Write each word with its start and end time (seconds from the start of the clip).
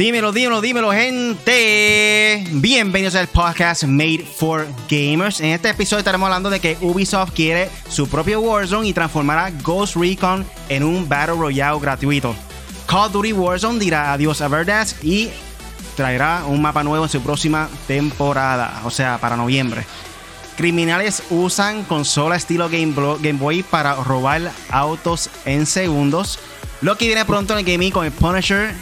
Dímelo, 0.00 0.32
dímelo, 0.32 0.62
dímelo, 0.62 0.92
gente. 0.92 2.42
Bienvenidos 2.52 3.14
al 3.16 3.26
podcast 3.26 3.84
Made 3.84 4.24
for 4.34 4.66
Gamers. 4.88 5.40
En 5.40 5.50
este 5.50 5.68
episodio 5.68 5.98
estaremos 5.98 6.24
hablando 6.24 6.48
de 6.48 6.58
que 6.58 6.78
Ubisoft 6.80 7.34
quiere 7.34 7.68
su 7.90 8.08
propio 8.08 8.40
Warzone 8.40 8.88
y 8.88 8.94
transformará 8.94 9.50
Ghost 9.62 9.96
Recon 9.96 10.46
en 10.70 10.84
un 10.84 11.06
Battle 11.06 11.34
Royale 11.34 11.78
gratuito. 11.78 12.34
Call 12.86 13.08
of 13.08 13.12
Duty 13.12 13.34
Warzone 13.34 13.78
dirá 13.78 14.14
adiós 14.14 14.40
a 14.40 14.48
Verdas 14.48 14.96
y 15.02 15.28
traerá 15.96 16.44
un 16.46 16.62
mapa 16.62 16.82
nuevo 16.82 17.04
en 17.04 17.10
su 17.10 17.20
próxima 17.20 17.68
temporada, 17.86 18.80
o 18.86 18.90
sea, 18.90 19.18
para 19.18 19.36
noviembre. 19.36 19.84
Criminales 20.56 21.22
usan 21.28 21.84
consola 21.84 22.36
estilo 22.36 22.70
Game, 22.70 22.94
Boy 23.34 23.62
para 23.62 23.96
robar 23.96 24.50
autos 24.70 25.28
en 25.44 25.66
segundos. 25.66 26.38
Lo 26.80 26.96
que 26.96 27.04
viene 27.04 27.26
pronto 27.26 27.52
en 27.52 27.58
el 27.58 27.70
gaming 27.70 27.90
con 27.92 28.06
el 28.06 28.12
Punisher 28.12 28.74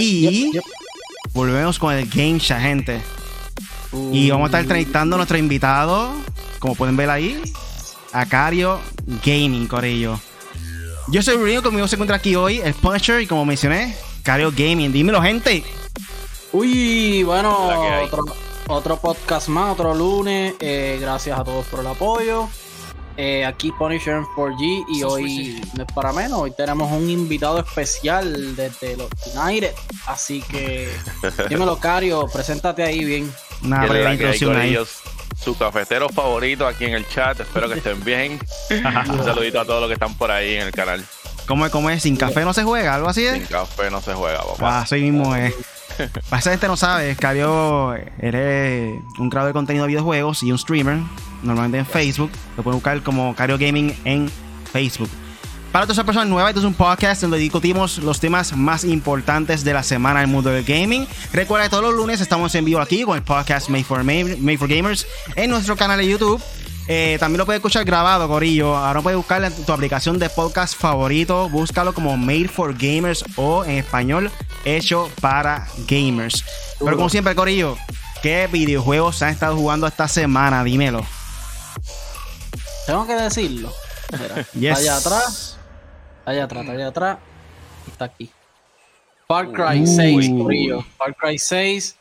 y 0.00 0.52
volvemos 1.32 1.78
con 1.78 1.94
el 1.94 2.08
Game 2.08 2.38
Chat, 2.38 2.60
gente. 2.60 3.00
Y 4.12 4.30
vamos 4.30 4.46
a 4.46 4.48
estar 4.48 4.60
entrevistando 4.62 5.16
a 5.16 5.18
nuestro 5.18 5.38
invitado, 5.38 6.12
como 6.58 6.74
pueden 6.74 6.96
ver 6.96 7.10
ahí, 7.10 7.40
Acario 8.12 8.80
Gaming, 9.24 9.66
Corillo. 9.66 10.18
Yo 11.08 11.22
soy 11.22 11.36
Bruno, 11.36 11.62
conmigo 11.62 11.86
se 11.86 11.96
encuentra 11.96 12.16
aquí 12.16 12.34
hoy 12.34 12.58
el 12.58 12.74
Punisher 12.74 13.20
y 13.20 13.26
como 13.26 13.44
mencioné, 13.44 13.94
Acario 14.20 14.50
Gaming. 14.50 14.92
Dímelo, 14.92 15.20
gente. 15.22 15.62
Uy, 16.52 17.22
bueno, 17.24 17.70
otro, 18.68 18.96
podcast 18.96 19.48
más, 19.48 19.72
otro 19.72 19.94
lunes. 19.94 20.54
Eh, 20.60 20.98
gracias 21.00 21.38
a 21.38 21.44
todos 21.44 21.66
por 21.66 21.80
el 21.80 21.86
apoyo. 21.86 22.48
Eh, 23.16 23.44
aquí 23.44 23.70
Punisher 23.72 24.22
4G 24.36 24.84
y 24.88 25.02
hoy 25.04 25.62
no 25.74 25.84
es 25.84 25.92
para 25.92 26.12
menos, 26.12 26.40
hoy 26.40 26.50
tenemos 26.50 26.90
un 26.90 27.08
invitado 27.08 27.60
especial 27.60 28.56
desde 28.56 28.96
los 28.96 29.08
United, 29.36 29.72
así 30.06 30.42
que 30.42 30.88
dímelo 31.48 31.78
Cario, 31.78 32.26
preséntate 32.32 32.82
ahí 32.82 33.04
bien. 33.04 33.32
Nada, 33.62 33.86
su 35.36 35.56
cafetero 35.56 36.08
favorito 36.08 36.66
aquí 36.66 36.86
en 36.86 36.94
el 36.94 37.08
chat, 37.08 37.38
espero 37.38 37.68
que 37.68 37.78
estén 37.78 38.02
bien. 38.02 38.38
un 38.70 39.24
saludito 39.24 39.60
a 39.60 39.64
todos 39.64 39.80
los 39.80 39.88
que 39.88 39.94
están 39.94 40.14
por 40.14 40.30
ahí 40.30 40.54
en 40.54 40.62
el 40.62 40.72
canal. 40.72 41.04
¿Cómo 41.46 41.66
es? 41.66 41.72
¿Cómo 41.72 41.90
es? 41.90 42.02
¿Sin 42.02 42.16
café 42.16 42.44
no 42.44 42.54
se 42.54 42.64
juega? 42.64 42.94
¿Algo 42.94 43.08
así 43.08 43.26
es? 43.26 43.34
Sin 43.34 43.46
café 43.46 43.90
no 43.90 44.00
se 44.00 44.14
juega, 44.14 44.38
papá. 44.38 44.78
Ah, 44.78 44.80
así 44.82 44.96
mismo 44.96 45.36
es. 45.36 45.54
Para 46.30 46.40
esa 46.40 46.50
gente 46.50 46.66
no 46.66 46.76
sabe, 46.76 47.14
Cario 47.16 47.94
eres 48.18 49.00
un 49.18 49.30
creador 49.30 49.50
de 49.50 49.52
contenido 49.52 49.84
de 49.84 49.88
videojuegos 49.88 50.42
y 50.42 50.50
un 50.50 50.58
streamer, 50.58 50.98
normalmente 51.44 51.78
en 51.78 51.86
Facebook. 51.86 52.30
Lo 52.56 52.62
pueden 52.62 52.78
buscar 52.78 53.02
como 53.02 53.34
Cario 53.34 53.58
Gaming 53.58 53.94
en 54.04 54.30
Facebook. 54.72 55.10
Para 55.74 55.86
todas 55.86 55.96
las 55.96 56.06
personas 56.06 56.28
nuevas, 56.28 56.50
esto 56.50 56.60
es 56.60 56.66
un 56.66 56.74
podcast 56.74 57.20
donde 57.22 57.36
discutimos 57.36 57.98
los 57.98 58.20
temas 58.20 58.56
más 58.56 58.84
importantes 58.84 59.64
de 59.64 59.72
la 59.72 59.82
semana 59.82 60.20
en 60.20 60.28
el 60.28 60.32
mundo 60.32 60.50
del 60.50 60.62
gaming. 60.62 61.04
Recuerda 61.32 61.64
que 61.64 61.70
todos 61.70 61.82
los 61.82 61.94
lunes 61.94 62.20
estamos 62.20 62.54
en 62.54 62.64
vivo 62.64 62.80
aquí 62.80 63.02
con 63.02 63.16
el 63.16 63.24
podcast 63.24 63.68
Made 63.68 63.82
for, 63.82 64.04
Made 64.04 64.56
for 64.56 64.68
Gamers 64.68 65.04
en 65.34 65.50
nuestro 65.50 65.76
canal 65.76 65.98
de 65.98 66.06
YouTube. 66.06 66.40
Eh, 66.86 67.16
también 67.18 67.38
lo 67.38 67.44
puedes 67.44 67.58
escuchar 67.58 67.84
grabado, 67.84 68.28
Corillo. 68.28 68.76
Ahora 68.76 69.00
puedes 69.00 69.16
buscar 69.16 69.42
en 69.42 69.52
tu 69.64 69.72
aplicación 69.72 70.18
de 70.20 70.28
podcast 70.30 70.78
favorito. 70.78 71.48
Búscalo 71.48 71.92
como 71.92 72.16
Made 72.16 72.46
for 72.46 72.72
Gamers 72.78 73.24
o 73.34 73.64
en 73.64 73.78
español, 73.78 74.30
hecho 74.64 75.10
para 75.20 75.66
gamers. 75.88 76.44
Pero 76.78 76.96
como 76.96 77.08
siempre, 77.08 77.34
Corillo, 77.34 77.76
¿qué 78.22 78.48
videojuegos 78.50 79.22
han 79.22 79.30
estado 79.30 79.56
jugando 79.56 79.88
esta 79.88 80.06
semana? 80.06 80.62
Dímelo. 80.62 81.04
Tengo 82.86 83.06
que 83.06 83.14
decirlo. 83.14 83.72
Allá 84.54 84.96
atrás. 84.96 85.58
Allá 86.24 86.44
atrás, 86.44 86.68
allá 86.68 86.88
atrás. 86.88 87.18
Está 87.86 88.06
aquí. 88.06 88.30
Far 89.26 89.52
Cry 89.52 89.86
6, 89.86 90.30
Corillo. 90.42 90.84
Far 90.96 91.14
Cry 91.16 91.38
6 91.38 91.96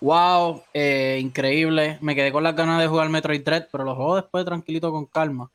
Wow, 0.00 0.62
eh, 0.74 1.18
increíble. 1.22 1.98
Me 2.00 2.14
quedé 2.14 2.30
con 2.30 2.42
las 2.42 2.54
ganas 2.54 2.80
de 2.80 2.86
jugar 2.86 3.08
Metroid 3.08 3.42
Dread, 3.42 3.68
pero 3.72 3.84
lo 3.84 3.94
juego 3.94 4.16
después 4.16 4.44
tranquilito 4.44 4.90
con 4.92 5.06
calma. 5.06 5.50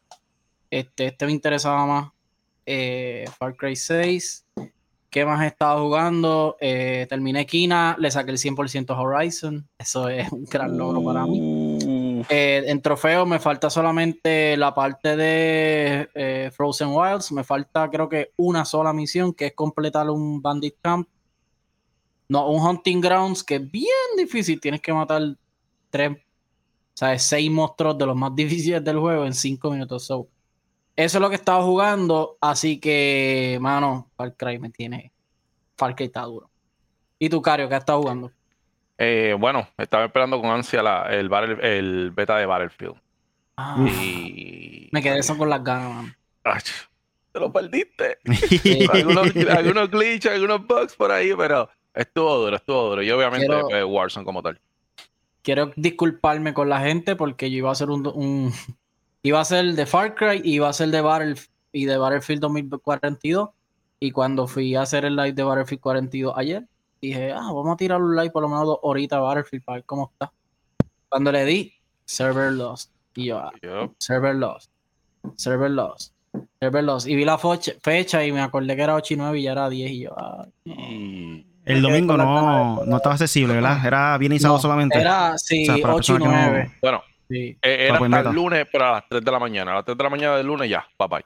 Este, 0.69 1.07
este 1.07 1.25
me 1.25 1.31
interesaba 1.31 1.85
más. 1.85 2.11
Eh, 2.65 3.25
Far 3.37 3.55
Cry 3.55 3.75
6. 3.75 4.45
¿Qué 5.09 5.25
más 5.25 5.43
he 5.43 5.47
estado 5.47 5.83
jugando? 5.83 6.57
Eh, 6.59 7.05
terminé 7.09 7.45
Kina, 7.45 7.95
le 7.99 8.09
saqué 8.09 8.31
el 8.31 8.37
100% 8.37 8.97
Horizon. 8.97 9.67
Eso 9.77 10.07
es 10.09 10.31
un 10.31 10.45
gran 10.45 10.77
logro 10.77 11.03
para 11.03 11.25
mí. 11.25 11.60
Uh. 12.21 12.25
en 12.29 12.81
trofeo 12.81 13.25
me 13.25 13.39
falta 13.39 13.69
solamente 13.69 14.55
la 14.57 14.73
parte 14.73 15.15
de 15.15 16.51
Frozen 16.55 16.89
Wilds. 16.89 17.31
Me 17.31 17.43
falta 17.43 17.89
creo 17.89 18.09
que 18.09 18.31
una 18.37 18.65
sola 18.65 18.93
misión, 18.93 19.33
que 19.33 19.47
es 19.47 19.53
completar 19.53 20.09
un 20.09 20.41
Bandit 20.41 20.75
Camp 20.81 21.07
no, 22.31 22.49
un 22.49 22.65
Hunting 22.65 23.01
Grounds 23.01 23.43
que 23.43 23.55
es 23.55 23.71
bien 23.71 23.85
difícil. 24.15 24.61
Tienes 24.61 24.79
que 24.79 24.93
matar 24.93 25.21
tres, 25.89 26.17
sea, 26.93 27.19
seis 27.19 27.51
monstruos 27.51 27.97
de 27.97 28.05
los 28.05 28.15
más 28.15 28.33
difíciles 28.37 28.81
del 28.81 28.99
juego 28.99 29.25
en 29.25 29.33
cinco 29.33 29.69
minutos. 29.69 30.05
eso 30.05 30.27
es 30.95 31.13
lo 31.15 31.29
que 31.29 31.35
estaba 31.35 31.61
jugando. 31.61 32.37
Así 32.39 32.79
que, 32.79 33.57
mano, 33.59 34.09
Far 34.15 34.33
Cry 34.37 34.59
me 34.59 34.69
tiene. 34.69 35.11
Far 35.75 35.93
Cry 35.93 36.05
está 36.05 36.21
duro. 36.21 36.49
¿Y 37.19 37.27
tú, 37.27 37.41
Cario, 37.41 37.67
qué 37.67 37.75
has 37.75 37.81
estado 37.81 38.01
jugando? 38.01 38.31
Eh, 39.03 39.35
bueno, 39.39 39.67
estaba 39.77 40.05
esperando 40.05 40.39
con 40.39 40.51
ansia 40.51 40.81
el, 41.09 41.31
el 41.61 42.11
beta 42.11 42.37
de 42.37 42.45
Battlefield. 42.45 42.95
Ah, 43.57 43.75
Me 43.77 45.01
quedé 45.01 45.19
eso 45.19 45.37
con 45.37 45.49
las 45.49 45.63
ganas, 45.63 45.89
man. 45.93 46.15
te 47.31 47.39
lo 47.39 47.51
perdiste. 47.51 48.19
algunos, 48.93 49.35
algunos 49.49 49.89
glitches, 49.89 50.31
algunos 50.33 50.67
bugs 50.67 50.95
por 50.95 51.11
ahí, 51.11 51.33
pero 51.35 51.69
Estuvo 51.93 52.37
duro, 52.37 52.55
estuvo 52.55 52.89
duro. 52.89 53.03
Y 53.03 53.11
obviamente 53.11 53.47
quiero, 53.47 53.87
Warzone 53.87 54.25
como 54.25 54.41
tal. 54.41 54.59
Quiero 55.41 55.71
disculparme 55.75 56.53
con 56.53 56.69
la 56.69 56.79
gente 56.81 57.15
porque 57.15 57.49
yo 57.49 57.57
iba 57.57 57.69
a 57.69 57.73
hacer 57.73 57.89
un, 57.89 58.53
iba 59.23 59.39
a 59.39 59.45
ser 59.45 59.73
de 59.73 59.85
Far 59.85 60.15
Cry 60.15 60.41
y 60.43 60.55
iba 60.55 60.69
a 60.69 60.73
ser 60.73 60.89
de 60.89 61.01
Battlefield 61.01 61.49
y 61.71 61.85
de 61.85 61.97
Battlefield 61.97 62.41
2042. 62.41 63.49
Y 63.99 64.11
cuando 64.11 64.47
fui 64.47 64.75
a 64.75 64.81
hacer 64.81 65.05
el 65.05 65.15
live 65.15 65.33
de 65.33 65.43
Battlefield 65.43 65.81
42 65.81 66.33
ayer, 66.35 66.63
dije, 67.01 67.31
ah, 67.31 67.51
vamos 67.53 67.73
a 67.73 67.77
tirar 67.77 68.01
un 68.01 68.15
live 68.15 68.31
por 68.31 68.43
lo 68.43 68.49
menos 68.49 68.65
dos 68.65 68.79
horitas 68.83 69.17
a 69.17 69.21
Battlefield 69.21 69.63
para 69.63 69.75
ver 69.77 69.85
cómo 69.85 70.09
está. 70.11 70.31
Cuando 71.09 71.31
le 71.31 71.45
di, 71.45 71.73
server 72.05 72.51
lost. 72.53 72.91
Y 73.15 73.25
yo, 73.25 73.39
ah, 73.39 73.51
server 73.97 74.35
lost. 74.35 74.71
Server 75.35 75.69
lost. 75.69 76.13
Server 76.59 76.83
lost. 76.83 77.07
Y 77.07 77.15
vi 77.15 77.25
la 77.25 77.37
fecha 77.37 78.25
y 78.25 78.31
me 78.31 78.41
acordé 78.41 78.75
que 78.75 78.81
era 78.81 78.95
8 78.95 79.13
y 79.13 79.17
9 79.17 79.39
y 79.39 79.43
ya 79.43 79.51
era 79.51 79.69
10 79.69 79.91
y 79.91 79.99
yo, 79.99 80.13
ah, 80.17 80.45
el 81.65 81.81
domingo 81.81 82.17
no, 82.17 82.83
no 82.85 82.97
estaba 82.97 83.13
accesible, 83.13 83.53
¿verdad? 83.53 83.85
Era 83.85 84.17
bien 84.17 84.33
y 84.33 84.39
solamente. 84.39 84.99
Era, 84.99 85.37
sí, 85.37 85.67
8 85.69 86.15
y 86.15 86.19
9. 86.19 86.71
Bueno, 86.81 87.03
sí. 87.29 87.57
Eh, 87.61 87.87
era 87.87 87.97
hasta 87.97 88.29
el 88.29 88.35
lunes, 88.35 88.67
pero 88.71 88.85
a 88.85 88.91
las 88.93 89.07
3 89.07 89.23
de 89.23 89.31
la 89.31 89.39
mañana. 89.39 89.71
A 89.71 89.75
las 89.75 89.85
3 89.85 89.97
de 89.97 90.03
la 90.03 90.09
mañana 90.09 90.37
del 90.37 90.47
lunes 90.47 90.69
ya, 90.69 90.85
papá. 90.97 91.21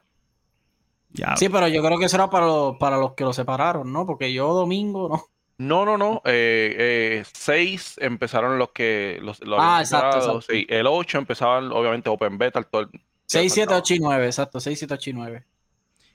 Ya. 1.12 1.36
Sí, 1.38 1.48
pero 1.48 1.68
yo 1.70 1.82
creo 1.82 1.98
que 1.98 2.06
eso 2.06 2.18
era 2.18 2.30
para, 2.30 2.46
los, 2.46 2.78
para 2.78 2.98
los 2.98 3.14
que 3.14 3.24
lo 3.24 3.32
separaron, 3.32 3.92
¿no? 3.92 4.06
Porque 4.06 4.34
yo 4.34 4.54
domingo 4.54 5.10
no. 5.10 5.24
No, 5.58 5.86
no, 5.86 5.98
no. 5.98 6.22
Eh, 6.26 6.76
eh, 6.78 7.24
seis 7.34 7.96
empezaron 8.00 8.58
los 8.58 8.72
que. 8.72 9.20
Los, 9.22 9.40
ah, 9.58 9.80
exacto, 9.80 10.42
Sí, 10.42 10.66
el 10.70 10.86
8 10.88 11.20
empezaban, 11.20 11.72
obviamente, 11.72 12.10
Open 12.10 12.38
Beta. 12.38 12.62
Todo 12.64 12.90
6, 13.28 13.54
7, 13.54 13.74
8 13.74 13.94
y 13.96 14.00
9, 14.00 14.26
exacto. 14.26 14.60
6, 14.60 14.78
7, 14.78 14.94
8 14.94 15.10
y 15.10 15.14
9. 15.14 15.44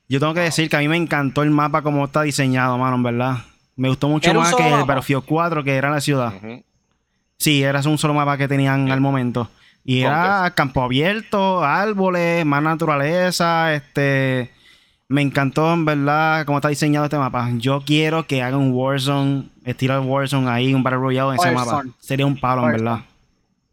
Yo 0.09 0.21
tengo 0.21 0.35
que 0.35 0.41
decir 0.41 0.69
que 0.69 0.77
a 0.77 0.81
mí 0.81 0.89
me 0.89 0.97
encantó 0.97 1.43
el 1.43 1.51
mapa 1.51 1.83
como 1.83 2.05
está 2.05 2.23
diseñado, 2.23 2.77
mano, 2.77 2.97
en 2.97 3.03
verdad. 3.03 3.37
Me 3.77 3.89
gustó 3.89 4.09
mucho 4.09 4.35
más 4.35 4.55
que 4.55 4.69
el 4.69 4.85
Battlefield 4.85 5.25
4, 5.25 5.65
que 5.65 5.77
era 5.77 5.91
la 5.91 6.01
ciudad. 6.01 6.33
Sí, 7.39 7.63
era 7.63 7.81
un 7.81 7.97
solo 7.97 8.13
mapa 8.13 8.37
que 8.37 8.49
tenían 8.49 8.91
al 8.91 9.01
momento. 9.01 9.49
Y 9.85 10.03
era 10.03 10.53
campo 10.55 10.83
abierto, 10.83 11.65
árboles, 11.65 12.45
más 12.45 12.63
naturaleza, 12.63 13.73
este... 13.73 14.51
Me 15.11 15.23
encantó, 15.23 15.73
en 15.73 15.85
verdad, 15.85 16.47
cómo 16.47 16.59
está 16.59 16.69
diseñado 16.69 17.07
este 17.07 17.19
mapa. 17.19 17.51
Yo 17.57 17.83
quiero 17.85 18.29
que 18.29 18.43
hagan 18.43 18.61
un 18.61 18.73
Warzone, 18.73 19.51
estilo 19.65 20.01
Warzone 20.03 20.49
ahí, 20.49 20.73
un 20.73 20.85
Battle 20.85 21.01
Royale 21.01 21.31
en 21.31 21.41
ese 21.41 21.51
mapa. 21.51 21.83
Sería 21.99 22.27
un 22.27 22.39
palo, 22.39 22.65
en 22.65 22.71
verdad. 22.71 23.01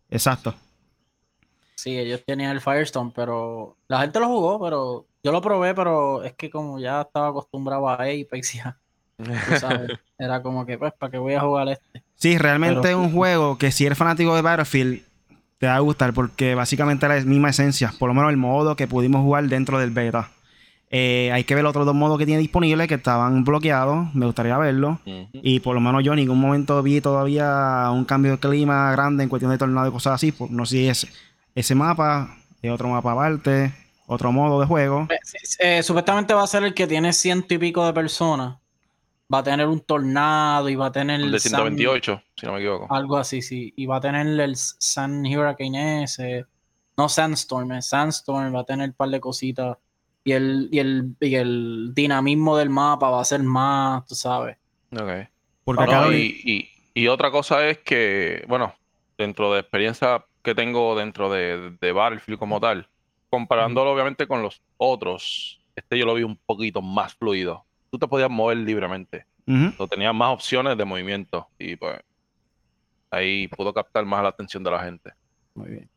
Exacto. 0.09 0.55
Sí, 1.75 1.95
ellos 1.95 2.23
tenían 2.25 2.49
el 2.53 2.59
Firestone, 2.59 3.11
pero 3.15 3.77
la 3.87 4.01
gente 4.01 4.19
lo 4.19 4.29
jugó, 4.29 4.59
pero 4.59 5.05
yo 5.23 5.31
lo 5.31 5.39
probé, 5.39 5.75
pero 5.75 6.23
es 6.23 6.33
que 6.33 6.49
como 6.49 6.79
ya 6.79 7.01
estaba 7.01 7.27
acostumbrado 7.27 7.87
a 7.87 7.93
Apex 7.93 8.53
ya 8.55 8.75
Era 10.17 10.41
como 10.41 10.65
que, 10.65 10.79
pues, 10.79 10.91
¿para 10.93 11.11
qué 11.11 11.19
voy 11.19 11.35
a 11.35 11.41
jugar 11.41 11.69
este? 11.69 12.01
Sí, 12.15 12.39
realmente 12.39 12.89
es 12.89 12.95
un 12.95 13.11
juego 13.11 13.59
que 13.59 13.71
si 13.71 13.85
eres 13.85 13.99
fanático 13.99 14.35
de 14.35 14.41
Battlefield, 14.41 15.03
te 15.59 15.67
va 15.67 15.75
a 15.75 15.81
gustar 15.81 16.13
porque 16.13 16.55
básicamente 16.55 17.05
es 17.05 17.25
la 17.25 17.29
misma 17.29 17.51
esencia, 17.51 17.93
por 17.99 18.07
lo 18.07 18.15
menos 18.15 18.31
el 18.31 18.37
modo 18.37 18.75
que 18.75 18.87
pudimos 18.87 19.21
jugar 19.21 19.43
dentro 19.43 19.77
del 19.77 19.91
beta. 19.91 20.31
Eh, 20.89 21.29
hay 21.33 21.43
que 21.43 21.53
ver 21.53 21.63
los 21.63 21.71
otros 21.71 21.85
dos 21.85 21.95
modos 21.95 22.17
que 22.17 22.25
tiene 22.25 22.39
disponibles 22.39 22.87
que 22.87 22.95
estaban 22.95 23.43
bloqueados. 23.43 24.13
Me 24.15 24.25
gustaría 24.25 24.57
verlo. 24.57 24.99
Y 25.33 25.59
por 25.59 25.75
lo 25.75 25.81
menos 25.81 26.03
yo 26.03 26.13
en 26.13 26.19
ningún 26.19 26.39
momento 26.39 26.81
vi 26.81 27.01
todavía 27.01 27.89
un 27.91 28.05
cambio 28.05 28.33
de 28.33 28.39
clima 28.39 28.91
grande 28.91 29.23
en 29.23 29.29
cuestión 29.29 29.51
de 29.51 29.57
tornado 29.57 29.89
y 29.89 29.91
cosas 29.91 30.13
así. 30.13 30.31
Pues, 30.31 30.49
no 30.49 30.65
sé 30.65 30.77
si 30.77 30.87
es 30.87 31.07
ese 31.55 31.75
mapa, 31.75 32.37
es 32.61 32.71
otro 32.71 32.87
mapa 32.87 33.11
aparte, 33.11 33.73
otro 34.05 34.31
modo 34.31 34.59
de 34.61 34.65
juego. 34.65 35.07
Eh, 35.09 35.17
eh, 35.59 35.83
supuestamente 35.83 36.33
va 36.33 36.43
a 36.43 36.47
ser 36.47 36.63
el 36.63 36.73
que 36.73 36.87
tiene 36.87 37.11
ciento 37.11 37.53
y 37.53 37.57
pico 37.57 37.85
de 37.85 37.93
personas. 37.93 38.57
va 39.33 39.39
a 39.39 39.43
tener 39.43 39.67
un 39.67 39.81
tornado 39.81 40.69
y 40.69 40.75
va 40.75 40.85
a 40.85 40.91
tener. 40.91 41.19
El 41.19 41.31
de 41.31 41.39
128, 41.39 42.23
si 42.37 42.45
no 42.45 42.53
me 42.53 42.59
equivoco. 42.59 42.93
Algo 42.93 43.17
así, 43.17 43.41
sí. 43.41 43.73
Y 43.75 43.85
va 43.85 43.97
a 43.97 44.01
tener 44.01 44.25
el 44.25 44.55
Sun 44.55 45.25
Hurricane 45.25 46.03
ese. 46.03 46.45
No 46.95 47.09
Sandstorm, 47.09 47.73
es 47.73 47.87
Sandstorm, 47.87 48.55
va 48.55 48.61
a 48.61 48.63
tener 48.63 48.89
un 48.89 48.95
par 48.95 49.09
de 49.09 49.19
cositas. 49.19 49.77
Y 50.27 50.33
el, 50.33 50.67
y 50.73 50.79
el, 50.79 51.15
y 51.21 51.35
el 51.35 51.93
dinamismo 51.93 52.57
del 52.57 52.69
mapa 52.69 53.09
va 53.09 53.21
a 53.21 53.23
ser 53.23 53.41
más, 53.43 54.05
tú 54.05 54.13
sabes. 54.13 54.57
Ok. 54.91 55.29
Porque 55.63 56.41
y, 56.43 56.69
y, 56.93 57.07
otra 57.07 57.31
cosa 57.31 57.65
es 57.69 57.77
que, 57.77 58.43
bueno, 58.45 58.75
dentro 59.17 59.53
de 59.53 59.61
experiencia 59.61 60.25
que 60.41 60.53
tengo 60.53 60.97
dentro 60.97 61.31
de, 61.31 61.77
de 61.79 61.91
Battlefield 61.93 62.37
como 62.37 62.59
tal, 62.59 62.89
comparándolo 63.29 63.93
obviamente 63.93 64.27
con 64.27 64.41
los 64.41 64.61
otros, 64.75 65.61
este 65.77 65.97
yo 65.97 66.05
lo 66.05 66.15
vi 66.15 66.23
un 66.23 66.35
poquito 66.35 66.81
más 66.81 67.15
fluido. 67.15 67.63
Tú 67.89 67.97
te 67.97 68.05
podías 68.09 68.29
mover 68.29 68.57
libremente. 68.57 69.25
Uh 69.47 69.87
tenías 69.87 70.13
más 70.13 70.33
opciones 70.33 70.77
de 70.77 70.83
movimiento 70.83 71.47
y 71.57 71.77
pues 71.77 72.01
ahí 73.11 73.47
pudo 73.47 73.73
captar 73.73 74.03
más 74.03 74.21
la 74.23 74.27
atención 74.27 74.61
de 74.61 74.71
la 74.71 74.83
gente. 74.83 75.13
Muy 75.55 75.69
bien. 75.69 75.89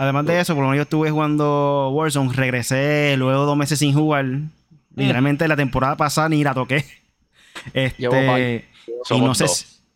Además 0.00 0.24
de 0.24 0.40
eso, 0.40 0.54
por 0.54 0.62
lo 0.62 0.70
menos 0.70 0.78
yo 0.78 0.82
estuve 0.84 1.10
jugando 1.10 1.90
Warzone, 1.90 2.32
regresé 2.32 3.16
luego 3.18 3.44
dos 3.44 3.54
meses 3.54 3.78
sin 3.78 3.92
jugar. 3.92 4.24
Mm. 4.24 4.48
Literalmente 4.96 5.46
la 5.46 5.56
temporada 5.56 5.94
pasada 5.98 6.30
ni 6.30 6.42
la 6.42 6.54
toqué. 6.54 6.86
Este, 7.74 8.64
y 9.10 9.20
no 9.20 9.34
sé, 9.34 9.44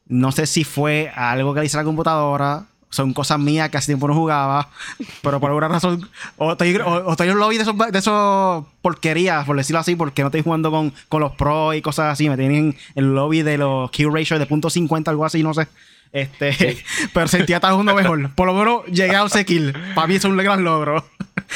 no 0.07 0.33
sé 0.33 0.47
si 0.47 0.65
fue 0.65 1.11
algo 1.15 1.55
que 1.55 1.61
le 1.61 1.67
hice 1.67 1.79
a 1.79 1.81
la 1.81 1.85
computadora. 1.85 2.67
Son 2.91 3.15
cosas 3.15 3.39
mías 3.39 3.71
que 3.71 3.79
hace 3.79 3.87
tiempo 3.87 4.07
no 4.07 4.15
jugaba. 4.15 4.69
Pero 5.23 5.41
por 5.41 5.49
alguna 5.49 5.69
razón. 5.69 6.07
O 6.37 6.53
estoy, 6.53 6.77
o, 6.77 7.13
estoy 7.13 7.29
en 7.29 7.35
un 7.35 7.41
lobby 7.41 7.57
de 7.57 7.63
esos, 7.63 7.79
de 7.79 7.99
esos 7.99 8.67
porquerías, 8.83 9.47
por 9.47 9.57
decirlo 9.57 9.81
así, 9.81 9.97
porque 9.97 10.21
no 10.21 10.29
estoy 10.29 10.43
jugando 10.43 10.71
con, 10.71 10.93
con 11.09 11.23
los 11.23 11.33
pros 11.33 11.77
y 11.77 11.81
cosas 11.81 12.13
así. 12.13 12.29
Me 12.29 12.37
tienen 12.37 12.77
en 12.95 13.05
el 13.05 13.15
lobby 13.15 13.41
de 13.41 13.57
los 13.57 13.91
kill 13.91 14.13
ratio 14.13 14.39
de 14.39 14.45
punto 14.45 14.69
.50, 14.69 15.09
algo 15.09 15.25
así, 15.25 15.43
no 15.43 15.55
sé. 15.55 15.67
Este, 16.15 16.79
pero 17.13 17.27
sentía 17.27 17.57
estar 17.57 17.73
jugando 17.73 17.93
mejor. 17.93 18.33
Por 18.37 18.47
lo 18.47 18.55
menos 18.55 18.87
llegué 18.87 19.17
a 19.17 19.25
11 19.25 19.45
kills. 19.45 19.75
Para 19.97 20.07
mí 20.07 20.15
es 20.15 20.25
un 20.25 20.37
gran 20.37 20.63
logro. 20.63 21.05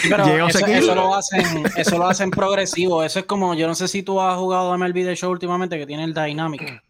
Pero 0.02 0.48
eso, 0.48 0.66
eso, 0.66 0.94
lo 0.96 1.14
hacen, 1.14 1.64
eso 1.76 1.96
lo 1.96 2.08
hacen 2.08 2.30
progresivo. 2.30 3.04
Eso 3.04 3.20
es 3.20 3.24
como, 3.24 3.54
yo 3.54 3.68
no 3.68 3.76
sé 3.76 3.86
si 3.86 4.02
tú 4.02 4.20
has 4.20 4.36
jugado 4.36 4.76
MLB 4.76 4.94
The 4.94 5.14
Show 5.14 5.30
últimamente, 5.30 5.78
que 5.78 5.86
tiene 5.86 6.02
el 6.04 6.12
Dynamic. 6.12 6.82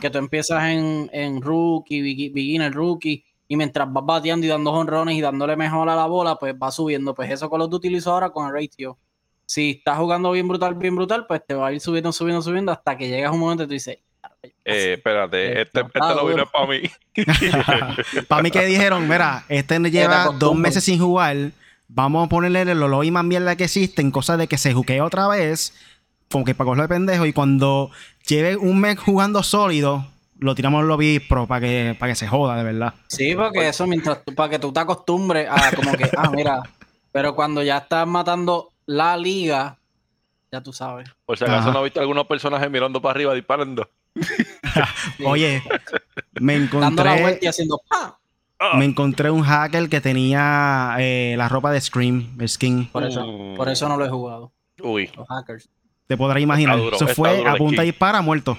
Que 0.00 0.10
tú 0.10 0.18
empiezas 0.18 0.64
en, 0.64 1.10
en 1.12 1.40
rookie, 1.40 2.30
beginner, 2.30 2.72
rookie, 2.72 3.24
y 3.48 3.56
mientras 3.56 3.92
vas 3.92 4.04
bateando 4.04 4.46
y 4.46 4.48
dando 4.48 4.72
honrones 4.72 5.16
y 5.16 5.20
dándole 5.20 5.56
mejor 5.56 5.88
a 5.88 5.96
la 5.96 6.06
bola, 6.06 6.36
pues 6.36 6.54
va 6.54 6.72
subiendo. 6.72 7.14
Pues 7.14 7.30
eso 7.30 7.48
con 7.48 7.60
lo 7.60 7.68
que 7.68 7.76
utilizo 7.76 8.12
ahora 8.12 8.30
con 8.30 8.46
el 8.46 8.52
ratio. 8.52 8.98
Si 9.46 9.70
estás 9.70 9.98
jugando 9.98 10.32
bien 10.32 10.48
brutal, 10.48 10.74
bien 10.74 10.96
brutal, 10.96 11.26
pues 11.26 11.42
te 11.46 11.54
va 11.54 11.68
a 11.68 11.72
ir 11.72 11.80
subiendo, 11.80 12.12
subiendo, 12.12 12.42
subiendo 12.42 12.72
hasta 12.72 12.96
que 12.96 13.08
llegas 13.08 13.30
a 13.30 13.34
un 13.34 13.40
momento 13.40 13.64
y 13.64 13.66
tú 13.66 13.72
dices, 13.72 13.98
eh, 14.64 14.94
espérate, 14.96 15.62
este, 15.62 15.80
este 15.80 15.98
lo 15.98 16.26
vino 16.26 16.46
para 16.46 16.66
mí. 16.66 16.82
para 18.28 18.42
mí 18.42 18.50
que 18.50 18.64
dijeron, 18.64 19.08
mira, 19.08 19.44
este 19.48 19.78
lleva 19.90 20.34
dos 20.38 20.56
meses 20.56 20.84
sin 20.84 20.98
jugar, 20.98 21.52
vamos 21.88 22.26
a 22.26 22.28
ponerle 22.28 22.62
el 22.62 22.82
olor 22.82 23.04
y 23.04 23.10
más 23.10 23.24
mierda 23.24 23.56
que 23.56 23.64
existe 23.64 24.02
en 24.02 24.10
cosa 24.10 24.36
de 24.36 24.48
que 24.48 24.58
se 24.58 24.72
juquee 24.72 25.00
otra 25.00 25.28
vez, 25.28 25.74
como 26.30 26.44
que 26.44 26.54
para 26.54 26.66
cogerlo 26.66 26.82
de 26.82 26.88
pendejo, 26.88 27.26
y 27.26 27.32
cuando 27.32 27.90
lleve 28.26 28.56
un 28.56 28.80
mes 28.80 28.98
jugando 28.98 29.42
sólido, 29.42 30.06
lo 30.38 30.54
tiramos 30.54 30.80
al 30.80 30.88
lobby 30.88 31.20
pro 31.20 31.46
para 31.46 31.60
que, 31.60 31.96
para 31.98 32.12
que 32.12 32.16
se 32.16 32.26
joda, 32.26 32.56
de 32.56 32.64
verdad. 32.64 32.94
Sí, 33.06 33.34
porque 33.36 33.68
eso 33.68 33.86
mientras 33.86 34.18
para 34.34 34.50
que 34.50 34.58
tú 34.58 34.72
te 34.72 34.80
acostumbres 34.80 35.48
a 35.48 35.74
como 35.74 35.92
que, 35.92 36.10
ah, 36.16 36.30
mira, 36.34 36.62
pero 37.12 37.34
cuando 37.34 37.62
ya 37.62 37.78
estás 37.78 38.06
matando 38.06 38.70
la 38.86 39.16
liga, 39.16 39.76
ya 40.50 40.60
tú 40.60 40.72
sabes. 40.72 41.08
Por 41.24 41.38
si 41.38 41.44
acaso 41.44 41.72
no 41.72 41.78
has 41.78 41.84
visto 41.84 42.00
algunos 42.00 42.26
personajes 42.26 42.70
mirando 42.70 43.00
para 43.00 43.12
arriba 43.12 43.34
disparando. 43.34 43.88
Oye, 45.24 45.62
me 46.40 46.56
encontré. 46.56 47.40
Me 48.78 48.84
encontré 48.84 49.30
un 49.30 49.42
hacker 49.42 49.88
que 49.88 50.00
tenía 50.00 50.94
eh, 50.98 51.34
la 51.36 51.48
ropa 51.48 51.72
de 51.72 51.80
Scream, 51.80 52.38
skin. 52.46 52.88
Por 52.92 53.04
eso, 53.04 53.54
por 53.56 53.68
eso 53.68 53.88
no 53.88 53.96
lo 53.96 54.06
he 54.06 54.08
jugado. 54.08 54.52
Uy. 54.80 55.10
Los 55.16 55.26
hackers. 55.28 55.68
Te 56.06 56.16
podrás 56.16 56.42
imaginar. 56.42 56.78
Se 56.96 57.08
fue 57.08 57.46
a 57.46 57.56
punta 57.56 57.82
y 57.82 57.86
dispara, 57.86 58.22
muerto. 58.22 58.56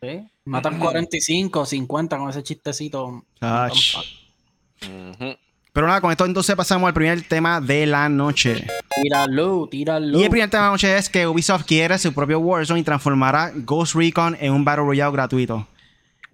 ¿Sí? 0.00 0.26
Matan 0.44 0.78
45, 0.78 1.66
50 1.66 2.18
con 2.18 2.30
ese 2.30 2.42
chistecito. 2.42 3.24
Pero 5.72 5.86
nada, 5.86 6.00
con 6.00 6.10
esto 6.10 6.24
entonces 6.24 6.56
pasamos 6.56 6.88
al 6.88 6.94
primer 6.94 7.22
tema 7.22 7.60
de 7.60 7.86
la 7.86 8.08
noche. 8.08 8.66
Tíralo, 9.02 9.68
tíralo. 9.70 10.18
Y 10.18 10.24
el 10.24 10.30
primer 10.30 10.50
tema 10.50 10.64
de 10.64 10.66
la 10.68 10.72
noche 10.72 10.96
es 10.96 11.08
que 11.08 11.26
Ubisoft 11.26 11.64
quiere 11.64 11.96
su 11.98 12.12
propio 12.12 12.40
Warzone 12.40 12.80
y 12.80 12.82
transformará 12.82 13.52
Ghost 13.54 13.94
Recon 13.94 14.36
en 14.40 14.52
un 14.52 14.64
Battle 14.64 14.84
Royale 14.84 15.12
gratuito. 15.12 15.66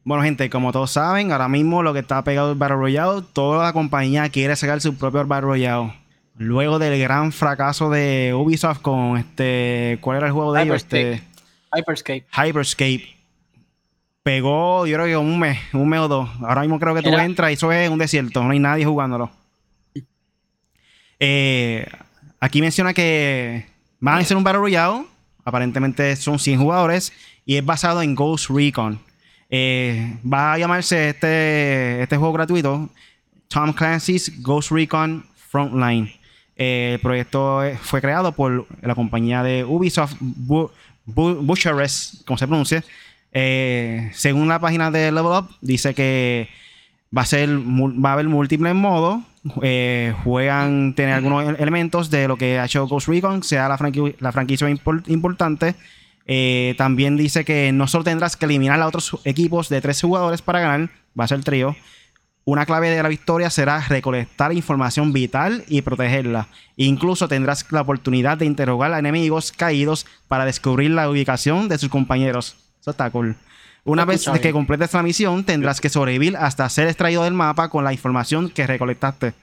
Bueno, 0.05 0.23
gente, 0.23 0.49
como 0.49 0.73
todos 0.73 0.93
saben, 0.93 1.33
ahora 1.33 1.49
mismo 1.49 1.83
lo 1.83 1.93
que 1.93 1.99
está 1.99 2.23
pegado 2.25 2.53
es 2.53 2.59
Battle 2.59 2.77
Royale, 2.77 3.23
toda 3.33 3.65
la 3.65 3.73
compañía 3.73 4.29
quiere 4.31 4.57
sacar 4.57 4.81
su 4.81 4.97
propio 4.97 5.27
Battle 5.27 5.49
Royale. 5.49 5.93
Luego 6.39 6.79
del 6.79 6.99
gran 6.99 7.33
fracaso 7.33 7.91
de 7.91 8.33
Ubisoft 8.35 8.81
con 8.81 9.17
este. 9.17 9.99
¿Cuál 10.01 10.19
era 10.19 10.27
el 10.29 10.33
juego 10.33 10.53
de 10.53 10.63
ellos? 10.63 10.77
Este, 10.77 11.23
Hyperscape. 11.75 12.25
Hyperscape 12.31 13.16
pegó, 14.27 14.89
yo 14.89 14.97
creo 14.97 15.07
que 15.07 15.17
un 15.17 15.39
mes, 15.39 15.57
un 15.73 15.89
mes 15.89 16.01
o 16.01 16.09
dos. 16.09 16.29
Ahora 16.41 16.63
mismo 16.63 16.81
creo 16.81 16.97
que 16.97 17.03
tú 17.03 17.17
entras 17.17 17.49
y 17.49 17.55
eso 17.55 17.71
es 17.71 17.89
un 17.89 17.97
desierto, 17.97 18.43
no 18.43 18.51
hay 18.51 18.59
nadie 18.59 18.85
jugándolo. 18.85 19.31
Eh, 21.21 21.87
aquí 22.41 22.61
menciona 22.61 22.93
que 22.93 23.67
van 24.01 24.19
a 24.19 24.25
ser 24.25 24.37
un 24.37 24.43
Battle 24.43 24.63
Royale, 24.63 25.05
aparentemente 25.45 26.17
son 26.17 26.41
100 26.41 26.59
jugadores, 26.59 27.13
y 27.45 27.55
es 27.55 27.65
basado 27.65 28.03
en 28.03 28.17
Ghost 28.17 28.51
Recon. 28.51 28.99
Eh, 29.49 30.19
va 30.27 30.55
a 30.55 30.59
llamarse 30.59 31.11
este, 31.11 32.03
este 32.03 32.17
juego 32.17 32.33
gratuito 32.33 32.91
Tom 33.47 33.73
Clancy's 33.73 34.43
Ghost 34.43 34.73
Recon 34.73 35.25
Frontline. 35.37 36.13
Eh, 36.57 36.95
el 36.95 37.01
proyecto 37.01 37.61
fue 37.81 38.01
creado 38.01 38.33
por 38.33 38.67
la 38.83 38.97
compañía 38.97 39.45
de 39.45 39.63
Ubisoft 39.63 40.17
Bu 40.19 40.73
como 41.07 42.37
se 42.37 42.47
pronuncia, 42.49 42.83
eh, 43.33 44.11
según 44.13 44.49
la 44.49 44.59
página 44.59 44.91
de 44.91 45.13
Level 45.13 45.33
Up, 45.33 45.49
dice 45.61 45.95
que 45.95 46.49
va 47.17 47.23
a 47.23 47.27
ser 47.27 47.49
va 47.49 48.11
a 48.11 48.13
haber 48.13 48.29
múltiples 48.29 48.75
modos. 48.75 49.23
Eh, 49.63 50.13
juegan 50.25 50.95
tener 50.95 51.15
algunos 51.15 51.59
elementos 51.61 52.11
de 52.11 52.27
lo 52.27 52.37
que 52.37 52.59
ha 52.59 52.65
hecho 52.65 52.87
Ghost 52.87 53.09
Recon, 53.09 53.43
sea 53.43 53.69
la, 53.69 53.79
la 54.19 54.33
franquicia 54.33 54.69
importante. 54.69 55.75
Eh, 56.27 56.75
también 56.77 57.17
dice 57.17 57.45
que 57.45 57.71
no 57.73 57.87
solo 57.87 58.03
tendrás 58.03 58.37
que 58.37 58.47
eliminar 58.47 58.81
a 58.81 58.89
otros 58.89 59.17
equipos 59.25 59.69
de 59.69 59.81
tres 59.81 60.01
jugadores 60.01 60.43
para 60.43 60.61
ganar, 60.61 60.91
va 61.19 61.25
a 61.25 61.29
ser 61.29 61.39
el 61.39 61.45
trío. 61.45 61.77
Una 62.45 62.67
clave 62.67 62.91
de 62.91 63.03
la 63.03 63.09
victoria 63.09 63.51
será 63.51 63.81
recolectar 63.81 64.53
información 64.53 65.13
vital 65.13 65.65
y 65.69 65.83
protegerla. 65.83 66.49
Incluso 66.77 67.29
tendrás 67.29 67.67
la 67.73 67.81
oportunidad 67.81 68.39
de 68.39 68.47
interrogar 68.47 68.93
a 68.93 68.99
enemigos 68.99 69.51
caídos 69.53 70.07
para 70.29 70.45
descubrir 70.45 70.93
la 70.93 71.11
ubicación 71.11 71.69
de 71.69 71.79
sus 71.79 71.89
compañeros. 71.89 72.57
Eso 72.87 72.93
está 72.93 73.11
cool. 73.11 73.35
Una 73.83 74.05
vez 74.05 74.25
que 74.41 74.53
completes 74.53 74.93
la 74.93 75.03
misión, 75.03 75.43
tendrás 75.43 75.81
que 75.81 75.89
sobrevivir 75.89 76.37
hasta 76.37 76.69
ser 76.69 76.87
extraído 76.87 77.25
del 77.25 77.35
mapa 77.35 77.69
con 77.69 77.83
la 77.83 77.93
información 77.93 78.49
que 78.49 78.65
recolectaste. 78.65 79.35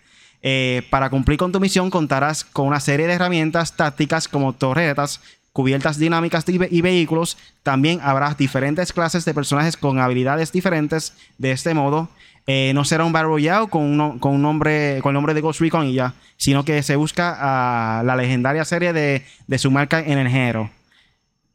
Eh, 0.41 0.83
para 0.89 1.09
cumplir 1.09 1.37
con 1.37 1.51
tu 1.51 1.59
misión, 1.59 1.89
contarás 1.89 2.45
con 2.45 2.67
una 2.67 2.79
serie 2.79 3.05
de 3.05 3.11
herramientas 3.15 3.75
tácticas 3.75 4.29
como 4.29 4.53
torretas, 4.53 5.19
cubiertas 5.51 5.99
dinámicas 5.99 6.45
y, 6.47 6.81
vehículos. 6.81 7.37
También 7.63 7.99
habrá 8.01 8.33
diferentes 8.33 8.93
clases 8.93 9.25
de 9.25 9.33
personajes 9.33 9.75
con 9.75 9.99
habilidades 9.99 10.53
diferentes. 10.53 11.13
De 11.37 11.51
este 11.51 11.73
modo, 11.73 12.07
eh, 12.47 12.71
no 12.73 12.85
será 12.85 13.03
un 13.03 13.11
Battle 13.11 13.27
Royale 13.27 13.67
con, 13.67 13.99
un, 13.99 14.19
con, 14.19 14.35
un 14.35 14.41
nombre, 14.41 14.99
con 15.03 15.09
el 15.09 15.15
nombre 15.15 15.33
de 15.33 15.41
Ghost 15.41 15.59
Recon 15.59 15.87
y 15.87 15.95
ya, 15.95 16.13
sino 16.37 16.63
que 16.63 16.81
se 16.81 16.95
busca 16.95 17.99
a 17.99 18.03
la 18.03 18.15
legendaria 18.15 18.63
serie 18.63 18.93
de, 18.93 19.25
de 19.47 19.57
su 19.57 19.69
marca 19.69 19.99
en 19.99 20.17
el 20.17 20.29
género. 20.29 20.69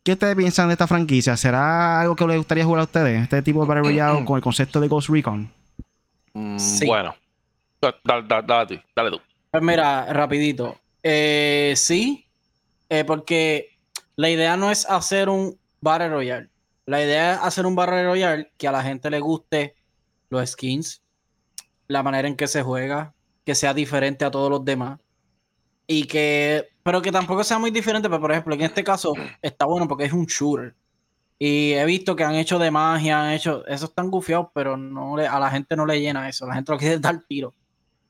¿Qué 0.08 0.14
ustedes 0.14 0.36
piensan 0.36 0.68
de 0.68 0.72
esta 0.72 0.86
franquicia? 0.86 1.36
¿Será 1.36 2.00
algo 2.00 2.16
que 2.16 2.26
les 2.26 2.38
gustaría 2.38 2.64
jugar 2.64 2.80
a 2.80 2.84
ustedes? 2.84 3.24
Este 3.24 3.42
tipo 3.42 3.60
de 3.60 3.68
Battle 3.68 3.82
Royale 3.82 4.24
con 4.24 4.36
el 4.36 4.42
concepto 4.42 4.80
de 4.80 4.88
Ghost 4.88 5.10
Recon. 5.10 5.52
Mm, 6.32 6.56
bueno. 6.86 7.14
Dale, 7.78 8.24
dale, 8.26 8.82
dale, 8.96 9.10
tú. 9.10 9.20
Pues 9.50 9.62
mira, 9.62 10.10
rapidito. 10.10 10.78
Eh, 11.02 11.74
sí, 11.76 12.26
eh, 12.88 13.04
porque 13.04 13.76
la 14.16 14.30
idea 14.30 14.56
no 14.56 14.70
es 14.70 14.88
hacer 14.88 15.28
un 15.28 15.58
Battle 15.82 16.08
Royale. 16.08 16.48
La 16.86 17.04
idea 17.04 17.34
es 17.34 17.40
hacer 17.42 17.66
un 17.66 17.74
Battle 17.74 18.06
Royale 18.06 18.50
que 18.56 18.66
a 18.66 18.72
la 18.72 18.82
gente 18.82 19.10
le 19.10 19.20
guste 19.20 19.74
los 20.30 20.48
skins, 20.48 21.02
la 21.86 22.02
manera 22.02 22.28
en 22.28 22.36
que 22.36 22.46
se 22.46 22.62
juega, 22.62 23.12
que 23.44 23.54
sea 23.54 23.74
diferente 23.74 24.24
a 24.24 24.30
todos 24.30 24.48
los 24.48 24.64
demás 24.64 25.00
y 25.90 26.04
que, 26.04 26.68
pero 26.84 27.00
que 27.00 27.10
tampoco 27.10 27.42
sea 27.42 27.58
muy 27.58 27.70
diferente, 27.70 28.08
pero 28.08 28.20
por 28.20 28.30
ejemplo, 28.30 28.54
en 28.54 28.60
este 28.60 28.84
caso 28.84 29.14
está 29.42 29.64
bueno 29.64 29.88
porque 29.88 30.04
es 30.04 30.12
un 30.12 30.26
shooter. 30.26 30.74
Y 31.38 31.72
he 31.72 31.84
visto 31.86 32.14
que 32.14 32.24
han 32.24 32.34
hecho 32.34 32.58
de 32.58 32.70
magia, 32.70 33.22
han 33.22 33.32
hecho, 33.32 33.66
eso 33.66 33.86
están 33.86 34.10
gufiados, 34.10 34.48
pero 34.52 34.76
no 34.76 35.16
le, 35.16 35.26
a 35.26 35.40
la 35.40 35.50
gente 35.50 35.74
no 35.76 35.86
le 35.86 36.00
llena 36.00 36.28
eso, 36.28 36.46
la 36.46 36.54
gente 36.54 36.70
lo 36.70 36.78
quiere 36.78 36.98
dar 36.98 37.24
tiro. 37.26 37.54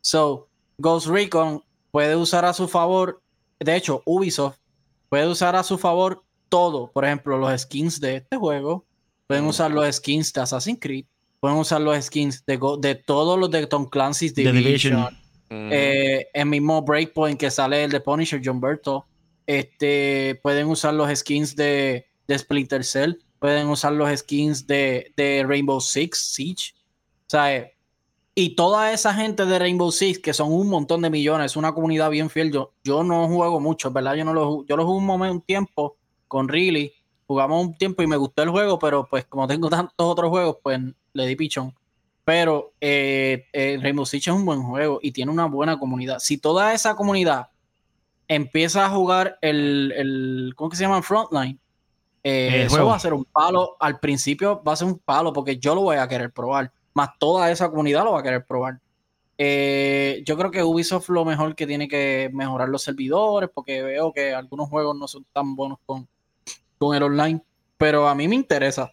So, 0.00 0.48
Ghost 0.76 1.06
Recon 1.06 1.62
puede 1.92 2.16
usar 2.16 2.44
a 2.44 2.52
su 2.52 2.66
favor, 2.66 3.22
de 3.60 3.76
hecho, 3.76 4.02
Ubisoft 4.04 4.58
puede 5.08 5.28
usar 5.28 5.54
a 5.54 5.62
su 5.62 5.78
favor 5.78 6.24
todo. 6.48 6.90
Por 6.90 7.04
ejemplo, 7.04 7.38
los 7.38 7.60
skins 7.60 8.00
de 8.00 8.16
este 8.16 8.36
juego. 8.36 8.84
Pueden 9.26 9.44
usar 9.44 9.70
los 9.70 9.94
skins 9.96 10.32
de 10.32 10.40
Assassin's 10.40 10.78
Creed. 10.80 11.04
Pueden 11.40 11.58
usar 11.58 11.80
los 11.80 12.02
skins 12.04 12.44
de, 12.46 12.58
de 12.80 12.94
todos 12.94 13.38
los 13.38 13.50
de 13.50 13.66
Tom 13.66 13.86
Clancy's 13.86 14.34
Division. 14.34 15.08
Eh, 15.50 16.26
el 16.32 16.46
mismo 16.46 16.82
Breakpoint 16.82 17.38
que 17.38 17.50
sale 17.50 17.84
el 17.84 17.90
de 17.90 18.00
Punisher, 18.00 18.40
John 18.44 18.60
Berto. 18.60 19.06
Este, 19.46 20.38
pueden 20.42 20.66
usar 20.68 20.94
los 20.94 21.10
skins 21.18 21.56
de, 21.56 22.06
de 22.26 22.38
Splinter 22.38 22.84
Cell. 22.84 23.14
Pueden 23.38 23.68
usar 23.68 23.92
los 23.92 24.10
skins 24.18 24.66
de, 24.66 25.12
de 25.16 25.44
Rainbow 25.46 25.80
Six 25.80 26.32
Siege. 26.32 26.74
O 27.32 27.36
eh, 27.38 27.74
y 28.34 28.54
toda 28.54 28.92
esa 28.92 29.12
gente 29.14 29.46
de 29.46 29.58
Rainbow 29.58 29.90
Six, 29.90 30.20
que 30.20 30.32
son 30.32 30.52
un 30.52 30.68
montón 30.68 31.02
de 31.02 31.10
millones, 31.10 31.56
una 31.56 31.72
comunidad 31.72 32.08
bien 32.08 32.30
fiel. 32.30 32.52
Yo, 32.52 32.72
yo 32.84 33.02
no 33.02 33.26
juego 33.26 33.58
mucho, 33.58 33.90
¿verdad? 33.90 34.14
Yo 34.14 34.24
no 34.24 34.32
lo 34.32 34.64
yo 34.64 34.76
lo 34.76 34.86
jugué 34.86 34.98
un 34.98 35.06
momento, 35.06 35.34
un 35.34 35.40
tiempo 35.40 35.96
con 36.28 36.48
Riley. 36.48 36.92
Jugamos 37.26 37.66
un 37.66 37.74
tiempo 37.76 38.02
y 38.02 38.06
me 38.06 38.16
gustó 38.16 38.44
el 38.44 38.50
juego, 38.50 38.78
pero 38.78 39.08
pues 39.10 39.24
como 39.24 39.48
tengo 39.48 39.68
tantos 39.68 39.92
otros 39.98 40.30
juegos, 40.30 40.58
pues 40.62 40.78
le 41.14 41.26
di 41.26 41.34
pichón. 41.34 41.74
Pero 42.28 42.74
eh, 42.78 43.46
eh, 43.54 43.78
Rainbow 43.80 44.04
Six 44.04 44.26
es 44.26 44.34
un 44.34 44.44
buen 44.44 44.62
juego 44.62 44.98
y 45.00 45.12
tiene 45.12 45.32
una 45.32 45.46
buena 45.46 45.78
comunidad. 45.78 46.18
Si 46.18 46.36
toda 46.36 46.74
esa 46.74 46.94
comunidad 46.94 47.48
empieza 48.28 48.84
a 48.84 48.90
jugar 48.90 49.38
el, 49.40 49.94
el 49.96 50.52
¿cómo 50.54 50.68
que 50.68 50.76
se 50.76 50.82
llama? 50.82 51.00
Frontline. 51.00 51.58
Eh, 52.22 52.64
eso 52.66 52.84
va 52.84 52.96
a 52.96 52.98
ser 52.98 53.14
un 53.14 53.24
palo. 53.24 53.76
Al 53.80 53.98
principio 53.98 54.62
va 54.62 54.74
a 54.74 54.76
ser 54.76 54.88
un 54.88 54.98
palo 54.98 55.32
porque 55.32 55.56
yo 55.56 55.74
lo 55.74 55.80
voy 55.80 55.96
a 55.96 56.06
querer 56.06 56.30
probar 56.30 56.70
más 56.92 57.18
toda 57.18 57.50
esa 57.50 57.70
comunidad 57.70 58.04
lo 58.04 58.12
va 58.12 58.20
a 58.20 58.22
querer 58.22 58.44
probar. 58.44 58.78
Eh, 59.38 60.22
yo 60.26 60.36
creo 60.36 60.50
que 60.50 60.62
Ubisoft 60.62 61.08
lo 61.08 61.24
mejor 61.24 61.54
que 61.54 61.66
tiene 61.66 61.88
que 61.88 62.28
mejorar 62.34 62.68
los 62.68 62.82
servidores, 62.82 63.48
porque 63.54 63.82
veo 63.82 64.12
que 64.12 64.34
algunos 64.34 64.68
juegos 64.68 64.94
no 64.98 65.08
son 65.08 65.24
tan 65.32 65.56
buenos 65.56 65.78
con, 65.86 66.06
con 66.76 66.94
el 66.94 67.04
online, 67.04 67.42
pero 67.78 68.06
a 68.06 68.14
mí 68.14 68.28
me 68.28 68.34
interesa. 68.34 68.92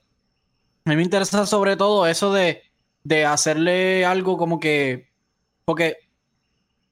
A 0.85 0.89
mí 0.89 0.95
me 0.95 1.03
interesa 1.03 1.45
sobre 1.45 1.75
todo 1.75 2.07
eso 2.07 2.31
de, 2.31 2.61
de 3.05 3.23
hacerle 3.23 4.03
algo 4.03 4.35
como 4.35 4.59
que, 4.59 5.07
porque 5.63 5.97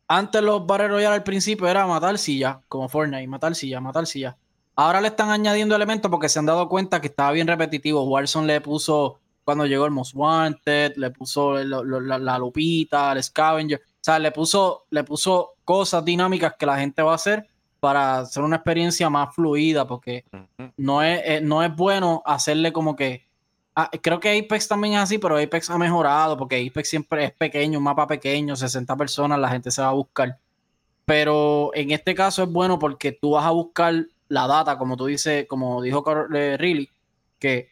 antes 0.08 0.41
los 0.43 0.65
Battle 0.65 0.89
Royale 0.89 1.15
al 1.15 1.24
principio 1.24 1.67
era 1.67 1.88
matar 1.88 2.17
silla, 2.20 2.62
como 2.70 2.88
Fortnite, 2.88 3.27
matar 3.27 3.55
silla, 3.55 3.82
matar 3.82 4.05
silla. 4.05 4.38
Ahora 4.75 5.01
le 5.01 5.08
están 5.08 5.32
añadiendo 5.32 5.75
elementos 5.75 6.10
porque 6.12 6.29
se 6.29 6.38
han 6.38 6.46
dado 6.46 6.70
cuenta 6.70 7.01
que 7.01 7.08
estaba 7.08 7.32
bien 7.32 7.48
repetitivo. 7.48 8.03
Warzone 8.03 8.48
le 8.48 8.62
puso 8.62 9.20
cuando 9.43 9.65
llegó 9.65 9.86
el 9.86 9.91
Most 9.91 10.15
Wanted, 10.15 10.93
le 10.98 11.10
puso 11.10 11.55
la, 11.63 12.38
lupita, 12.38 13.12
el 13.12 13.24
scavenger, 13.24 13.79
o 13.79 13.98
sea, 14.00 14.20
le 14.20 14.32
puso, 14.32 14.86
le 14.91 15.03
puso 15.03 15.55
cosas 15.65 16.05
dinámicas 16.05 16.53
que 16.58 16.65
la 16.65 16.77
gente 16.77 17.01
va 17.01 17.13
a 17.13 17.15
hacer 17.15 17.48
para 17.79 18.20
hacer 18.20 18.43
una 18.43 18.58
experiencia 18.58 19.10
más 19.10 19.36
fluida, 19.36 19.86
porque 19.86 20.25
no 20.77 21.01
es, 21.01 21.22
eh, 21.25 21.41
no 21.41 21.63
es 21.63 21.75
bueno 21.75 22.22
hacerle 22.24 22.72
como 22.72 22.96
que... 22.96 23.27
Ah, 23.75 23.89
creo 24.01 24.20
que 24.20 24.38
Apex 24.38 24.68
también 24.68 24.94
es 24.96 25.00
así, 25.00 25.18
pero 25.18 25.38
Apex 25.38 25.70
ha 25.70 25.77
mejorado, 25.77 26.38
porque 26.38 26.68
Apex 26.68 26.89
siempre 26.89 27.25
es 27.25 27.32
pequeño, 27.32 27.80
un 27.80 27.84
mapa 27.84 28.06
pequeño, 28.06 28.56
60 28.56 28.96
personas, 28.96 29.39
la 29.39 29.50
gente 29.50 29.72
se 29.72 29.82
va 29.82 29.89
a 29.89 29.94
buscar. 29.94 30.38
Pero 31.06 31.72
en 31.74 31.92
este 31.92 32.13
caso 32.13 32.44
es 32.44 32.50
bueno 32.50 32.77
porque 32.80 33.12
tú 33.12 33.32
vas 33.32 33.46
a 33.46 33.51
buscar 33.51 34.06
la 34.30 34.48
data, 34.48 34.77
como 34.77 34.96
tú 34.96 35.08
dices, 35.08 35.48
como 35.48 35.82
dijo 35.82 36.03
eh, 36.34 36.58
Riley, 36.58 36.89
que 37.39 37.72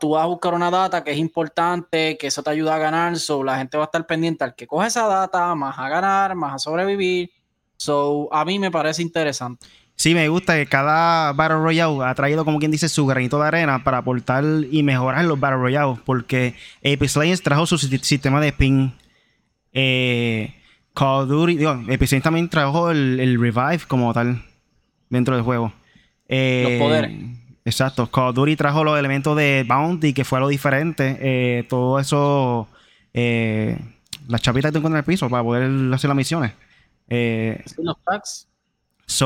tú 0.00 0.10
vas 0.10 0.24
a 0.24 0.26
buscar 0.26 0.54
una 0.54 0.70
data 0.70 1.04
que 1.04 1.12
es 1.12 1.18
importante, 1.18 2.16
que 2.18 2.28
eso 2.28 2.42
te 2.42 2.50
ayuda 2.50 2.76
a 2.76 2.78
ganar, 2.78 3.16
so 3.18 3.44
la 3.44 3.58
gente 3.58 3.76
va 3.76 3.84
a 3.84 3.86
estar 3.86 4.06
pendiente 4.06 4.44
al 4.44 4.54
que 4.54 4.66
coge 4.66 4.88
esa 4.88 5.06
data, 5.06 5.54
más 5.54 5.78
a 5.78 5.88
ganar, 5.88 6.34
más 6.34 6.54
a 6.54 6.58
sobrevivir. 6.58 7.30
So, 7.76 8.28
a 8.32 8.44
mí 8.44 8.58
me 8.58 8.70
parece 8.70 9.02
interesante. 9.02 9.66
Sí, 9.98 10.14
me 10.14 10.28
gusta 10.28 10.54
que 10.54 10.66
cada 10.66 11.32
Battle 11.32 11.58
Royale 11.58 12.04
ha 12.04 12.14
traído, 12.14 12.44
como 12.44 12.60
quien 12.60 12.70
dice, 12.70 12.88
su 12.88 13.04
granito 13.04 13.40
de 13.40 13.48
arena 13.48 13.82
para 13.82 13.98
aportar 13.98 14.44
y 14.70 14.84
mejorar 14.84 15.24
los 15.24 15.40
Battle 15.40 15.58
Royale. 15.58 15.96
Porque 16.04 16.54
Apex 16.78 17.16
Legends 17.16 17.42
trajo 17.42 17.66
su 17.66 17.76
sistema 17.78 18.40
de 18.40 18.52
ping. 18.52 18.90
Eh, 19.72 20.54
Call 20.94 21.22
of 21.24 21.28
Duty, 21.28 21.56
digo, 21.56 21.70
Apex 21.70 22.12
Legends 22.12 22.22
también 22.22 22.48
trajo 22.48 22.92
el, 22.92 23.40
Revive 23.40 23.80
como 23.88 24.14
tal 24.14 24.44
dentro 25.10 25.34
del 25.34 25.42
juego. 25.44 25.72
Eh, 26.28 26.78
los 26.78 26.88
poderes. 26.88 27.12
Exacto. 27.64 28.08
Call 28.08 28.28
of 28.28 28.36
Duty 28.36 28.54
trajo 28.54 28.84
los 28.84 28.96
elementos 28.96 29.36
de 29.36 29.64
Bounty, 29.68 30.12
que 30.14 30.24
fue 30.24 30.38
lo 30.38 30.46
diferente. 30.46 31.18
Eh, 31.20 31.64
todo 31.68 31.98
eso. 31.98 32.68
Eh, 33.12 33.76
las 34.28 34.42
chapitas 34.42 34.68
que 34.68 34.74
te 34.74 34.78
encuentras 34.78 35.00
en 35.00 35.10
el 35.10 35.12
piso 35.12 35.28
para 35.28 35.42
poder 35.42 35.64
hacer 35.92 36.06
las 36.06 36.16
misiones. 36.16 36.52
Eh, 37.08 37.64
los 37.78 37.98
packs. 38.04 38.47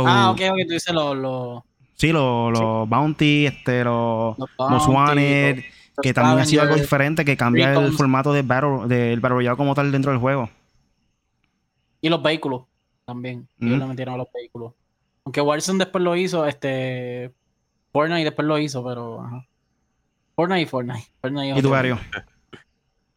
Ah, 0.06 0.30
ok, 0.30 0.40
ok, 0.50 0.58
tú 0.66 0.72
dices 0.72 0.94
los. 0.94 1.62
sí, 1.94 2.12
los 2.12 2.88
Bounty, 2.88 3.46
este, 3.46 3.84
los, 3.84 4.36
los 4.38 4.88
Wanted, 4.88 5.64
que 6.02 6.14
también 6.14 6.40
ha 6.40 6.44
sido 6.44 6.62
algo 6.62 6.76
diferente, 6.76 7.24
que 7.24 7.36
cambia 7.36 7.72
el 7.74 7.92
formato 7.92 8.32
del 8.32 8.46
Battle, 8.46 8.86
del 8.86 9.20
Battle 9.20 9.36
Royale 9.36 9.56
como 9.56 9.74
tal 9.74 9.92
dentro 9.92 10.10
del 10.10 10.20
juego. 10.20 10.50
Y 12.00 12.08
los 12.08 12.22
vehículos 12.22 12.62
también. 13.04 13.48
Ellos 13.60 13.78
le 13.78 13.86
metieron 13.86 14.14
a 14.14 14.18
los 14.18 14.28
vehículos. 14.32 14.72
Aunque 15.24 15.40
Warzone 15.40 15.78
después 15.78 16.02
lo 16.02 16.16
hizo, 16.16 16.46
este 16.46 17.32
Fortnite 17.92 18.24
después 18.24 18.48
lo 18.48 18.58
hizo, 18.58 18.84
pero. 18.84 19.22
Ajá. 19.22 19.46
Fortnite 20.34 20.62
y 20.62 20.66
Fortnite. 20.66 21.06
Fortnite 21.20 21.58
¿Y 21.58 21.62
tu 21.62 21.70
barrio? 21.70 21.98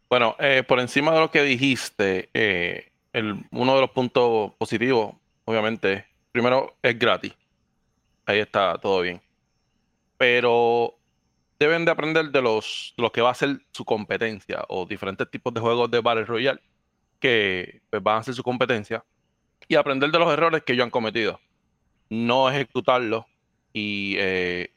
Bueno, 0.08 0.36
eh, 0.40 0.64
por 0.66 0.80
encima 0.80 1.12
de 1.14 1.20
lo 1.20 1.32
que 1.32 1.42
dijiste, 1.42 2.30
eh, 2.36 2.92
el, 3.12 3.44
uno 3.52 3.74
de 3.74 3.82
los 3.82 3.90
puntos 3.90 4.54
positivos, 4.54 5.16
obviamente, 5.46 6.06
primero 6.36 6.76
es 6.82 7.00
gratis. 7.00 7.34
Ahí 8.26 8.40
está 8.40 8.78
todo 8.78 9.00
bien. 9.00 9.22
Pero 10.18 10.94
deben 11.58 11.86
de 11.86 11.92
aprender 11.92 12.30
de 12.30 12.42
los, 12.42 12.94
que 13.14 13.22
va 13.22 13.30
a 13.30 13.34
ser 13.34 13.62
su 13.72 13.86
competencia 13.86 14.66
o 14.68 14.86
diferentes 14.86 15.32
tipos 15.32 15.54
de 15.54 15.62
juegos 15.62 15.90
de 15.90 16.02
Battle 16.02 16.26
Royale 16.26 16.60
que 17.22 17.82
pues, 17.90 18.04
van 18.04 18.18
a 18.18 18.24
ser 18.24 18.34
su 18.34 18.44
competencia 18.44 19.06
y 19.70 19.76
aprender 19.76 20.12
de 20.12 20.20
los 20.20 20.30
errores 20.30 20.64
que 20.64 20.74
ellos 20.74 20.84
han 20.84 20.90
cometido. 20.90 21.40
No 22.10 22.50
ejecutarlos 22.50 23.24
y 23.72 24.16
eh, 24.18 24.74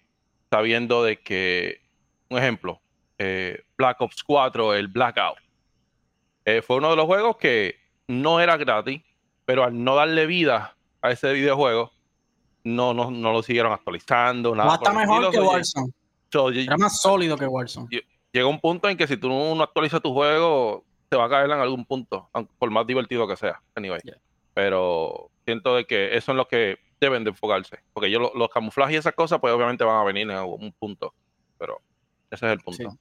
sabiendo 0.52 1.02
de 1.02 1.20
que, 1.20 1.80
un 2.28 2.38
ejemplo, 2.38 2.80
eh, 3.18 3.64
Black 3.76 4.00
Ops 4.00 4.22
4, 4.22 4.74
el 4.74 4.86
Blackout, 4.86 5.38
eh, 6.44 6.62
fue 6.62 6.76
uno 6.76 6.90
de 6.90 6.96
los 6.96 7.06
juegos 7.06 7.36
que 7.36 7.80
no 8.06 8.38
era 8.38 8.56
gratis, 8.56 9.02
pero 9.44 9.64
al 9.64 9.82
no 9.82 9.96
darle 9.96 10.26
vida 10.26 10.77
a 11.02 11.10
ese 11.10 11.32
videojuego, 11.32 11.92
no, 12.64 12.94
no, 12.94 13.10
no 13.10 13.32
lo 13.32 13.42
siguieron 13.42 13.72
actualizando. 13.72 14.54
Nada 14.54 14.74
está 14.74 14.92
mejor 14.92 15.30
que 15.30 15.40
Warzone. 15.40 15.92
era 16.62 16.76
más 16.76 17.00
sólido 17.00 17.36
que 17.36 17.46
Warzone. 17.46 17.88
Llega 18.32 18.46
un 18.46 18.60
punto 18.60 18.88
en 18.88 18.96
que 18.96 19.06
si 19.06 19.16
tú 19.16 19.28
no 19.28 19.62
actualizas 19.62 20.02
tu 20.02 20.12
juego, 20.12 20.84
te 21.08 21.16
va 21.16 21.24
a 21.24 21.28
caer 21.28 21.50
en 21.50 21.58
algún 21.58 21.84
punto, 21.84 22.28
por 22.58 22.70
más 22.70 22.86
divertido 22.86 23.26
que 23.26 23.36
sea. 23.36 23.62
Anyway. 23.74 24.00
Pero 24.54 25.30
siento 25.44 25.74
de 25.74 25.86
que 25.86 26.16
eso 26.16 26.32
es 26.32 26.36
lo 26.36 26.46
que 26.46 26.78
deben 27.00 27.24
de 27.24 27.30
enfocarse. 27.30 27.78
Porque 27.92 28.10
yo, 28.10 28.32
los 28.34 28.48
camuflajes 28.50 28.94
y 28.94 28.96
esas 28.98 29.14
cosas, 29.14 29.38
pues 29.40 29.52
obviamente 29.54 29.84
van 29.84 30.00
a 30.00 30.04
venir 30.04 30.24
en 30.24 30.36
algún 30.36 30.72
punto. 30.72 31.14
Pero 31.58 31.80
ese 32.30 32.46
es 32.46 32.52
el 32.52 32.58
punto. 32.58 32.98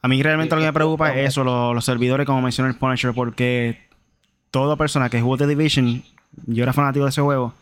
A 0.00 0.08
mí 0.08 0.22
realmente 0.22 0.54
lo 0.54 0.60
que 0.60 0.66
me 0.66 0.72
preocupa 0.72 1.14
es 1.14 1.30
eso, 1.30 1.44
los, 1.44 1.84
servidores, 1.84 2.26
como 2.26 2.40
mencionó 2.40 2.70
el 2.70 2.76
Punisher, 2.76 3.12
porque 3.14 3.88
toda 4.50 4.76
persona 4.76 5.10
que 5.10 5.20
jugó 5.20 5.36
The 5.36 5.46
Division, 5.46 6.04
yo 6.46 6.62
era 6.62 6.72
fanático 6.72 7.04
de 7.04 7.10
ese 7.10 7.22
juego, 7.22 7.54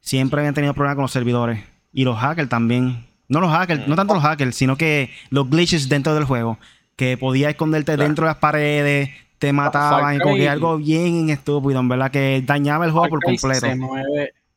siempre 0.00 0.40
habían 0.40 0.54
tenido 0.54 0.74
problemas 0.74 0.96
con 0.96 1.02
los 1.02 1.12
servidores. 1.12 1.62
Y 1.92 2.04
los 2.04 2.18
hackers 2.18 2.48
también. 2.48 3.06
No 3.28 3.40
los 3.40 3.50
hackers, 3.50 3.88
no 3.88 3.96
tanto 3.96 4.14
los 4.14 4.22
hackers, 4.22 4.54
sino 4.54 4.76
que 4.76 5.10
los 5.30 5.48
glitches 5.48 5.88
dentro 5.88 6.14
del 6.14 6.24
juego. 6.24 6.58
Que 6.96 7.16
podía 7.16 7.50
esconderte 7.50 7.96
dentro 7.96 8.26
de 8.26 8.30
las 8.30 8.38
paredes, 8.38 9.10
te 9.38 9.52
mataban 9.52 10.16
y 10.16 10.18
cogía 10.20 10.52
algo 10.52 10.76
bien 10.76 11.30
estúpido, 11.30 11.80
en 11.80 11.88
verdad, 11.88 12.10
que 12.10 12.42
dañaba 12.44 12.84
el 12.84 12.92
juego 12.92 13.08
por 13.08 13.22
completo. 13.22 13.66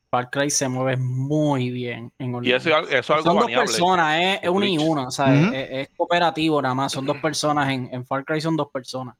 Far 0.09 0.29
Cry 0.29 0.49
se 0.49 0.69
mueve 0.69 0.95
muy 0.95 1.69
bien 1.69 2.11
en 2.17 2.43
Y 2.43 2.53
eso, 2.53 2.69
es 2.87 3.09
algo 3.09 3.23
Son 3.23 3.37
dos 3.37 3.51
personas, 3.51 4.39
es, 4.41 4.49
una 4.49 4.67
y 4.67 4.77
una, 4.77 5.07
o 5.07 5.11
sea, 5.11 5.33
es, 5.51 5.89
cooperativo 5.97 6.61
nada 6.61 6.73
más. 6.73 6.93
Son 6.93 7.05
dos 7.05 7.17
personas, 7.17 7.69
en, 7.69 7.89
en, 7.91 8.05
Far 8.05 8.23
Cry 8.23 8.39
son 8.39 8.55
dos 8.55 8.69
personas, 8.71 9.15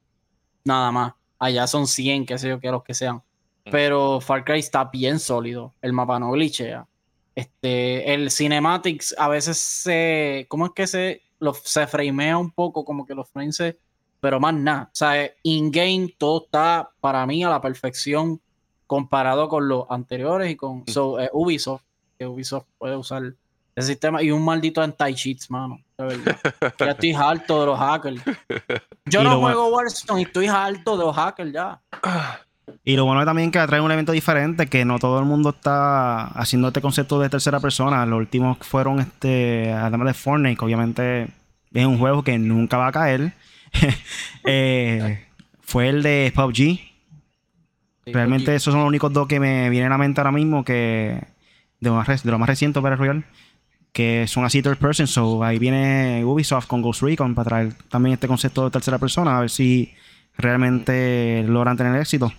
nada 0.64 0.90
más. 0.90 1.12
Allá 1.38 1.66
son 1.66 1.86
100, 1.86 2.26
qué 2.26 2.38
sé 2.38 2.48
yo, 2.48 2.58
que 2.58 2.70
los 2.70 2.82
que 2.82 2.94
sean. 2.94 3.22
Pero 3.70 4.20
Far 4.20 4.44
Cry 4.44 4.58
está 4.58 4.84
bien 4.84 5.18
sólido, 5.18 5.74
el 5.82 5.92
mapa 5.92 6.18
no 6.18 6.30
glitchea. 6.32 6.86
Este, 7.34 8.14
el 8.14 8.30
cinematics 8.30 9.14
a 9.16 9.28
veces 9.28 9.58
se, 9.58 10.46
¿cómo 10.48 10.66
es 10.66 10.72
que 10.72 10.86
se, 10.86 11.22
lo, 11.38 11.54
se 11.54 11.86
framea 11.86 12.36
un 12.36 12.50
poco, 12.50 12.84
como 12.84 13.06
que 13.06 13.14
los 13.14 13.28
frames 13.30 13.56
se, 13.56 13.78
pero 14.20 14.40
más 14.40 14.54
nada. 14.54 14.84
O 14.92 14.94
sea, 14.96 15.30
in-game 15.42 16.14
todo 16.18 16.44
está 16.44 16.90
para 17.00 17.24
mí 17.26 17.44
a 17.44 17.50
la 17.50 17.60
perfección 17.60 18.40
comparado 18.86 19.48
con 19.48 19.68
los 19.68 19.84
anteriores 19.90 20.50
y 20.50 20.56
con 20.56 20.84
eh, 20.86 21.28
Ubisoft, 21.32 21.82
que 22.18 22.26
Ubisoft 22.26 22.66
puede 22.78 22.96
usar 22.96 23.22
el 23.22 23.82
sistema 23.84 24.22
y 24.22 24.30
un 24.30 24.44
maldito 24.44 24.82
anti-cheats, 24.82 25.50
mano. 25.50 25.78
ya 26.78 26.90
estoy 26.90 27.12
harto 27.12 27.60
de 27.60 27.66
los 27.66 27.78
hackers. 27.78 28.22
Yo 29.06 29.22
no 29.22 29.38
juego 29.40 29.68
Warzone 29.68 30.22
y 30.22 30.24
estoy 30.24 30.46
harto 30.46 30.96
de 30.96 31.04
los 31.04 31.14
hackers 31.14 31.52
ya. 31.52 31.80
Y 32.84 32.96
lo 32.96 33.04
bueno 33.04 33.24
también 33.24 33.50
que 33.50 33.58
trae 33.66 33.80
un 33.80 33.90
evento 33.90 34.12
diferente, 34.12 34.66
que 34.66 34.84
no 34.84 34.98
todo 34.98 35.18
el 35.18 35.24
mundo 35.24 35.50
está 35.50 36.26
haciendo 36.28 36.68
este 36.68 36.80
concepto 36.80 37.20
de 37.20 37.28
tercera 37.28 37.60
persona. 37.60 38.04
Los 38.06 38.18
últimos 38.18 38.58
fueron, 38.60 39.00
este, 39.00 39.72
además 39.72 40.08
de 40.08 40.14
Fortnite, 40.14 40.56
que 40.56 40.64
obviamente 40.64 41.28
es 41.72 41.86
un 41.86 41.98
juego 41.98 42.22
que 42.22 42.38
nunca 42.38 42.76
va 42.76 42.88
a 42.88 42.92
caer. 42.92 43.32
Eh, 44.50 45.26
fue 45.60 45.90
el 45.90 46.02
de 46.02 46.32
PUBG. 46.34 46.80
Realmente 48.06 48.54
esos 48.54 48.72
son 48.72 48.80
los 48.80 48.88
únicos 48.88 49.12
dos 49.12 49.28
que 49.28 49.38
me 49.38 49.68
vienen 49.68 49.88
a 49.88 49.96
la 49.96 49.98
mente 49.98 50.22
ahora 50.22 50.32
mismo 50.32 50.64
que 50.64 51.20
de 51.80 51.90
lo 51.90 51.96
más, 51.96 52.22
de 52.22 52.30
lo 52.30 52.38
más 52.38 52.48
reciente 52.48 52.80
para 52.80 52.96
Royal 52.96 53.26
que 53.92 54.26
son 54.28 54.44
así 54.44 54.62
third 54.62 54.78
person. 54.78 55.06
So 55.06 55.42
ahí 55.42 55.58
viene 55.58 56.24
Ubisoft 56.24 56.66
con 56.66 56.82
Ghost 56.82 57.02
Recon 57.02 57.34
para 57.34 57.48
traer 57.48 57.72
también 57.90 58.14
este 58.14 58.28
concepto 58.28 58.64
de 58.64 58.70
tercera 58.70 58.98
persona, 58.98 59.36
a 59.36 59.40
ver 59.40 59.50
si 59.50 59.92
realmente 60.36 61.44
logran 61.46 61.76
tener 61.76 62.00
éxito. 62.00 62.32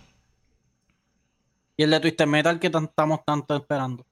Y 1.79 1.83
el 1.83 1.91
de 1.91 2.01
Twisted 2.01 2.27
Metal 2.27 2.59
que 2.59 2.67
estamos 2.67 3.21
tanto 3.25 3.55
esperando. 3.55 4.05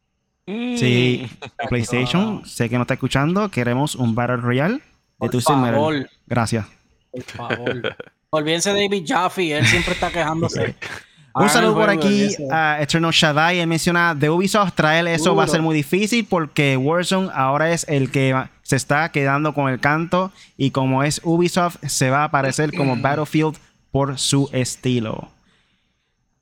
Sí, 0.45 1.29
PlayStation, 1.67 2.45
sé 2.45 2.69
que 2.69 2.77
no 2.77 2.83
está 2.83 2.93
escuchando, 2.93 3.51
queremos 3.51 3.93
un 3.95 4.15
Battle 4.15 4.37
Royale 4.37 4.79
de 5.19 5.27
Twisted 5.27 5.55
Metal. 5.55 6.09
Gracias. 6.25 6.65
Por 7.11 7.23
favor. 7.23 7.95
Olvídense 8.29 8.71
de 8.71 8.83
David 8.83 9.03
Jaffe, 9.05 9.57
él 9.57 9.65
siempre 9.65 9.95
está 9.95 10.09
quejándose. 10.09 10.77
Un 11.35 11.49
saludo 11.49 11.75
por 11.75 11.89
aquí 11.89 12.29
a 12.49 12.81
Eternal 12.81 13.11
Shaddai. 13.11 13.59
Él 13.59 13.67
menciona 13.67 14.15
de 14.15 14.29
Ubisoft 14.29 14.73
traer 14.73 15.05
eso 15.07 15.35
va 15.35 15.43
a 15.43 15.47
ser 15.47 15.61
muy 15.61 15.75
difícil 15.75 16.25
porque 16.25 16.77
Warzone 16.77 17.29
ahora 17.33 17.73
es 17.73 17.85
el 17.89 18.11
que 18.11 18.33
se 18.63 18.77
está 18.77 19.11
quedando 19.11 19.53
con 19.53 19.69
el 19.69 19.81
canto 19.81 20.31
y 20.55 20.71
como 20.71 21.03
es 21.03 21.19
Ubisoft 21.25 21.83
se 21.85 22.09
va 22.09 22.21
a 22.21 22.23
aparecer 22.23 22.73
como 22.73 22.95
Battlefield 23.01 23.57
por 23.91 24.17
su 24.17 24.49
estilo. 24.53 25.31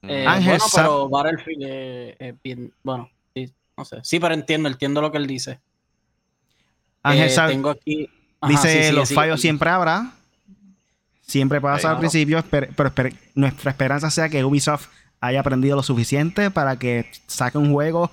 Eh, 0.07 0.25
Ángel 0.27 0.57
bueno, 0.57 0.65
pero 0.75 1.09
Battlefield 1.09 1.63
es 2.19 2.35
bien, 2.43 2.73
bueno, 2.83 3.09
sí, 3.33 3.51
no 3.77 3.85
sé. 3.85 3.97
Sí, 4.03 4.19
pero 4.19 4.33
entiendo, 4.33 4.69
entiendo 4.69 5.01
lo 5.01 5.11
que 5.11 5.17
él 5.17 5.27
dice. 5.27 5.59
Ángel 7.03 7.29
eh, 7.29 7.47
tengo 7.47 7.69
aquí, 7.69 8.09
dice 8.47 8.91
los 8.91 9.13
fallos 9.13 9.41
siempre 9.41 9.69
habrá. 9.69 10.11
Siempre 11.21 11.59
pasa 11.59 11.91
al 11.91 11.97
principio, 11.97 12.43
pero 12.49 12.93
nuestra 13.33 13.71
esperanza 13.71 14.11
sea 14.11 14.29
que 14.29 14.45
Ubisoft 14.45 14.89
haya 15.19 15.39
aprendido 15.39 15.75
lo 15.75 15.81
suficiente 15.81 16.51
para 16.51 16.77
que 16.77 17.09
saque 17.25 17.57
un 17.57 17.73
juego 17.73 18.11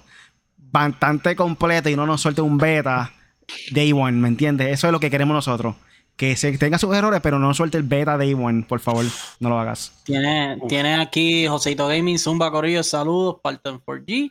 bastante 0.57 1.37
completo 1.37 1.91
y 1.91 1.97
no 1.97 2.07
nos 2.07 2.23
suelte 2.23 2.41
un 2.41 2.57
beta 2.57 3.13
day 3.71 3.93
one, 3.93 4.13
¿me 4.13 4.29
entiendes? 4.29 4.69
Eso 4.69 4.87
es 4.87 4.93
lo 4.93 5.01
que 5.01 5.11
queremos 5.11 5.35
nosotros. 5.35 5.77
Que 6.16 6.37
se 6.37 6.57
tenga 6.59 6.78
sus 6.78 6.95
errores, 6.95 7.21
pero 7.23 7.38
no 7.38 7.52
suelte 7.54 7.78
el 7.78 7.85
beta 7.85 8.16
day 8.16 8.35
one, 8.35 8.64
por 8.69 8.81
favor, 8.81 9.04
no 9.40 9.49
lo 9.49 9.59
hagas. 9.59 9.92
Tiene, 10.04 10.59
tiene 10.69 10.95
aquí 10.95 11.47
Joseito 11.47 11.88
Gaming, 11.88 12.19
Zumba 12.19 12.50
Corillo, 12.50 12.83
saludos, 12.83 13.37
Parton 13.42 13.83
4G. 13.85 14.31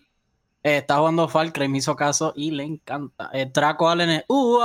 Eh, 0.64 0.78
está 0.78 0.98
jugando 0.98 1.28
Far 1.28 1.52
Cry, 1.52 1.68
me 1.68 1.80
hizo 1.80 1.96
caso 1.96 2.34
y 2.36 2.52
le 2.52 2.64
encanta. 2.64 3.30
Eh, 3.34 3.50
Draco 3.52 3.90
Allen 3.90 4.10
es, 4.10 4.24
uh, 4.28 4.60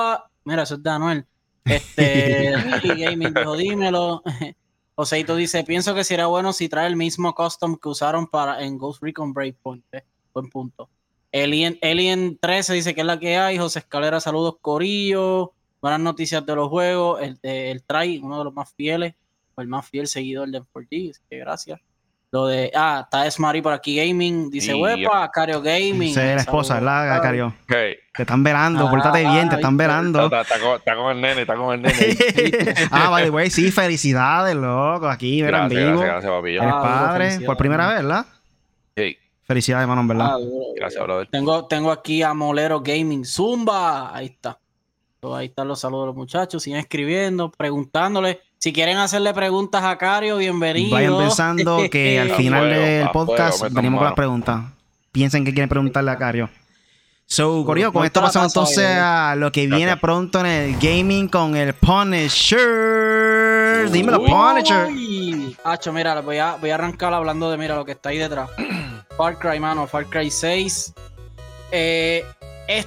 mira, 0.44 0.62
eso 0.62 0.74
es 0.74 0.82
de 0.82 0.90
Anuel. 0.90 1.26
Este, 1.64 2.52
Gaming 2.96 3.34
dijo, 3.34 3.56
dímelo. 3.56 4.22
Joseito 4.94 5.36
dice, 5.36 5.64
pienso 5.64 5.94
que 5.94 6.04
sería 6.04 6.26
bueno 6.26 6.52
si 6.52 6.68
trae 6.68 6.86
el 6.86 6.96
mismo 6.96 7.34
custom 7.34 7.76
que 7.76 7.88
usaron 7.88 8.26
para 8.26 8.62
en 8.62 8.78
Ghost 8.78 9.02
Recon 9.02 9.32
Breakpoint. 9.32 9.84
Eh, 9.92 10.04
buen 10.32 10.48
punto. 10.48 10.88
Alien, 11.32 11.78
Alien 11.82 12.38
13 12.40 12.74
dice 12.74 12.94
que 12.94 13.02
es 13.02 13.06
la 13.06 13.18
que 13.18 13.36
hay. 13.36 13.58
José 13.58 13.80
Escalera, 13.80 14.20
saludos, 14.20 14.56
Corillo. 14.60 15.52
Buenas 15.86 16.00
noticias 16.00 16.44
de 16.44 16.56
los 16.56 16.68
juegos. 16.68 17.22
El, 17.22 17.38
el, 17.44 17.84
Try, 17.84 18.18
uno 18.18 18.38
de 18.38 18.44
los 18.46 18.52
más 18.52 18.74
fieles, 18.74 19.14
o 19.54 19.62
el 19.62 19.68
más 19.68 19.88
fiel 19.88 20.08
seguidor 20.08 20.48
de 20.48 20.60
4G. 20.60 21.12
que 21.30 21.38
gracias. 21.38 21.78
Lo 22.32 22.48
de. 22.48 22.72
Ah, 22.74 23.02
está 23.04 23.30
Smari 23.30 23.62
por 23.62 23.72
aquí 23.72 23.94
Gaming. 23.94 24.50
Dice, 24.50 24.74
huepa, 24.74 25.30
Cario 25.30 25.62
Gaming. 25.62 26.12
Sí, 26.12 26.18
la 26.18 26.38
esposa, 26.38 26.80
la 26.80 27.20
Cario. 27.22 27.54
Te 27.68 28.00
están 28.18 28.42
velando, 28.42 28.88
ah, 28.88 28.90
pórtate 28.90 29.20
bien, 29.20 29.48
te 29.48 29.54
están 29.54 29.76
velando. 29.76 30.24
Está, 30.24 30.96
con, 30.96 31.12
el 31.12 31.20
nene, 31.20 31.42
está 31.42 31.54
con 31.54 31.74
el 31.74 31.82
nene. 31.82 31.94
ah, 32.90 33.08
by 33.08 33.22
the 33.22 33.30
way, 33.30 33.48
sí, 33.48 33.70
felicidades, 33.70 34.56
loco. 34.56 35.08
Aquí, 35.08 35.40
verán 35.40 35.68
vivo. 35.68 36.00
Gracias, 36.00 36.04
gracias, 36.04 36.32
papi. 36.32 36.50
Eres 36.50 36.62
ah, 36.64 36.82
padre, 36.82 37.40
por 37.46 37.56
primera 37.56 37.86
vez, 37.86 37.98
¿verdad? 37.98 38.26
Sí. 38.96 39.16
Felicidades, 39.44 39.82
hermano, 39.84 40.00
en 40.00 40.08
verdad. 40.08 40.30
Ah, 40.32 40.38
gracias, 40.74 41.04
brother. 41.04 41.28
Tengo, 41.30 41.68
tengo 41.68 41.92
aquí 41.92 42.24
a 42.24 42.34
Molero 42.34 42.80
Gaming. 42.80 43.24
Zumba. 43.24 44.12
Ahí 44.12 44.26
está. 44.26 44.58
Ahí 45.34 45.46
están 45.46 45.68
los 45.68 45.80
saludos 45.80 46.04
de 46.04 46.06
los 46.08 46.16
muchachos. 46.16 46.62
Siguen 46.62 46.80
escribiendo, 46.80 47.50
preguntándole. 47.50 48.40
Si 48.58 48.72
quieren 48.72 48.98
hacerle 48.98 49.34
preguntas 49.34 49.82
a 49.84 49.98
Cario, 49.98 50.36
bienvenido. 50.36 50.90
Vayan 50.94 51.18
pensando 51.18 51.78
que 51.90 52.20
al 52.20 52.30
final 52.32 52.70
del 52.70 53.10
podcast 53.10 53.70
venimos 53.70 53.98
con 53.98 54.06
las 54.06 54.14
preguntas. 54.14 54.64
Piensen 55.12 55.44
que 55.44 55.52
quieren 55.52 55.68
preguntarle 55.68 56.10
a 56.10 56.16
Cario. 56.16 56.50
So, 57.28 57.64
Corio, 57.64 57.92
con 57.92 58.04
esto 58.04 58.20
pasamos 58.20 58.52
entonces 58.52 58.86
a 58.86 59.34
lo 59.36 59.50
que 59.50 59.66
viene 59.66 59.96
pronto 59.96 60.38
en 60.40 60.46
el 60.46 60.76
gaming 60.78 61.26
con 61.28 61.56
el 61.56 61.74
Punisher. 61.74 62.60
Dímelo, 63.90 64.24
Punisher. 64.24 64.86
Hacho, 65.64 65.92
mira, 65.92 66.20
voy 66.20 66.38
a, 66.38 66.54
voy 66.54 66.70
a 66.70 66.76
arrancar 66.76 67.12
hablando 67.12 67.50
de, 67.50 67.56
mira, 67.58 67.74
lo 67.74 67.84
que 67.84 67.92
está 67.92 68.10
ahí 68.10 68.18
detrás. 68.18 68.48
Far 69.16 69.38
Cry, 69.38 69.58
mano, 69.58 69.88
Far 69.88 70.06
Cry 70.06 70.30
6. 70.30 70.94
Eh, 71.72 72.24
es 72.68 72.86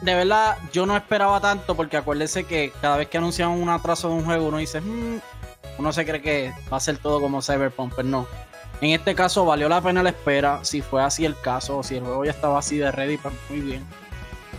de 0.00 0.14
verdad, 0.14 0.58
yo 0.72 0.84
no 0.86 0.96
esperaba 0.96 1.40
tanto 1.40 1.74
porque 1.74 1.96
acuérdense 1.96 2.44
que 2.44 2.72
cada 2.80 2.96
vez 2.96 3.08
que 3.08 3.18
anuncian 3.18 3.50
un 3.50 3.68
atraso 3.68 4.08
de 4.08 4.14
un 4.14 4.24
juego, 4.24 4.48
uno 4.48 4.58
dice, 4.58 4.80
hmm", 4.80 5.20
uno 5.78 5.92
se 5.92 6.04
cree 6.04 6.20
que 6.20 6.52
va 6.72 6.76
a 6.76 6.80
ser 6.80 6.98
todo 6.98 7.20
como 7.20 7.42
Cyberpunk, 7.42 7.94
pero 7.96 8.08
no. 8.08 8.26
En 8.80 8.90
este 8.90 9.14
caso 9.14 9.44
valió 9.46 9.68
la 9.68 9.80
pena 9.80 10.02
la 10.02 10.10
espera, 10.10 10.60
si 10.62 10.82
fue 10.82 11.02
así 11.02 11.24
el 11.24 11.38
caso, 11.40 11.78
o 11.78 11.82
si 11.82 11.96
el 11.96 12.04
juego 12.04 12.24
ya 12.24 12.30
estaba 12.30 12.58
así 12.58 12.76
de 12.76 12.92
ready, 12.92 13.16
pues 13.16 13.34
muy 13.48 13.60
bien. 13.60 13.84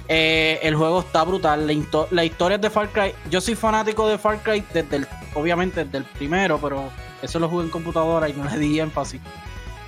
Eh, 0.08 0.60
el 0.64 0.76
juego 0.76 1.02
está 1.02 1.24
brutal, 1.24 1.68
la, 2.12 2.24
historia 2.24 2.58
de 2.58 2.70
Far 2.70 2.90
Cry, 2.90 3.14
yo 3.30 3.42
soy 3.42 3.56
fanático 3.56 4.08
de 4.08 4.18
Far 4.18 4.42
Cry 4.42 4.64
desde 4.74 4.96
el, 4.96 5.08
obviamente 5.36 5.84
desde 5.84 6.00
el 6.00 6.06
primero, 6.06 6.58
pero 6.60 6.90
eso 7.22 7.40
lo 7.40 7.50
jugué 7.50 7.66
en 7.66 7.70
computadora 7.70 8.28
y 8.30 8.34
no 8.34 8.46
le 8.46 8.58
di 8.58 8.80
énfasis. 8.80 9.22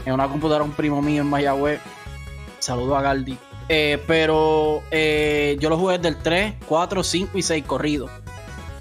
En 0.06 0.14
una 0.14 0.28
computadora 0.28 0.64
un 0.64 0.74
primo 0.74 1.02
mío 1.02 1.22
en 1.22 1.30
Mayagüez, 1.30 1.80
saludo 2.60 2.98
a 2.98 3.02
Galdi 3.02 3.38
eh, 3.72 4.02
pero 4.08 4.82
eh, 4.90 5.56
yo 5.60 5.70
lo 5.70 5.78
jugué 5.78 6.00
del 6.00 6.18
3, 6.18 6.56
4, 6.66 7.04
5 7.04 7.38
y 7.38 7.42
6 7.44 7.64
corridos. 7.66 8.10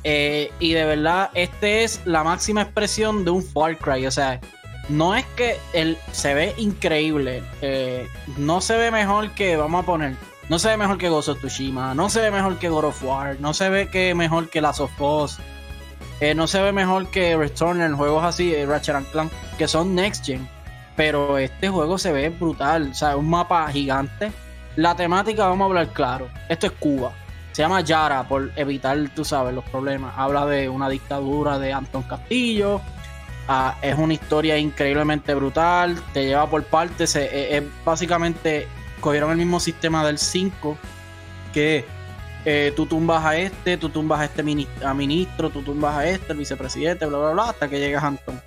Eh, 0.02 0.50
y 0.58 0.72
de 0.72 0.84
verdad, 0.86 1.30
este 1.34 1.84
es 1.84 2.00
la 2.06 2.24
máxima 2.24 2.62
expresión 2.62 3.22
de 3.24 3.30
un 3.30 3.44
Far 3.44 3.76
Cry. 3.76 4.06
O 4.06 4.10
sea, 4.10 4.40
no 4.88 5.14
es 5.14 5.26
que 5.36 5.58
él 5.74 5.98
se 6.12 6.32
ve 6.32 6.54
increíble. 6.56 7.42
no 8.38 8.62
se 8.62 8.78
ve 8.78 8.90
mejor 8.90 9.30
que, 9.32 9.58
vamos 9.58 9.82
a 9.82 9.86
poner, 9.86 10.16
no 10.48 10.58
se 10.58 10.68
ve 10.68 10.78
mejor 10.78 10.96
que 10.96 11.10
Ghost 11.10 11.28
of 11.28 11.38
Tsushima. 11.38 11.94
No 11.94 12.08
se 12.08 12.22
ve 12.22 12.30
mejor 12.30 12.58
que 12.58 12.70
God 12.70 12.84
of 12.84 13.04
War. 13.04 13.36
No 13.40 13.52
se 13.52 13.68
ve 13.68 13.88
que 13.88 14.14
mejor 14.14 14.48
que 14.48 14.62
Last 14.62 14.80
of 14.80 14.98
Us. 14.98 15.38
no 16.34 16.46
se 16.46 16.62
ve 16.62 16.72
mejor 16.72 17.08
que 17.08 17.36
Returner, 17.36 17.92
juegos 17.92 18.24
así, 18.24 18.64
Ratchet 18.64 19.04
Clank, 19.12 19.30
que 19.58 19.68
son 19.68 19.94
next 19.94 20.24
gen. 20.24 20.48
Pero 20.96 21.36
este 21.36 21.68
juego 21.68 21.98
se 21.98 22.10
ve 22.10 22.30
brutal. 22.30 22.88
O 22.92 22.94
sea, 22.94 23.18
un 23.18 23.28
mapa 23.28 23.70
gigante 23.70 24.32
la 24.78 24.94
temática, 24.94 25.48
vamos 25.48 25.64
a 25.64 25.66
hablar 25.66 25.92
claro. 25.92 26.28
Esto 26.48 26.66
es 26.66 26.72
Cuba. 26.72 27.12
Se 27.50 27.62
llama 27.62 27.80
Yara 27.80 28.28
por 28.28 28.52
evitar, 28.54 28.96
tú 29.12 29.24
sabes, 29.24 29.52
los 29.52 29.64
problemas. 29.64 30.14
Habla 30.16 30.46
de 30.46 30.68
una 30.68 30.88
dictadura 30.88 31.58
de 31.58 31.72
Anton 31.72 32.04
Castillo. 32.04 32.80
Ah, 33.48 33.76
es 33.82 33.98
una 33.98 34.14
historia 34.14 34.56
increíblemente 34.56 35.34
brutal. 35.34 36.00
Te 36.12 36.26
lleva 36.26 36.48
por 36.48 36.62
partes. 36.62 37.16
Es, 37.16 37.64
básicamente 37.84 38.68
cogieron 39.00 39.32
el 39.32 39.38
mismo 39.38 39.58
sistema 39.58 40.06
del 40.06 40.16
5. 40.16 40.78
Que 41.52 41.84
eh, 42.44 42.72
tú 42.76 42.86
tumbas 42.86 43.24
a 43.24 43.36
este, 43.36 43.78
tú 43.78 43.88
tumbas 43.88 44.20
a 44.20 44.26
este 44.26 44.44
ministro, 44.44 45.50
tú 45.50 45.62
tumbas 45.62 45.96
a 45.96 46.08
este, 46.08 46.34
el 46.34 46.38
vicepresidente, 46.38 47.04
bla, 47.04 47.18
bla, 47.18 47.30
bla, 47.32 47.44
hasta 47.50 47.68
que 47.68 47.80
llegas 47.80 48.04
Anton. 48.04 48.40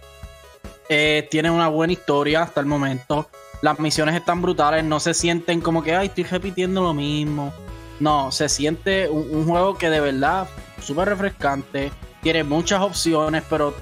Eh, 0.88 1.28
tiene 1.30 1.52
una 1.52 1.68
buena 1.68 1.92
historia 1.92 2.44
hasta 2.44 2.62
el 2.62 2.68
momento. 2.68 3.30
Las 3.62 3.80
misiones 3.80 4.16
están 4.16 4.42
brutales, 4.42 4.84
no 4.84 5.00
se 5.00 5.14
sienten 5.14 5.62
como 5.62 5.84
que, 5.84 5.96
ay, 5.96 6.08
estoy 6.08 6.24
repitiendo 6.24 6.82
lo 6.82 6.94
mismo. 6.94 7.54
No, 8.00 8.32
se 8.32 8.50
siente 8.50 9.08
un, 9.08 9.46
juego 9.46 9.78
que 9.78 9.90
de 9.90 10.00
verdad 10.00 10.48
súper 10.82 11.10
refrescante, 11.10 11.92
tiene 12.24 12.44
muchas 12.44 12.82
opciones, 12.82 13.44
pero 13.48 13.76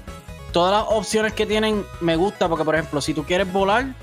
todas 0.52 0.72
las 0.72 0.92
opciones 0.94 1.32
que 1.32 1.46
tienen 1.46 1.84
me 2.00 2.16
gusta 2.16 2.48
porque, 2.48 2.64
por 2.64 2.74
ejemplo, 2.74 3.00
si 3.00 3.14
tú 3.14 3.24
quieres 3.24 3.50
volar, 3.50 3.94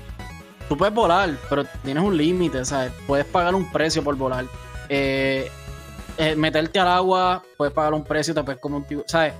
tú 0.68 0.76
puedes 0.76 0.92
volar, 0.92 1.30
pero 1.48 1.64
tienes 1.84 2.02
un 2.02 2.16
límite, 2.16 2.64
¿sabes? 2.64 2.92
Puedes 3.06 3.26
pagar 3.26 3.54
un 3.54 3.70
precio 3.70 4.02
por 4.02 4.16
volar. 4.16 4.46
Eh, 4.88 5.48
eh, 6.16 6.34
meterte 6.34 6.80
al 6.80 6.88
agua, 6.88 7.44
puedes 7.56 7.72
pagar 7.72 7.94
un 7.94 8.02
precio, 8.02 8.34
te 8.34 8.42
puedes 8.42 8.60
como 8.60 8.78
un 8.78 9.04
¿sabes? 9.06 9.34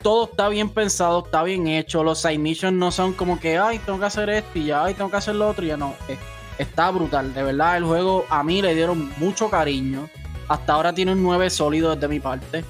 Todo 0.00 0.24
está 0.24 0.48
bien 0.48 0.70
pensado, 0.70 1.24
está 1.24 1.42
bien 1.42 1.66
hecho. 1.66 2.02
Los 2.02 2.20
side 2.20 2.38
missions 2.38 2.72
no 2.72 2.90
son 2.90 3.12
como 3.12 3.38
que, 3.38 3.58
ay, 3.58 3.78
tengo 3.80 3.98
que 3.98 4.06
hacer 4.06 4.30
esto 4.30 4.58
y 4.58 4.66
ya, 4.66 4.84
ay, 4.84 4.94
tengo 4.94 5.10
que 5.10 5.16
hacer 5.16 5.34
lo 5.34 5.48
otro 5.48 5.64
y 5.64 5.68
ya 5.68 5.76
no. 5.76 5.94
está 6.58 6.90
brutal. 6.90 7.34
De 7.34 7.42
verdad, 7.42 7.76
el 7.76 7.84
juego 7.84 8.24
a 8.30 8.42
mí 8.42 8.62
le 8.62 8.74
dieron 8.74 9.12
mucho 9.18 9.50
cariño. 9.50 10.08
Hasta 10.48 10.72
ahora 10.72 10.92
tiene 10.92 11.12
un 11.12 11.22
9 11.22 11.50
sólido 11.50 11.94
desde 11.94 12.08
mi 12.08 12.20
parte. 12.20 12.64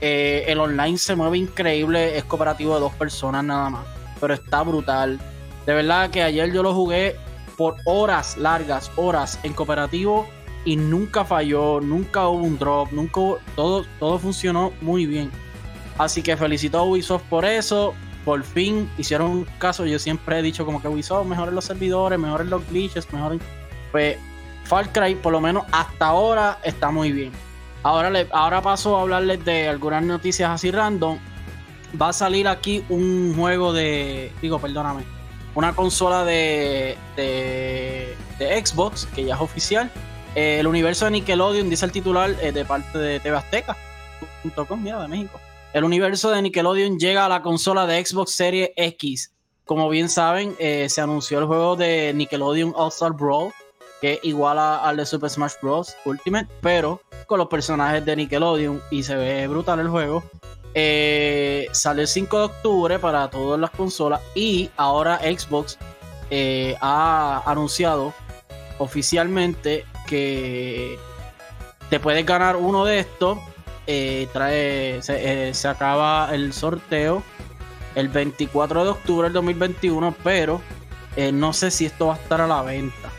Eh, 0.00 0.44
el 0.46 0.60
online 0.60 0.98
se 0.98 1.16
mueve 1.16 1.38
increíble, 1.38 2.16
es 2.16 2.24
cooperativo 2.24 2.74
de 2.74 2.80
dos 2.80 2.92
personas 2.94 3.44
nada 3.44 3.70
más. 3.70 3.86
Pero 4.20 4.34
está 4.34 4.62
brutal. 4.62 5.18
De 5.66 5.74
verdad 5.74 6.10
que 6.10 6.22
ayer 6.22 6.52
yo 6.52 6.62
lo 6.62 6.74
jugué 6.74 7.16
por 7.56 7.76
horas 7.86 8.36
largas, 8.36 8.90
horas 8.96 9.38
en 9.42 9.54
cooperativo 9.54 10.26
y 10.64 10.76
nunca 10.76 11.24
falló, 11.24 11.80
nunca 11.80 12.28
hubo 12.28 12.44
un 12.44 12.58
drop, 12.58 12.92
nunca 12.92 13.20
todo, 13.56 13.84
todo 13.98 14.18
funcionó 14.18 14.72
muy 14.80 15.06
bien. 15.06 15.30
Así 15.98 16.22
que 16.22 16.36
felicito 16.36 16.78
a 16.78 16.82
Ubisoft 16.82 17.24
por 17.24 17.44
eso. 17.44 17.94
Por 18.24 18.42
fin 18.42 18.90
hicieron 18.96 19.30
un 19.30 19.44
caso. 19.58 19.84
Yo 19.86 19.98
siempre 19.98 20.38
he 20.38 20.42
dicho 20.42 20.64
como 20.64 20.80
que 20.80 20.88
Ubisoft 20.88 21.26
mejoren 21.26 21.54
los 21.54 21.64
servidores, 21.64 22.18
mejoren 22.18 22.50
los 22.50 22.66
glitches, 22.68 23.12
mejoren. 23.12 23.40
Pues 23.92 24.18
Far 24.64 24.90
Cry, 24.92 25.14
por 25.14 25.32
lo 25.32 25.40
menos 25.40 25.64
hasta 25.72 26.06
ahora, 26.06 26.58
está 26.64 26.90
muy 26.90 27.12
bien. 27.12 27.32
Ahora, 27.82 28.10
le, 28.10 28.26
ahora 28.32 28.62
paso 28.62 28.96
a 28.96 29.02
hablarles 29.02 29.44
de 29.44 29.68
algunas 29.68 30.02
noticias 30.02 30.50
así 30.50 30.70
random. 30.70 31.18
Va 32.00 32.08
a 32.08 32.12
salir 32.12 32.48
aquí 32.48 32.82
un 32.88 33.34
juego 33.36 33.72
de. 33.72 34.32
Digo, 34.40 34.58
perdóname. 34.58 35.04
Una 35.54 35.74
consola 35.74 36.24
de, 36.24 36.96
de, 37.14 38.16
de 38.38 38.66
Xbox, 38.66 39.06
que 39.14 39.24
ya 39.24 39.34
es 39.34 39.40
oficial. 39.40 39.90
Eh, 40.34 40.58
el 40.58 40.66
universo 40.66 41.04
de 41.04 41.12
Nickelodeon, 41.12 41.70
dice 41.70 41.84
el 41.84 41.92
titular 41.92 42.34
eh, 42.40 42.50
de 42.50 42.64
parte 42.64 42.98
de 42.98 43.20
TV 43.20 43.36
Azteca.com, 43.36 44.82
mira, 44.82 45.00
de 45.00 45.08
México. 45.08 45.40
El 45.74 45.82
universo 45.82 46.30
de 46.30 46.40
Nickelodeon 46.40 47.00
llega 47.00 47.26
a 47.26 47.28
la 47.28 47.42
consola 47.42 47.84
de 47.84 48.06
Xbox 48.06 48.30
Series 48.30 48.70
X. 48.76 49.32
Como 49.64 49.88
bien 49.88 50.08
saben, 50.08 50.54
eh, 50.60 50.86
se 50.88 51.00
anunció 51.00 51.40
el 51.40 51.46
juego 51.46 51.74
de 51.74 52.12
Nickelodeon 52.14 52.72
All 52.76 52.90
Star 52.90 53.12
Brawl, 53.12 53.52
que 54.00 54.12
es 54.12 54.20
igual 54.22 54.60
al 54.60 54.96
de 54.96 55.04
Super 55.04 55.30
Smash 55.30 55.54
Bros. 55.60 55.96
Ultimate, 56.04 56.46
pero 56.60 57.00
con 57.26 57.38
los 57.38 57.48
personajes 57.48 58.04
de 58.04 58.14
Nickelodeon 58.14 58.80
y 58.92 59.02
se 59.02 59.16
ve 59.16 59.48
brutal 59.48 59.80
el 59.80 59.88
juego. 59.88 60.22
sale 61.72 62.02
el 62.02 62.08
5 62.08 62.38
de 62.38 62.44
octubre 62.44 62.98
para 63.00 63.28
todas 63.28 63.58
las 63.58 63.70
consolas 63.70 64.20
y 64.36 64.70
ahora 64.76 65.18
Xbox 65.18 65.76
ha 66.80 67.42
anunciado 67.46 68.14
oficialmente 68.78 69.84
que 70.06 71.00
te 71.90 71.98
puedes 71.98 72.24
ganar 72.24 72.54
uno 72.54 72.84
de 72.84 73.00
estos. 73.00 73.38
Eh, 73.86 74.28
trae, 74.32 75.00
eh, 75.06 75.54
se, 75.54 75.68
acaba 75.68 76.34
el 76.34 76.54
sorteo 76.54 77.22
el 77.94 78.08
24 78.08 78.84
de 78.84 78.90
octubre 78.90 79.24
del 79.24 79.34
2021, 79.34 80.14
pero 80.24 80.60
eh, 81.16 81.32
no 81.32 81.52
sé 81.52 81.70
si 81.70 81.84
esto 81.84 82.06
va 82.06 82.14
a 82.14 82.16
estar 82.16 82.40
a 82.40 82.46
la 82.46 82.62
venta. 82.62 83.10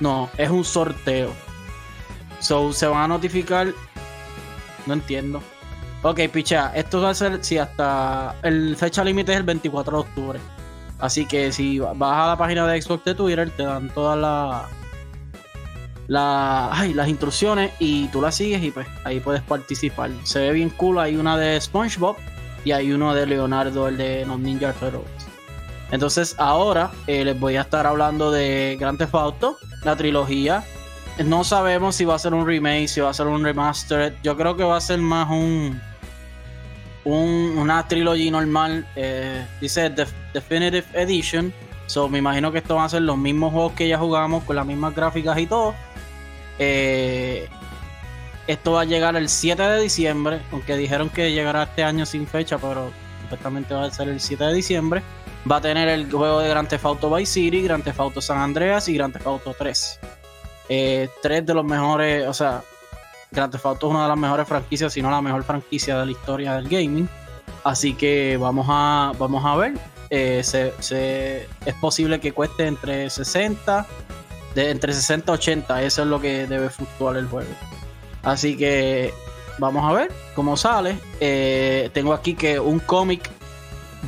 No, 0.00 0.30
es 0.38 0.50
un 0.50 0.64
sorteo. 0.64 1.32
So, 2.40 2.72
se 2.72 2.86
van 2.86 3.02
a 3.02 3.08
notificar. 3.08 3.68
No 4.86 4.94
entiendo. 4.94 5.42
Ok, 6.02 6.20
picha, 6.32 6.72
esto 6.74 7.00
va 7.00 7.10
a 7.10 7.14
ser 7.14 7.42
si 7.42 7.56
hasta 7.56 8.36
el 8.42 8.76
fecha 8.76 9.02
límite 9.04 9.32
es 9.32 9.38
el 9.38 9.44
24 9.44 9.96
de 9.96 10.00
octubre. 10.00 10.40
Así 10.98 11.26
que 11.26 11.52
si 11.52 11.78
vas 11.78 11.96
a 12.00 12.28
la 12.28 12.36
página 12.36 12.66
de 12.66 12.80
Xbox 12.80 13.04
de 13.04 13.14
Twitter, 13.14 13.50
te 13.50 13.62
dan 13.62 13.88
todas 13.88 14.18
las 14.18 14.83
la, 16.06 16.70
las 16.94 17.08
instrucciones 17.08 17.72
y 17.78 18.08
tú 18.08 18.20
las 18.20 18.34
sigues 18.34 18.62
y 18.62 18.70
pues 18.70 18.86
ahí 19.04 19.20
puedes 19.20 19.42
participar. 19.42 20.10
Se 20.24 20.40
ve 20.40 20.52
bien 20.52 20.70
cool, 20.70 20.98
hay 20.98 21.16
una 21.16 21.36
de 21.38 21.60
SpongeBob 21.60 22.16
y 22.64 22.72
hay 22.72 22.92
uno 22.92 23.14
de 23.14 23.26
Leonardo, 23.26 23.88
el 23.88 23.96
de 23.96 24.24
los 24.26 24.38
Ninja 24.38 24.72
Turtles. 24.72 25.04
Entonces 25.90 26.34
ahora 26.38 26.90
eh, 27.06 27.24
les 27.24 27.38
voy 27.38 27.56
a 27.56 27.62
estar 27.62 27.86
hablando 27.86 28.30
de 28.30 28.76
Grand 28.80 28.98
Theft 28.98 29.14
Auto, 29.14 29.56
la 29.84 29.96
trilogía. 29.96 30.64
No 31.24 31.44
sabemos 31.44 31.94
si 31.94 32.04
va 32.04 32.16
a 32.16 32.18
ser 32.18 32.34
un 32.34 32.46
remake, 32.46 32.88
si 32.88 33.00
va 33.00 33.10
a 33.10 33.14
ser 33.14 33.26
un 33.26 33.44
remaster. 33.44 34.16
Yo 34.22 34.36
creo 34.36 34.56
que 34.56 34.64
va 34.64 34.76
a 34.76 34.80
ser 34.80 34.98
más 34.98 35.30
un, 35.30 35.80
un 37.04 37.54
una 37.56 37.86
trilogía 37.86 38.30
normal. 38.32 38.86
Eh, 38.96 39.46
dice 39.60 39.92
Definitive 40.32 40.84
Edition. 40.94 41.52
So 41.86 42.08
me 42.08 42.18
imagino 42.18 42.50
que 42.50 42.58
esto 42.58 42.76
van 42.76 42.86
a 42.86 42.88
ser 42.88 43.02
los 43.02 43.16
mismos 43.18 43.52
juegos 43.52 43.72
que 43.72 43.88
ya 43.88 43.98
jugamos 43.98 44.44
con 44.44 44.56
las 44.56 44.66
mismas 44.66 44.94
gráficas 44.94 45.38
y 45.38 45.46
todo. 45.46 45.74
Eh, 46.58 47.48
esto 48.46 48.72
va 48.72 48.82
a 48.82 48.84
llegar 48.84 49.16
el 49.16 49.28
7 49.28 49.62
de 49.62 49.80
diciembre, 49.80 50.40
aunque 50.52 50.76
dijeron 50.76 51.10
que 51.10 51.32
llegará 51.32 51.64
este 51.64 51.82
año 51.82 52.06
sin 52.06 52.26
fecha, 52.26 52.58
pero 52.58 52.90
supuestamente 53.22 53.74
va 53.74 53.84
a 53.84 53.90
ser 53.90 54.08
el 54.08 54.20
7 54.20 54.44
de 54.44 54.54
diciembre. 54.54 55.02
Va 55.50 55.56
a 55.56 55.60
tener 55.60 55.88
el 55.88 56.10
juego 56.10 56.40
de 56.40 56.48
Grand 56.48 56.68
Theft 56.68 56.84
Auto 56.86 57.14
Vice 57.14 57.32
City, 57.32 57.62
Grand 57.62 57.84
Theft 57.84 58.00
Auto 58.00 58.20
San 58.20 58.38
Andreas 58.38 58.88
y 58.88 58.94
Grand 58.94 59.12
Theft 59.12 59.26
Auto 59.26 59.54
3. 59.58 60.00
Eh, 60.70 61.08
tres 61.20 61.44
de 61.44 61.52
los 61.52 61.64
mejores, 61.64 62.26
o 62.26 62.32
sea, 62.32 62.62
Grand 63.30 63.52
Theft 63.52 63.66
Auto 63.66 63.88
es 63.88 63.90
una 63.90 64.04
de 64.04 64.08
las 64.08 64.18
mejores 64.18 64.48
franquicias, 64.48 64.92
si 64.92 65.02
no 65.02 65.10
la 65.10 65.20
mejor 65.20 65.44
franquicia 65.44 65.98
de 65.98 66.06
la 66.06 66.12
historia 66.12 66.54
del 66.54 66.68
gaming. 66.68 67.08
Así 67.62 67.94
que 67.94 68.38
vamos 68.38 68.66
a, 68.68 69.12
vamos 69.18 69.44
a 69.44 69.56
ver. 69.56 69.74
Eh, 70.16 71.46
es 71.66 71.74
posible 71.80 72.20
que 72.20 72.30
cueste 72.30 72.66
entre 72.66 73.10
60 73.10 73.84
de 74.54 74.70
entre 74.70 74.92
60 74.92 75.32
y 75.32 75.34
80. 75.34 75.82
Eso 75.82 76.02
es 76.02 76.08
lo 76.08 76.20
que 76.20 76.46
debe 76.46 76.70
fluctuar 76.70 77.16
el 77.16 77.26
juego. 77.26 77.50
Así 78.22 78.56
que 78.56 79.12
vamos 79.58 79.84
a 79.84 79.92
ver 79.92 80.12
cómo 80.36 80.56
sale. 80.56 80.96
Eh, 81.18 81.90
tengo 81.92 82.12
aquí 82.12 82.34
que 82.34 82.60
un 82.60 82.78
cómic 82.78 83.28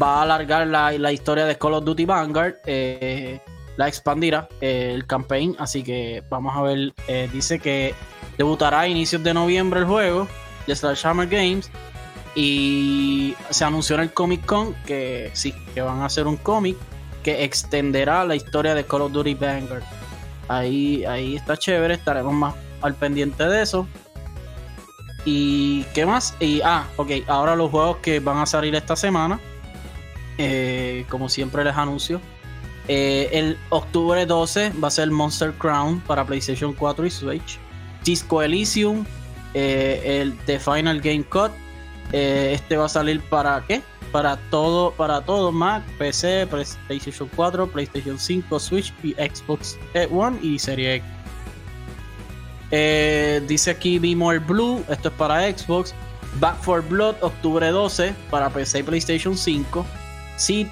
va 0.01 0.19
a 0.19 0.23
alargar 0.23 0.69
la, 0.69 1.13
historia 1.13 1.45
de 1.45 1.59
Call 1.59 1.75
of 1.75 1.85
Duty 1.85 2.05
Vanguard. 2.05 2.55
Eh, 2.67 3.41
la 3.77 3.89
expandirá 3.89 4.49
el 4.61 5.07
campaign. 5.09 5.57
Así 5.59 5.83
que 5.83 6.23
vamos 6.31 6.57
a 6.57 6.63
ver. 6.63 6.95
dice 7.33 7.59
que 7.59 7.95
debutará 8.39 8.81
a 8.81 8.89
inicios 8.89 9.25
de 9.25 9.35
noviembre 9.35 9.81
el 9.81 9.87
juego 9.87 10.29
de 10.69 10.77
Sledgehammer 10.77 11.27
Games. 11.27 11.69
Y 12.37 13.35
se 13.51 13.65
anunció 13.65 13.97
en 13.97 14.03
el 14.03 14.13
Comic 14.13 14.45
Con 14.45 14.75
que 14.87 15.31
sí, 15.33 15.53
que 15.75 15.81
van 15.81 16.03
a 16.03 16.05
hacer 16.05 16.27
un 16.27 16.37
cómic 16.37 16.77
que 17.25 17.43
extenderá 17.43 18.25
la 18.25 18.37
historia 18.37 18.75
de 18.75 18.85
Call 18.85 19.03
of 19.03 19.13
Duty 19.13 19.35
Vanguard. 19.35 19.83
Ahí, 20.47 21.05
ahí 21.07 21.35
está 21.35 21.57
chévere, 21.57 21.95
estaremos 21.95 22.35
más 22.35 22.55
al 22.83 22.95
pendiente 22.95 23.43
de 23.45 23.63
eso. 23.63 23.89
¿Y 25.25 25.83
qué 25.95 26.07
más? 26.07 26.37
Y, 26.39 26.61
ah, 26.63 26.87
ok, 26.97 27.11
ahora 27.27 27.57
los 27.57 27.71
juegos 27.71 27.97
que 27.97 28.21
van 28.21 28.39
a 28.39 28.47
salir 28.47 28.77
esta 28.77 28.95
semana. 28.95 29.41
Eh, 30.39 31.05
como 31.09 31.29
siempre 31.29 31.65
les 31.65 31.75
anuncio. 31.75 32.21
Eh, 32.89 33.31
el 33.33 33.59
octubre 33.71 34.25
12 34.27 34.73
va 34.83 34.89
a 34.89 34.91
ser 34.91 35.11
Monster 35.11 35.53
Crown 35.55 36.01
para 36.01 36.25
PlayStation 36.25 36.73
4 36.73 37.07
y 37.07 37.11
Switch. 37.11 37.59
Disco 38.05 38.43
Elysium, 38.43 39.05
eh, 39.55 40.21
el 40.21 40.37
The 40.47 40.61
Final 40.61 41.01
Game 41.01 41.25
Cut. 41.25 41.51
Este 42.13 42.77
va 42.77 42.87
a 42.87 42.89
salir 42.89 43.21
para 43.23 43.65
qué? 43.67 43.83
para 44.13 44.37
todo, 44.51 44.93
para 44.93 45.21
todo 45.21 45.53
Mac, 45.53 45.85
PC, 45.99 46.47
PlayStation 46.47 47.29
4, 47.37 47.67
PlayStation 47.67 48.19
5, 48.19 48.61
Switch 48.61 48.95
y 49.03 49.13
Xbox 49.13 49.79
One 50.11 50.39
y 50.43 50.59
Serie 50.59 50.95
X. 50.97 51.11
Eh, 52.71 53.43
dice 53.47 53.71
aquí 53.71 53.99
Be 53.99 54.17
More 54.17 54.39
Blue, 54.39 54.83
esto 54.89 55.09
es 55.09 55.15
para 55.15 55.53
Xbox. 55.53 55.95
Back 56.41 56.63
for 56.63 56.83
Blood, 56.83 57.17
octubre 57.21 57.69
12, 57.69 58.15
para 58.31 58.51
PC 58.51 58.81
y 58.81 58.83
PlayStation 58.83 59.37
5. 59.37 59.87
Seed, 60.37 60.67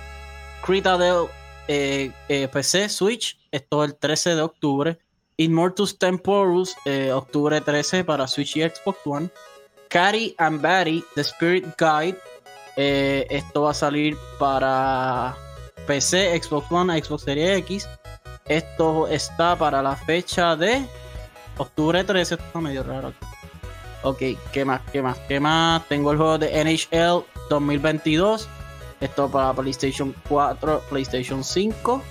Critadel, 0.65 1.27
eh, 1.69 2.13
eh, 2.29 2.49
PC, 2.49 2.89
Switch, 2.89 3.39
esto 3.51 3.85
es 3.85 3.91
el 3.91 3.97
13 3.97 4.37
de 4.37 4.43
octubre. 4.43 4.99
Immortus 5.37 5.99
Temporus, 5.99 6.77
octubre 7.13 7.61
13 7.61 8.05
para 8.05 8.29
Switch 8.29 8.57
y 8.57 8.63
Xbox 8.63 8.99
One. 9.05 9.31
Carrie 9.95 10.35
and 10.39 10.61
Batty, 10.61 11.05
The 11.15 11.21
Spirit 11.21 11.67
Guide, 11.79 12.19
eh, 12.75 13.29
esto 13.31 13.63
va 13.63 13.71
a 13.71 13.75
salir 13.75 14.17
para 14.41 15.37
PC, 15.87 16.37
Xbox 16.43 16.67
One, 16.73 17.01
Xbox 17.01 17.23
Series 17.23 17.59
X. 17.59 17.89
Esto 18.47 19.07
está 19.07 19.55
para 19.55 19.81
la 19.85 19.95
fecha 19.95 20.57
de 20.57 20.85
octubre 21.59 22.03
13. 22.03 22.35
Esto 22.35 22.45
está 22.45 22.61
medio 22.61 22.83
raro. 22.83 23.13
Ok, 24.03 24.19
¿qué 24.53 24.65
más? 24.65 24.81
¿Qué 24.91 25.01
más? 25.01 25.17
¿Qué 25.29 25.39
más? 25.39 25.87
Tengo 25.87 26.11
el 26.11 26.17
juego 26.17 26.39
de 26.39 26.65
NHL 26.65 27.25
2022. 27.49 28.49
Esto 29.01 29.31
para 29.31 29.53
PlayStation 29.53 30.13
4, 30.29 30.83
PlayStation 30.91 31.45
5. 31.45 32.03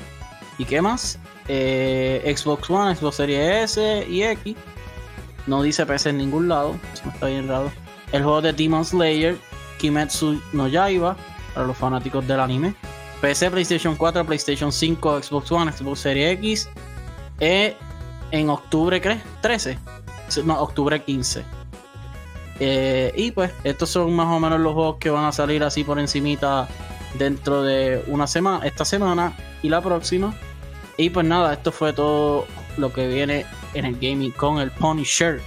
¿Y 0.57 0.63
qué 0.63 0.81
más? 0.81 1.19
Eh, 1.49 2.33
Xbox 2.33 2.69
One, 2.69 2.95
Xbox 2.95 3.17
Series 3.17 3.77
S 3.77 4.07
y 4.09 4.23
X. 4.23 4.55
No 5.47 5.61
dice 5.61 5.85
PC 5.85 6.09
en 6.09 6.17
ningún 6.17 6.47
lado. 6.47 6.75
Eso 6.93 7.09
está 7.09 7.27
bien. 7.27 7.49
El 8.11 8.23
juego 8.23 8.41
de 8.41 8.53
Demon 8.53 8.85
Slayer 8.85 9.37
Kimetsu 9.77 10.41
no 10.53 10.67
Yaiba, 10.67 11.17
para 11.53 11.67
los 11.67 11.77
fanáticos 11.77 12.25
del 12.25 12.39
anime. 12.39 12.73
PC, 13.21 13.51
PlayStation 13.51 13.95
4, 13.95 14.25
PlayStation 14.25 14.71
5, 14.71 15.23
Xbox 15.23 15.51
One, 15.51 15.71
Xbox 15.71 15.99
Series 15.99 16.37
X. 16.37 16.69
Eh, 17.39 17.75
en 18.31 18.49
octubre, 18.49 19.01
¿crees? 19.01 19.21
13. 19.41 19.77
No, 20.45 20.61
octubre 20.61 21.01
15. 21.01 21.43
Eh, 22.59 23.13
y 23.15 23.31
pues, 23.31 23.51
estos 23.63 23.89
son 23.89 24.13
más 24.15 24.27
o 24.27 24.39
menos 24.39 24.59
los 24.59 24.73
juegos 24.73 24.97
que 24.99 25.09
van 25.09 25.25
a 25.25 25.31
salir 25.31 25.63
así 25.63 25.83
por 25.83 25.99
encimita 25.99 26.67
dentro 27.17 27.61
de 27.63 28.03
una 28.07 28.25
semana, 28.27 28.65
esta 28.65 28.85
semana 28.85 29.33
y 29.61 29.69
la 29.69 29.81
próxima. 29.81 30.33
Y 30.97 31.09
pues 31.09 31.25
nada, 31.25 31.53
esto 31.53 31.71
fue 31.71 31.91
todo 31.93 32.45
lo 32.77 32.93
que 32.93 33.07
viene 33.07 33.45
en 33.73 33.85
el 33.85 33.95
gaming 33.95 34.31
con 34.31 34.59
el 34.59 34.71
Punisher. 34.71 35.41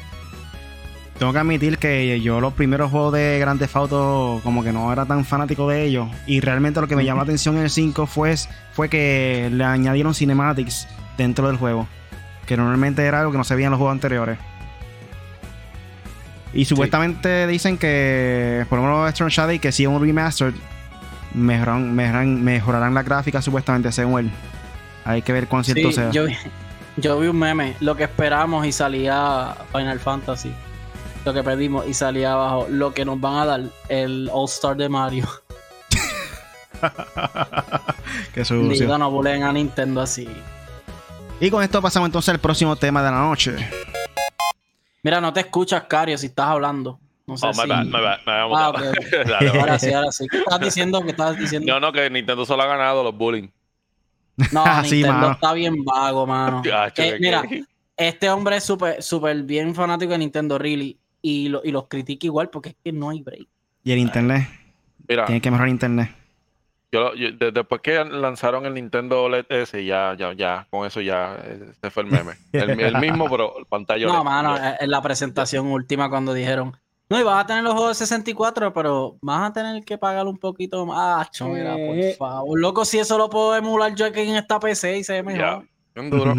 tengo 1.19 1.33
que 1.33 1.39
admitir 1.39 1.79
que 1.79 2.21
yo 2.21 2.41
los 2.41 2.53
primeros 2.53 2.91
juegos 2.91 3.15
de 3.15 3.39
Grand 3.39 3.59
Theft 3.59 3.77
Auto 3.77 4.41
como 4.43 4.63
que 4.63 4.73
no 4.73 4.93
era 4.93 5.07
tan 5.07 5.25
fanático 5.25 5.69
de 5.69 5.85
ellos. 5.85 6.09
Y 6.27 6.41
realmente 6.41 6.81
lo 6.81 6.89
que 6.89 6.97
me 6.97 7.05
llamó 7.05 7.19
la 7.19 7.25
atención 7.25 7.57
en 7.57 7.65
el 7.65 7.71
5 7.71 8.07
fue, 8.07 8.35
fue 8.73 8.89
que 8.89 9.49
le 9.53 9.65
añadieron 9.65 10.15
cinematics 10.15 10.89
dentro 11.17 11.49
del 11.49 11.57
juego. 11.57 11.87
Que 12.47 12.57
normalmente 12.57 13.05
era 13.05 13.21
algo 13.21 13.33
que 13.33 13.39
no 13.39 13.45
se 13.45 13.55
veía 13.55 13.67
en 13.67 13.73
los 13.73 13.79
juegos 13.79 13.95
anteriores. 13.95 14.39
Y 16.53 16.65
supuestamente 16.65 17.47
dicen 17.47 17.77
que, 17.77 18.65
por 18.69 18.79
lo 18.79 18.85
menos 18.85 19.11
Strong 19.11 19.31
Shadow, 19.31 19.61
que 19.61 19.73
si 19.73 19.83
es 19.83 19.89
un 19.89 20.01
remaster, 20.01 20.55
mejorarán, 21.35 22.43
mejorarán, 22.43 22.95
la 22.95 23.03
gráfica 23.03 23.43
supuestamente 23.43 23.93
según 23.93 24.21
él. 24.21 24.31
Hay 25.05 25.23
que 25.23 25.33
ver 25.33 25.49
cuán 25.49 25.65
cierto 25.65 25.93
sea. 25.93 26.11
Yo, 26.11 26.25
yo 26.97 27.19
vi 27.19 27.29
un 27.29 27.39
meme, 27.39 27.77
lo 27.81 27.97
que 27.97 28.05
esperamos 28.05 28.67
y 28.67 28.73
salía 28.73 29.55
Final 29.73 30.01
Fantasy 30.01 30.53
lo 31.27 31.35
que 31.35 31.43
pedimos 31.43 31.87
y 31.89 31.93
salía 31.93 32.33
abajo 32.35 32.69
lo 32.71 32.95
que 32.95 33.05
nos 33.05 33.21
van 33.21 33.35
a 33.35 33.45
dar 33.45 33.61
el 33.89 34.31
All 34.33 34.45
Star 34.45 34.77
de 34.77 34.89
Mario. 34.89 35.27
Qué 38.33 38.45
sucio. 38.45 38.97
no 38.97 39.11
bulen 39.11 39.43
a 39.43 39.53
Nintendo 39.53 40.01
así. 40.01 40.29
Y 41.41 41.51
con 41.51 41.65
esto 41.65 41.83
pasamos 41.83 42.07
entonces 42.07 42.29
al 42.29 42.39
próximo 42.39 42.77
tema 42.77 43.03
de 43.03 43.11
la 43.11 43.19
noche. 43.19 43.57
Mira, 45.03 45.21
no 45.21 45.33
te 45.33 45.41
escuchas, 45.41 45.83
Cario, 45.89 46.17
si 46.17 46.27
estás 46.27 46.47
hablando. 46.47 47.01
No 47.27 47.37
sé 47.37 47.49
oh, 47.49 47.53
si... 47.53 47.61
me 47.61 47.67
va, 47.67 47.83
me 48.25 48.33
ah, 48.33 48.43
ahora 49.61 49.79
sí, 49.81 49.93
ahora 49.93 50.13
sí. 50.13 50.29
¿Qué 50.31 50.39
estás 50.39 50.61
diciendo? 50.61 51.03
¿Qué 51.03 51.11
estás 51.11 51.37
diciendo? 51.37 51.73
No, 51.73 51.81
no, 51.81 51.93
que 51.93 52.09
Nintendo 52.09 52.47
solo 52.47 52.63
ha 52.63 52.67
ganado 52.67 53.03
los 53.03 53.17
bullying. 53.17 53.49
No, 54.53 54.65
Nintendo 54.83 55.33
está 55.33 55.53
bien 55.53 55.85
vago, 55.85 56.27
mano. 56.27 56.63
Eh, 56.97 57.17
mira, 57.21 57.43
este 57.97 58.31
hombre 58.31 58.57
es 58.57 58.65
súper 58.65 59.03
super 59.03 59.43
bien 59.43 59.75
fanático 59.75 60.13
de 60.13 60.19
Nintendo, 60.19 60.59
really 60.59 60.99
y, 61.23 61.49
lo, 61.49 61.61
y 61.65 61.73
los 61.73 61.89
critica 61.89 62.27
igual 62.27 62.51
porque 62.51 62.71
es 62.71 62.77
que 62.85 62.93
no 62.93 63.11
hay 63.11 63.23
break. 63.23 63.47
Y 63.83 63.93
el 63.93 63.99
internet. 63.99 64.49
Mira, 65.09 65.27
Tiene 65.27 65.41
que 65.41 65.51
mejorar 65.51 65.69
internet. 65.69 66.11
Yo, 66.93 67.11
después 67.53 67.81
que 67.83 68.05
lanzaron 68.05 68.65
el 68.65 68.75
Nintendo 68.75 69.25
OLED 69.25 69.47
S, 69.49 69.85
ya, 69.85 70.15
ya, 70.17 70.33
ya, 70.33 70.67
con 70.71 70.87
eso 70.87 71.01
ya 71.01 71.37
se 71.81 71.91
fue 71.91 72.05
el 72.05 72.11
meme. 72.11 72.35
El, 72.53 72.97
mismo, 72.99 73.29
pero 73.31 73.59
el 73.59 73.67
pantalla. 73.67 74.07
No, 74.07 74.23
mano, 74.25 74.57
eh, 74.57 74.77
en 74.81 74.91
la 74.91 75.03
presentación 75.03 75.67
última 75.67 76.09
cuando 76.09 76.33
dijeron, 76.33 76.77
no, 77.09 77.21
y 77.21 77.23
vas 77.23 77.45
a 77.45 77.47
tener 77.47 77.63
los 77.63 77.75
juegos 77.75 77.99
de 77.99 78.07
64, 78.07 78.73
pero 78.73 79.17
vas 79.23 79.51
a 79.51 79.53
tener 79.53 79.85
que 79.85 79.97
pagar 79.97 80.27
un 80.27 80.37
poquito 80.37 80.85
más. 80.85 81.29
Mira, 81.41 81.73
por 81.75 81.99
eh. 81.99 82.17
favor. 82.19 82.59
Loco, 82.59 82.85
si 82.85 82.99
eso 82.99 83.17
lo 83.17 83.31
puedo 83.31 83.55
emular 83.55 83.95
yo 83.95 84.07
aquí 84.07 84.21
en 84.21 84.37
esta 84.37 84.59
PC 84.59 84.99
y 84.99 85.05
se 85.05 85.13
ve 85.15 85.23
mejor. 85.23 85.65
Ya, 85.95 86.01
un 86.01 86.11
duro. 86.11 86.35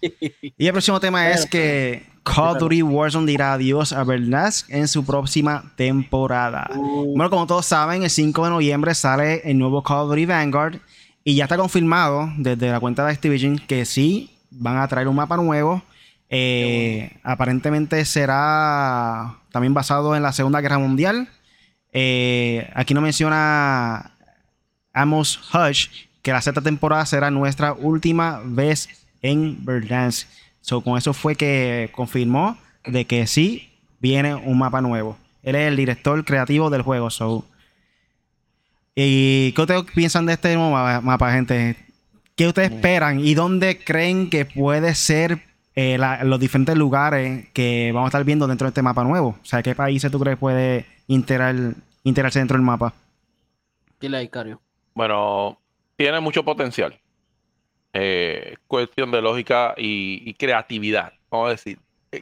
y 0.00 0.66
el 0.66 0.72
próximo 0.72 0.98
tema 0.98 1.30
es 1.30 1.46
que 1.46 2.04
Call 2.24 2.56
of 2.56 2.58
Duty 2.58 2.82
Warzone 2.82 3.26
dirá 3.26 3.54
adiós 3.54 3.92
a 3.92 4.04
Bernask 4.04 4.68
en 4.70 4.88
su 4.88 5.04
próxima 5.04 5.72
temporada. 5.76 6.68
Uh. 6.74 7.14
Bueno, 7.16 7.30
como 7.30 7.46
todos 7.46 7.66
saben, 7.66 8.02
el 8.02 8.10
5 8.10 8.44
de 8.44 8.50
noviembre 8.50 8.94
sale 8.94 9.42
el 9.48 9.56
nuevo 9.56 9.82
Call 9.82 10.02
of 10.02 10.08
Duty 10.10 10.26
Vanguard 10.26 10.80
y 11.24 11.36
ya 11.36 11.44
está 11.44 11.56
confirmado 11.56 12.30
desde 12.38 12.70
la 12.70 12.80
cuenta 12.80 13.04
de 13.04 13.12
Activision 13.12 13.58
que 13.58 13.84
sí 13.84 14.30
van 14.50 14.78
a 14.78 14.88
traer 14.88 15.08
un 15.08 15.16
mapa 15.16 15.36
nuevo. 15.36 15.82
Eh, 16.30 17.12
aparentemente 17.22 18.04
será 18.04 19.36
también 19.50 19.74
basado 19.74 20.14
en 20.14 20.22
la 20.22 20.32
Segunda 20.32 20.60
Guerra 20.60 20.78
Mundial. 20.78 21.28
Eh, 21.92 22.70
aquí 22.74 22.94
no 22.94 23.00
menciona 23.00 24.12
Amos 24.92 25.40
Hush 25.54 25.88
que 26.22 26.32
la 26.32 26.42
sexta 26.42 26.60
temporada 26.60 27.06
será 27.06 27.30
nuestra 27.30 27.72
última 27.72 28.40
vez 28.44 28.88
en 29.22 29.64
Verdansk 29.64 30.28
con 30.76 30.98
eso 30.98 31.14
fue 31.14 31.34
que 31.34 31.90
confirmó 31.92 32.58
de 32.84 33.06
que 33.06 33.26
sí 33.26 33.70
viene 34.00 34.34
un 34.34 34.58
mapa 34.58 34.80
nuevo. 34.80 35.16
Él 35.42 35.54
es 35.54 35.68
el 35.68 35.76
director 35.76 36.24
creativo 36.24 36.70
del 36.70 36.82
juego. 36.82 37.10
So. 37.10 37.44
¿Y 38.94 39.52
qué 39.52 39.62
ustedes 39.62 39.84
piensan 39.94 40.26
de 40.26 40.34
este 40.34 40.54
nuevo 40.54 40.72
mapa, 41.02 41.32
gente? 41.32 41.76
¿Qué 42.36 42.46
ustedes 42.46 42.72
esperan 42.72 43.20
y 43.20 43.34
dónde 43.34 43.82
creen 43.82 44.30
que 44.30 44.44
puede 44.44 44.94
ser 44.94 45.40
eh, 45.80 45.96
los 46.24 46.40
diferentes 46.40 46.76
lugares 46.76 47.50
que 47.52 47.92
vamos 47.92 48.06
a 48.06 48.08
estar 48.08 48.24
viendo 48.24 48.48
dentro 48.48 48.64
de 48.64 48.70
este 48.70 48.82
mapa 48.82 49.04
nuevo? 49.04 49.36
O 49.40 49.44
sea, 49.44 49.62
¿qué 49.62 49.76
países 49.76 50.10
tú 50.10 50.18
crees 50.18 50.36
puede 50.36 50.86
integrar, 51.06 51.54
integrarse 52.02 52.40
dentro 52.40 52.56
del 52.56 52.66
mapa? 52.66 52.92
Dile 54.00 54.16
ahí, 54.16 54.28
Cario. 54.28 54.60
Bueno, 54.92 55.56
tiene 55.94 56.18
mucho 56.18 56.44
potencial. 56.44 56.98
Eh, 57.92 58.56
cuestión 58.66 59.12
de 59.12 59.22
lógica 59.22 59.74
y, 59.76 60.34
creatividad. 60.34 61.12
Vamos 61.30 61.46
a 61.46 61.50
decir, 61.52 61.78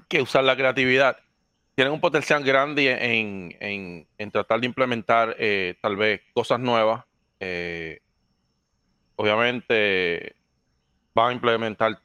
que 0.07 0.21
usar 0.21 0.45
la 0.45 0.55
creatividad. 0.55 1.16
Tienen 1.75 1.95
un 1.95 2.01
potencial 2.01 2.45
grande 2.45 2.90
en, 2.90 4.31
tratar 4.33 4.61
de 4.61 4.66
implementar 4.66 5.35
eh, 5.38 5.77
tal 5.81 5.97
vez 5.97 6.21
cosas 6.35 6.61
nuevas. 6.61 7.07
Eh, 7.40 8.01
obviamente 9.16 10.37
van 11.14 11.31
a 11.31 11.33
implementar 11.33 11.99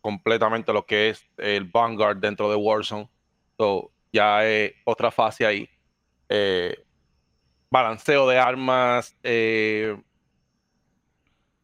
completamente 0.00 0.72
lo 0.72 0.86
que 0.86 1.10
es 1.10 1.24
el 1.36 1.64
Vanguard 1.64 2.18
dentro 2.18 2.50
de 2.50 2.56
Warzone. 2.56 3.08
So, 3.58 3.90
ya 4.12 4.46
es 4.46 4.72
otra 4.84 5.10
fase 5.10 5.46
ahí. 5.46 5.68
balanceo 7.70 8.28
de 8.28 8.38
armas. 8.38 9.16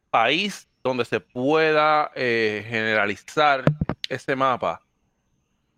país 0.09 0.69
donde 0.83 1.05
se 1.05 1.19
pueda 1.19 2.11
eh, 2.13 2.63
generalizar 2.67 3.63
ese 4.09 4.35
mapa, 4.35 4.81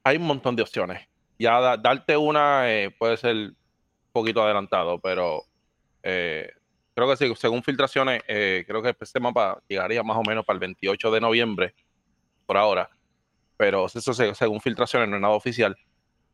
hay 0.04 0.18
un 0.18 0.24
montón 0.24 0.56
de 0.56 0.64
opciones. 0.64 1.08
Ya 1.38 1.78
darte 1.78 2.18
una 2.18 2.72
eh, 2.72 2.92
puede 2.92 3.18
ser 3.18 3.36
un 3.36 3.56
poquito 4.12 4.42
adelantado, 4.44 5.00
pero 5.00 5.44
eh, 6.02 6.52
creo 6.96 7.08
que 7.16 7.36
según 7.36 7.64
filtraciones, 7.64 8.24
creo 8.24 8.82
que 8.82 8.96
este 9.00 9.20
mapa 9.20 9.62
llegaría 9.68 10.02
más 10.02 10.18
o 10.18 10.24
menos 10.24 10.44
para 10.44 10.56
el 10.56 10.62
28 10.62 11.12
de 11.12 11.22
noviembre, 11.22 11.76
por 12.46 12.58
ahora. 12.58 12.90
Pero 13.58 13.86
eso 13.86 14.14
según 14.14 14.62
filtraciones 14.62 15.10
no 15.10 15.16
es 15.16 15.22
nada 15.22 15.34
oficial. 15.34 15.76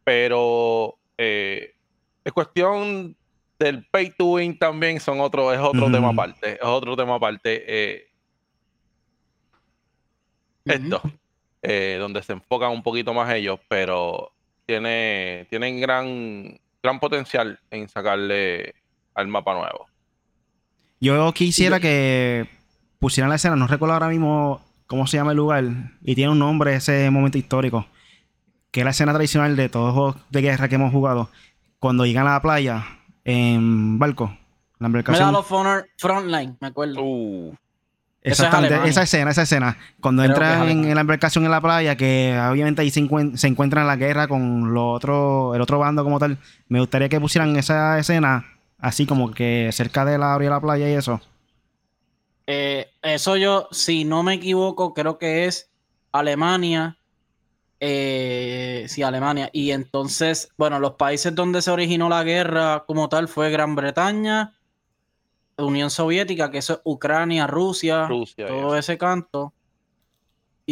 Pero 0.04 0.98
es 1.18 2.34
cuestión 2.34 3.16
del 3.60 3.86
pay 3.86 4.10
to 4.12 4.26
win 4.26 4.58
también 4.58 5.00
son 5.00 5.20
otro, 5.20 5.54
es 5.54 5.60
otro 5.60 5.92
tema 5.92 6.10
aparte. 6.10 6.54
Es 6.54 6.64
otro 6.64 6.96
tema 6.96 7.16
aparte 7.16 8.12
esto, 10.66 11.02
eh, 11.62 11.98
donde 12.00 12.22
se 12.24 12.34
enfocan 12.34 12.72
un 12.72 12.84
poquito 12.84 13.14
más 13.14 13.34
ellos, 13.34 13.60
pero 13.68 14.32
tiene, 14.66 15.48
tienen 15.50 15.80
gran, 15.80 16.60
gran 16.82 17.00
potencial 17.00 17.60
en 17.70 17.90
sacarle 17.90 18.76
al 19.14 19.28
mapa 19.28 19.54
nuevo. 19.54 19.88
Yo 21.00 21.32
quisiera 21.34 21.80
que 21.80 22.48
pusieran 23.00 23.30
la 23.30 23.36
escena, 23.36 23.56
no 23.56 23.68
recuerdo 23.68 23.94
ahora 23.94 24.10
mismo 24.10 24.62
cómo 24.92 25.08
se 25.08 25.16
llama 25.16 25.32
el 25.32 25.38
lugar, 25.38 25.64
y 26.04 26.16
tiene 26.16 26.34
un 26.34 26.40
nombre 26.40 26.76
ese 26.76 27.10
momento 27.12 27.38
histórico, 27.38 27.88
que 28.72 28.82
es 28.82 28.84
la 28.84 28.92
escena 28.92 29.14
tradicional 29.14 29.56
de 29.56 29.70
todos 29.70 29.86
los 29.86 29.94
juegos 29.96 30.16
de 30.32 30.42
guerra 30.42 30.68
que 30.68 30.76
hemos 30.76 30.92
jugado, 30.92 31.30
cuando 31.80 32.06
llegan 32.06 32.28
a 32.28 32.34
la 32.34 32.42
playa 32.42 32.84
en 33.24 33.98
barco. 34.00 34.38
La 34.80 34.88
embarcación. 34.88 35.30
Medal 35.30 35.40
of 35.40 35.50
Honor 35.50 35.88
Frontline, 35.98 36.58
me 36.60 36.68
acuerdo. 36.68 37.02
Uh. 37.02 37.56
Exactamente, 38.22 38.90
esa 38.90 39.04
escena, 39.04 39.32
esa 39.32 39.44
escena. 39.44 39.78
Cuando 40.02 40.26
entran 40.26 40.68
en, 40.68 40.94
la 40.94 41.00
embarcación 41.00 41.46
en 41.46 41.52
la 41.52 41.62
playa, 41.62 41.96
que 41.96 42.38
obviamente 42.52 42.82
ahí 42.82 42.92
se, 42.92 43.00
encuentran 43.00 43.84
en 43.84 43.88
la 43.88 43.96
guerra 43.96 44.28
con 44.28 44.74
lo 44.74 44.92
otro, 44.92 45.56
el 45.56 45.62
otro 45.62 45.80
bando 45.80 46.04
como 46.04 46.20
tal. 46.20 46.38
Me 46.68 46.82
gustaría 46.82 47.08
que 47.08 47.22
pusieran 47.22 47.56
esa 47.56 47.98
escena 47.98 48.46
así 48.78 49.06
como 49.06 49.32
que 49.32 49.70
cerca 49.72 50.04
de 50.04 50.18
la 50.18 50.36
orilla 50.36 50.50
de 50.50 50.56
la 50.56 50.62
playa 50.62 50.90
y 50.90 50.94
eso. 50.96 51.22
Eh, 52.48 52.92
eso 53.02 53.38
yo, 53.38 53.68
si 53.72 54.04
no 54.04 54.24
me 54.24 54.36
equivoco, 54.36 54.94
creo 54.94 55.18
que 55.18 55.46
es 55.46 55.72
Alemania. 56.12 56.98
Eh, 57.80 58.86
sí, 58.88 59.04
Alemania. 59.04 59.50
Y 59.54 59.72
entonces, 59.72 60.50
bueno, 60.58 60.80
los 60.80 60.94
países 60.94 61.34
donde 61.34 61.62
se 61.62 61.72
originó 61.72 62.10
la 62.10 62.24
guerra 62.24 62.84
como 62.86 63.10
tal 63.10 63.28
fue 63.28 63.50
Gran 63.50 63.76
Bretaña, 63.76 64.56
Unión 65.58 65.90
Soviética, 65.90 66.52
que 66.52 66.60
eso 66.60 66.74
es 66.74 66.80
Ucrania, 66.84 67.48
Rusia, 67.48 68.08
todo 68.36 68.76
ese 68.76 68.98
canto. 68.98 69.54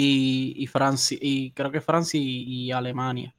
Y, 0.02 0.66
Francia, 0.72 1.18
y 1.20 1.52
creo 1.52 1.72
que 1.72 1.82
Francia 1.82 2.20
y, 2.24 2.72
Alemania. 2.72 3.36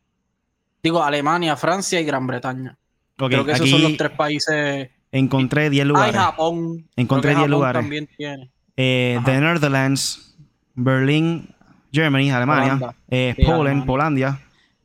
Digo, 0.82 1.02
Alemania, 1.02 1.56
Francia 1.56 2.00
y 2.00 2.04
Gran 2.04 2.26
Bretaña. 2.26 2.76
creo 3.16 3.44
que 3.44 3.52
esos 3.52 3.70
son 3.70 3.82
los 3.82 3.96
tres 3.96 4.10
países. 4.10 4.90
Encontré 5.12 5.70
10 5.70 5.86
lugares. 5.86 6.14
Japón. 6.14 6.86
Encontré 6.96 7.34
10 7.34 7.48
lugares. 7.48 7.82
También 7.82 8.08
tiene. 8.16 8.50
Eh, 8.76 9.18
the 9.24 9.40
Netherlands, 9.40 10.36
Berlín, 10.74 11.54
Germany, 11.92 12.30
Alemania, 12.30 12.94
eh, 13.08 13.34
Poland, 13.44 13.84
Polandia, 13.84 14.38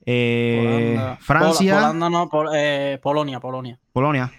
eh, 0.05 1.15
Francia. 1.19 1.93
no, 1.93 2.29
Polonia, 3.01 3.39
Polonia. 3.39 3.79
Polonia. 3.93 4.31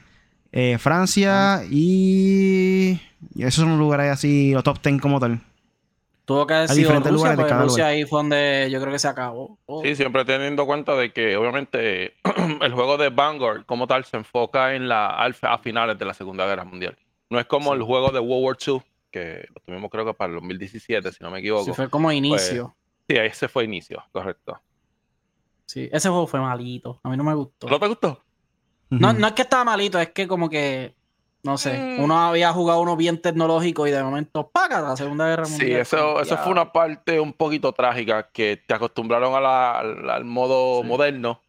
Eh, 0.53 0.79
Francia 0.79 1.63
y... 1.71 3.01
Esos 3.37 3.65
son 3.65 3.79
lugares 3.79 4.11
así, 4.11 4.53
los 4.53 4.65
top 4.65 4.81
10 4.83 5.01
como 5.01 5.21
tal. 5.21 5.41
Tuvo 6.27 6.45
que 6.45 6.55
haber 6.55 6.69
sido 6.69 6.93
Rusia, 6.99 7.37
porque 7.37 7.55
Rusia 7.55 7.87
ahí 7.87 8.05
fue 8.05 8.19
donde 8.19 8.69
yo 8.69 8.81
creo 8.81 8.93
que 8.93 8.99
se 8.99 9.07
acabó. 9.07 9.61
Sí, 9.85 9.95
siempre 9.95 10.25
teniendo 10.25 10.67
cuenta 10.67 10.97
de 10.97 11.13
que 11.13 11.37
obviamente 11.37 12.17
el 12.63 12.73
juego 12.73 12.97
de 12.97 13.11
Vanguard 13.11 13.65
como 13.65 13.87
tal 13.87 14.05
se 14.05 14.17
enfoca 14.17 14.75
en 14.75 14.89
la 14.89 15.07
alfa 15.07 15.55
a 15.55 15.59
finales 15.59 15.97
de 15.97 16.05
la 16.05 16.15
Segunda 16.15 16.45
Guerra 16.45 16.65
Mundial. 16.65 16.99
No 17.31 17.39
es 17.39 17.47
como 17.47 17.75
el 17.75 17.83
juego 17.85 18.11
de 18.11 18.19
World 18.19 18.45
War 18.45 18.57
II, 18.67 18.83
que 19.13 19.47
lo 19.55 19.61
tuvimos 19.61 19.89
creo 19.89 20.05
que 20.05 20.15
para 20.15 20.31
el 20.31 20.41
2017, 20.41 21.13
si 21.13 21.23
no 21.23 21.31
me 21.31 21.39
equivoco. 21.39 21.67
Sí, 21.67 21.73
fue 21.73 21.89
como 21.89 22.11
inicio. 22.11 22.75
sí, 23.09 23.17
ese 23.17 23.47
fue 23.47 23.63
inicio, 23.63 24.03
correcto. 24.11 24.61
Sí, 25.65 25.89
ese 25.93 26.09
juego 26.09 26.27
fue 26.27 26.41
malito. 26.41 26.99
A 27.05 27.09
mí 27.09 27.17
no 27.17 27.23
me 27.23 27.35
gustó. 27.35 27.69
¿No 27.69 27.79
te 27.79 27.87
gustó? 27.87 28.21
No, 28.91 29.13
no 29.13 29.29
es 29.29 29.33
que 29.33 29.43
estaba 29.43 29.63
malito, 29.63 30.01
es 30.01 30.11
que 30.11 30.27
como 30.27 30.51
que 30.51 30.96
no 31.47 31.57
sé, 31.59 31.79
mm. 31.79 32.03
uno 32.03 32.19
había 32.19 32.53
jugado 32.53 32.81
uno 32.81 32.97
bien 32.97 33.23
tecnológico 33.23 33.87
y 33.87 33.93
de 33.93 34.03
momento 34.03 34.49
paga 34.49 34.81
la 34.81 34.97
Segunda 34.97 35.29
Guerra 35.29 35.47
Mundial. 35.47 35.69
Sí, 35.69 35.75
eso, 35.75 36.21
eso 36.21 36.37
fue 36.39 36.51
una 36.51 36.73
parte 36.73 37.21
un 37.21 37.33
poquito 37.33 37.73
trágica 37.73 38.29
que 38.33 38.61
te 38.67 38.75
acostumbraron 38.75 39.33
al, 39.37 40.25
modo 40.25 40.83
moderno 40.83 41.41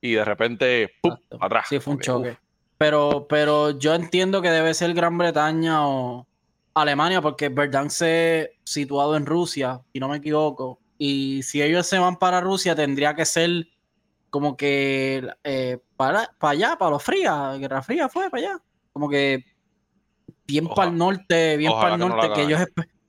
y 0.00 0.12
de 0.14 0.24
repente 0.24 0.94
¡pum! 1.02 1.14
atrás. 1.38 1.66
Sí, 1.68 1.78
fue 1.80 1.92
un 1.92 2.00
choque. 2.00 2.38
Pero, 2.78 3.26
pero 3.28 3.78
yo 3.78 3.94
entiendo 3.94 4.40
que 4.40 4.48
debe 4.48 4.72
ser 4.72 4.94
Gran 4.94 5.18
Bretaña 5.18 5.86
o 5.86 6.26
Alemania 6.72 7.20
porque 7.20 7.50
Verdansk 7.50 7.98
se 7.98 8.52
situado 8.64 9.16
en 9.16 9.26
Rusia, 9.26 9.82
si 9.92 10.00
no 10.00 10.08
me 10.08 10.16
equivoco. 10.16 10.80
Y 10.96 11.42
si 11.42 11.60
ellos 11.60 11.86
se 11.86 11.98
van 11.98 12.16
para 12.16 12.40
Rusia, 12.40 12.74
tendría 12.74 13.14
que 13.14 13.26
ser 13.26 13.68
como 14.30 14.56
que 14.56 15.28
eh, 15.44 15.78
para, 15.94 16.32
para 16.38 16.52
allá, 16.52 16.76
para 16.78 16.92
los 16.92 17.02
frías. 17.02 17.58
Guerra 17.58 17.82
Fría 17.82 18.08
fue 18.08 18.30
para 18.30 18.46
allá 18.46 18.62
como 18.92 19.08
que 19.08 19.44
bien 20.46 20.68
para 20.68 20.90
el 20.90 20.96
norte, 20.96 21.56
bien 21.56 21.72
para 21.72 21.94
el 21.94 22.00
norte, 22.00 22.32
que, 22.34 22.42
ellos, 22.42 22.60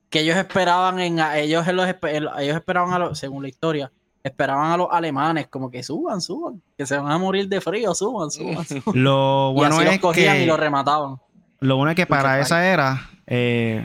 que 0.09 0.21
ellos 0.21 0.37
esperaban 0.37 0.99
en 0.99 1.19
ellos, 1.35 1.65
ellos 1.67 2.55
esperaban 2.55 2.93
a 2.93 2.99
los, 2.99 3.19
según 3.19 3.43
la 3.43 3.49
historia, 3.49 3.91
esperaban 4.23 4.71
a 4.71 4.77
los 4.77 4.87
alemanes, 4.91 5.47
como 5.47 5.69
que 5.69 5.83
suban, 5.83 6.21
suban, 6.21 6.61
que 6.77 6.85
se 6.85 6.97
van 6.97 7.11
a 7.11 7.17
morir 7.17 7.47
de 7.49 7.59
frío, 7.59 7.93
suban, 7.93 8.31
suban. 8.31 8.65
Lo 8.93 9.51
bueno 9.53 9.81
es 9.81 9.99
que 9.99 10.43
y 10.43 10.45
lo 10.45 10.57
remataban. 10.57 11.17
Lo 11.59 11.77
bueno 11.77 11.91
es 11.91 11.95
que 11.95 12.05
para 12.05 12.39
esa 12.39 12.65
era, 12.65 13.09
eh, 13.27 13.83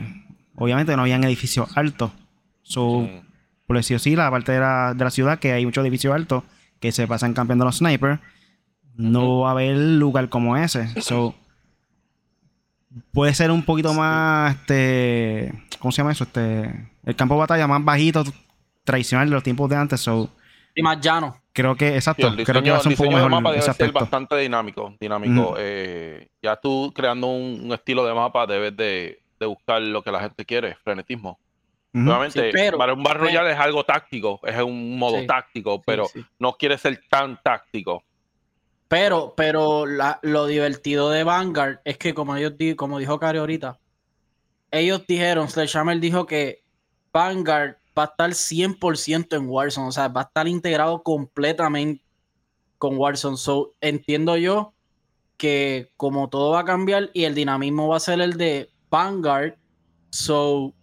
obviamente 0.55 0.95
no 0.95 1.03
habían 1.03 1.23
edificios 1.23 1.75
altos. 1.77 2.11
So, 2.63 3.07
Por 3.65 3.77
decir 3.77 3.99
sí, 3.99 4.15
la 4.15 4.29
parte 4.29 4.51
de 4.51 4.59
la, 4.59 4.93
de 4.93 5.03
la 5.03 5.11
ciudad 5.11 5.39
que 5.39 5.53
hay 5.53 5.65
muchos 5.65 5.83
edificios 5.83 6.13
altos 6.13 6.43
que 6.79 6.91
se 6.91 7.07
pasan 7.07 7.33
cambiando 7.33 7.65
los 7.65 7.77
snipers, 7.77 8.19
no 8.95 9.39
va 9.39 9.49
a 9.49 9.51
haber 9.51 9.77
lugar 9.77 10.29
como 10.29 10.57
ese. 10.57 11.01
So, 11.01 11.35
puede 13.11 13.33
ser 13.33 13.51
un 13.51 13.63
poquito 13.63 13.93
más, 13.93 14.55
este, 14.55 15.53
¿cómo 15.79 15.91
se 15.91 15.97
llama 15.97 16.11
eso? 16.11 16.23
Este, 16.23 16.89
el 17.05 17.15
campo 17.15 17.35
de 17.35 17.39
batalla 17.41 17.67
más 17.67 17.83
bajito, 17.83 18.23
tradicional 18.83 19.29
de 19.29 19.35
los 19.35 19.43
tiempos 19.43 19.69
de 19.69 19.75
antes. 19.75 19.99
So, 20.01 20.29
y 20.75 20.81
más 20.81 20.99
llano. 21.01 21.35
Creo 21.51 21.75
que, 21.75 21.95
exacto, 21.95 22.33
creo 22.45 22.63
que 22.63 22.71
va 22.71 22.77
a 22.77 22.79
ser 22.79 22.91
un 22.91 22.97
poco 22.97 23.11
mejor. 23.11 23.29
mapa 23.29 23.51
debe 23.51 23.73
ser 23.73 23.91
bastante 23.91 24.37
dinámico, 24.37 24.95
dinámico. 24.99 25.55
Eh, 25.57 26.29
ya 26.41 26.55
tú 26.55 26.93
creando 26.95 27.27
un, 27.27 27.71
estilo 27.73 28.05
de 28.05 28.13
mapa 28.13 28.47
debes 28.47 28.77
de, 28.77 29.19
buscar 29.41 29.81
lo 29.81 30.01
que 30.01 30.11
la 30.11 30.21
gente 30.21 30.45
quiere, 30.45 30.75
frenetismo. 30.83 31.37
Obviamente, 31.93 32.71
para 32.77 32.93
un 32.93 33.03
barrio 33.03 33.29
ya 33.29 33.49
es 33.49 33.59
algo 33.59 33.83
táctico, 33.83 34.39
es 34.43 34.55
un 34.61 34.97
modo 34.97 35.25
táctico, 35.25 35.81
pero 35.81 36.07
no 36.37 36.53
quiere 36.53 36.77
ser 36.77 37.01
tan 37.09 37.39
táctico. 37.41 38.03
Pero, 38.89 39.35
pero 39.37 39.85
lo 39.85 40.45
divertido 40.47 41.11
de 41.11 41.23
Vanguard 41.23 41.79
es 41.85 41.99
que, 41.99 42.15
como, 42.15 42.35
ellos, 42.35 42.53
como 42.75 42.97
dijo 42.97 43.19
Cari 43.19 43.37
ahorita, 43.37 43.79
ellos 44.71 45.05
dijeron, 45.07 45.47
Sledgehammer 45.47 45.99
dijo 45.99 46.25
que 46.25 46.63
Vanguard 47.13 47.77
va 47.97 48.03
a 48.03 48.05
estar 48.07 48.31
100% 48.31 49.37
en 49.37 49.47
Warzone, 49.47 49.87
o 49.87 49.91
sea, 49.91 50.07
va 50.07 50.21
a 50.21 50.23
estar 50.23 50.47
integrado 50.47 51.03
completamente 51.03 52.03
con 52.79 52.97
Warzone. 52.97 53.37
So, 53.37 53.75
entiendo 53.79 54.37
yo 54.37 54.73
que 55.37 55.91
como 55.95 56.27
todo 56.29 56.51
va 56.51 56.61
a 56.61 56.65
cambiar 56.65 57.11
y 57.13 57.25
el 57.25 57.35
dinamismo 57.35 57.89
va 57.89 57.97
a 57.97 57.99
ser 57.99 58.19
el 58.21 58.37
de 58.37 58.71
Vanguard, 58.89 59.53
so, 60.09 60.73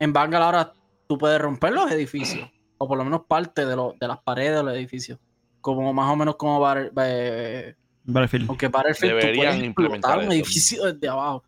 en 0.00 0.12
Vanguard 0.12 0.42
ahora 0.42 0.74
tú 1.06 1.16
puedes 1.16 1.40
romper 1.40 1.72
los 1.72 1.92
edificios, 1.92 2.50
o 2.78 2.88
por 2.88 2.98
lo 2.98 3.04
menos 3.04 3.22
parte 3.28 3.64
de, 3.64 3.76
de 4.00 4.08
las 4.08 4.18
paredes 4.18 4.56
de 4.56 4.62
los 4.64 4.74
edificios 4.74 5.20
como 5.62 5.92
más 5.94 6.10
o 6.10 6.16
menos 6.16 6.36
como 6.36 6.60
Bar, 6.60 6.92
eh, 7.02 7.74
Battlefield. 8.04 8.48
Aunque 8.48 8.68
Battlefield 8.68 9.14
deberían 9.14 9.64
implementar 9.64 10.18
un 10.18 10.32
edificio 10.32 10.92
desde 10.92 11.08
abajo. 11.08 11.44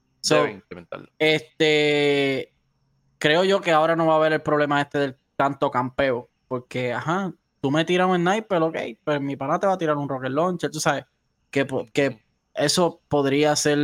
implementarlo. 0.51 1.09
Este, 1.19 2.55
creo 3.19 3.45
yo 3.45 3.61
que 3.61 3.73
ahora 3.73 3.97
no 3.97 4.07
va 4.07 4.15
a 4.15 4.17
haber 4.17 4.33
el 4.33 4.43
problema 4.43 4.81
este 4.81 4.99
del 4.99 5.17
tanto 5.37 5.71
campeo, 5.71 6.31
porque, 6.49 6.93
ajá, 6.93 7.33
tú 7.61 7.71
me 7.71 7.85
tiras 7.85 8.09
un 8.09 8.17
sniper, 8.17 8.63
ok, 8.63 8.77
pero 9.05 9.21
mi 9.21 9.37
pana 9.37 9.59
te 9.59 9.67
va 9.67 9.75
a 9.75 9.79
tirar 9.79 9.97
un 9.97 10.09
rocket 10.09 10.31
launcher, 10.31 10.71
tú 10.71 10.81
sabes, 10.81 11.05
que, 11.51 11.67
que 11.93 12.23
eso 12.55 13.01
podría 13.09 13.55
ser 13.57 13.79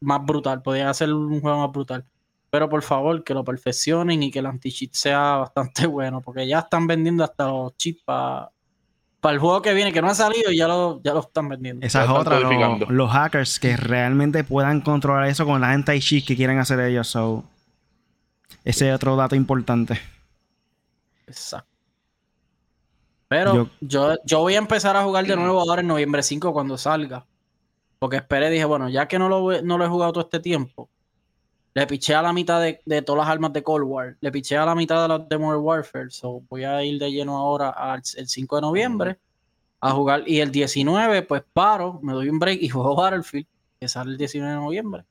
más 0.00 0.24
brutal, 0.24 0.62
podría 0.62 0.92
ser 0.94 1.12
un 1.12 1.40
juego 1.40 1.58
más 1.58 1.72
brutal. 1.72 2.04
Pero 2.50 2.68
por 2.68 2.82
favor, 2.82 3.22
que 3.24 3.34
lo 3.34 3.44
perfeccionen 3.44 4.22
y 4.22 4.30
que 4.30 4.38
el 4.38 4.46
anti-cheat 4.46 4.92
sea 4.94 5.36
bastante 5.36 5.86
bueno, 5.86 6.20
porque 6.20 6.46
ya 6.46 6.60
están 6.60 6.86
vendiendo 6.86 7.24
hasta 7.24 7.48
los 7.48 7.76
chips 7.76 8.02
para 8.04 8.50
para 9.26 9.34
el 9.34 9.40
juego 9.40 9.60
que 9.60 9.74
viene, 9.74 9.92
que 9.92 10.00
no 10.00 10.06
ha 10.06 10.14
salido 10.14 10.52
y 10.52 10.56
ya 10.56 10.68
lo, 10.68 11.02
ya 11.02 11.12
lo 11.12 11.18
están 11.18 11.48
vendiendo. 11.48 11.84
Esa 11.84 12.04
es 12.04 12.10
otra, 12.10 12.38
los, 12.38 13.10
hackers 13.10 13.58
que 13.58 13.76
realmente 13.76 14.44
puedan 14.44 14.80
controlar 14.82 15.26
eso 15.26 15.44
con 15.44 15.60
la 15.60 15.72
anti-cheat 15.72 16.24
que 16.24 16.36
quieren 16.36 16.60
hacer 16.60 16.78
ellos. 16.78 17.08
So, 17.08 17.42
ese 18.62 18.88
es 18.88 18.94
otro 18.94 19.16
dato 19.16 19.34
importante. 19.34 20.00
Exacto. 21.26 21.68
Pero 23.26 23.68
yo, 23.80 24.14
yo, 24.24 24.38
voy 24.38 24.54
a 24.54 24.58
empezar 24.58 24.96
a 24.96 25.02
jugar 25.02 25.26
de 25.26 25.34
nuevo 25.34 25.58
ahora 25.58 25.80
en 25.80 25.88
noviembre 25.88 26.22
5 26.22 26.52
cuando 26.52 26.78
salga. 26.78 27.26
Porque 27.98 28.18
esperé, 28.18 28.48
dije, 28.48 28.64
bueno, 28.64 28.88
ya 28.88 29.08
que 29.08 29.18
no 29.18 29.28
lo, 29.28 29.60
no 29.60 29.76
lo 29.76 29.84
he 29.84 29.88
jugado 29.88 30.12
todo 30.12 30.22
este 30.22 30.38
tiempo, 30.38 30.88
le 31.76 31.86
piché 31.86 32.14
a 32.14 32.22
la 32.22 32.32
mitad 32.32 32.58
de, 32.62 33.02
todas 33.02 33.18
las 33.18 33.28
armas 33.30 33.52
de 33.52 33.62
Cold 33.62 33.84
War. 33.84 34.16
Le 34.22 34.32
piché 34.32 34.56
a 34.56 34.64
la 34.64 34.74
mitad 34.74 35.02
de 35.02 35.08
las 35.08 35.28
de 35.28 35.36
Modern 35.36 35.60
Warfare. 35.62 36.10
So 36.10 36.42
voy 36.48 36.64
a 36.64 36.82
ir 36.82 36.98
de 36.98 37.12
lleno 37.12 37.36
ahora 37.36 37.68
al 37.68 38.00
el 38.16 38.28
5 38.28 38.56
de 38.56 38.62
noviembre 38.62 39.18
a 39.82 39.90
jugar. 39.90 40.22
Y 40.26 40.40
el 40.40 40.50
19, 40.50 41.20
pues 41.24 41.42
paro, 41.52 42.00
me 42.02 42.14
doy 42.14 42.30
un 42.30 42.38
break 42.38 42.62
y 42.62 42.68
juego 42.70 42.96
Battlefield, 42.96 43.46
que 43.78 43.88
sale 43.88 44.12
el 44.12 44.16
19 44.16 44.54
de 44.54 44.58
noviembre. 44.58 45.04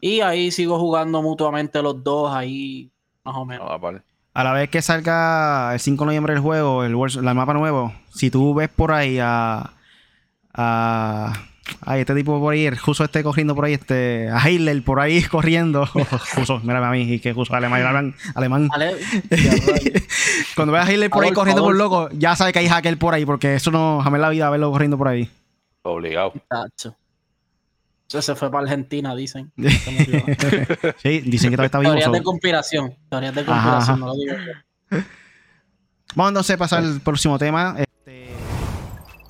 Y 0.00 0.18
ahí 0.18 0.50
sigo 0.50 0.76
jugando 0.80 1.22
mutuamente 1.22 1.80
los 1.82 2.02
dos, 2.02 2.34
ahí 2.34 2.90
más 3.22 3.36
o 3.36 3.44
menos. 3.44 3.68
Ah, 3.70 4.02
a 4.34 4.44
la 4.44 4.52
vez 4.54 4.70
que 4.70 4.82
salga 4.82 5.72
el 5.72 5.78
5 5.78 6.02
de 6.02 6.06
noviembre 6.06 6.34
el 6.34 6.40
juego, 6.40 6.82
el, 6.82 6.96
el 6.96 7.34
mapa 7.34 7.54
nuevo, 7.54 7.92
si 8.12 8.28
tú 8.28 8.54
ves 8.54 8.68
por 8.68 8.90
ahí 8.90 9.20
a, 9.20 9.72
a 10.52 11.32
Ay, 11.80 12.00
este 12.00 12.14
tipo 12.14 12.40
por 12.40 12.52
ahí, 12.52 12.68
justo 12.76 13.04
este 13.04 13.22
corriendo 13.22 13.54
por 13.54 13.64
ahí, 13.64 13.74
este, 13.74 14.28
a 14.30 14.48
Hitler 14.48 14.82
por 14.82 15.00
ahí 15.00 15.22
corriendo. 15.30 15.86
Justo, 16.34 16.60
mírame 16.60 16.86
a 16.86 16.90
mí, 16.90 17.14
y 17.14 17.20
que 17.20 17.32
justo 17.32 17.54
alemán, 17.54 18.14
alemán. 18.34 18.68
Cuando 20.56 20.72
veas 20.72 20.88
a 20.88 20.92
Hitler 20.92 21.10
por 21.10 21.24
ahí 21.24 21.32
corriendo 21.32 21.62
por 21.62 21.76
loco, 21.76 22.08
ya 22.12 22.36
sabes 22.36 22.52
que 22.52 22.60
hay 22.60 22.68
hacker 22.68 22.98
por 22.98 23.14
ahí, 23.14 23.24
porque 23.24 23.54
eso 23.54 23.70
no, 23.70 24.00
jamás 24.02 24.20
la 24.20 24.30
vida 24.30 24.50
verlo 24.50 24.70
corriendo 24.70 24.98
por 24.98 25.08
ahí. 25.08 25.30
Obligado. 25.82 26.32
Eso 28.08 28.22
se 28.22 28.34
fue 28.34 28.50
para 28.50 28.62
Argentina, 28.64 29.14
dicen. 29.14 29.52
sí, 29.56 31.20
dicen 31.20 31.50
que 31.50 31.56
todavía 31.56 31.66
está 31.66 31.78
vivo. 31.78 31.92
Teorías 31.92 32.12
de 32.12 32.22
conspiración. 32.22 32.94
Teorías 33.10 33.34
de 33.34 33.44
conspiración, 33.44 34.00
no 34.00 34.06
lo 34.06 34.14
digo. 34.14 34.34
Vamos 36.14 36.30
entonces 36.30 36.54
a 36.54 36.58
pasar 36.58 36.82
al 36.84 37.00
próximo 37.00 37.38
tema. 37.38 37.76
Este, 37.78 38.30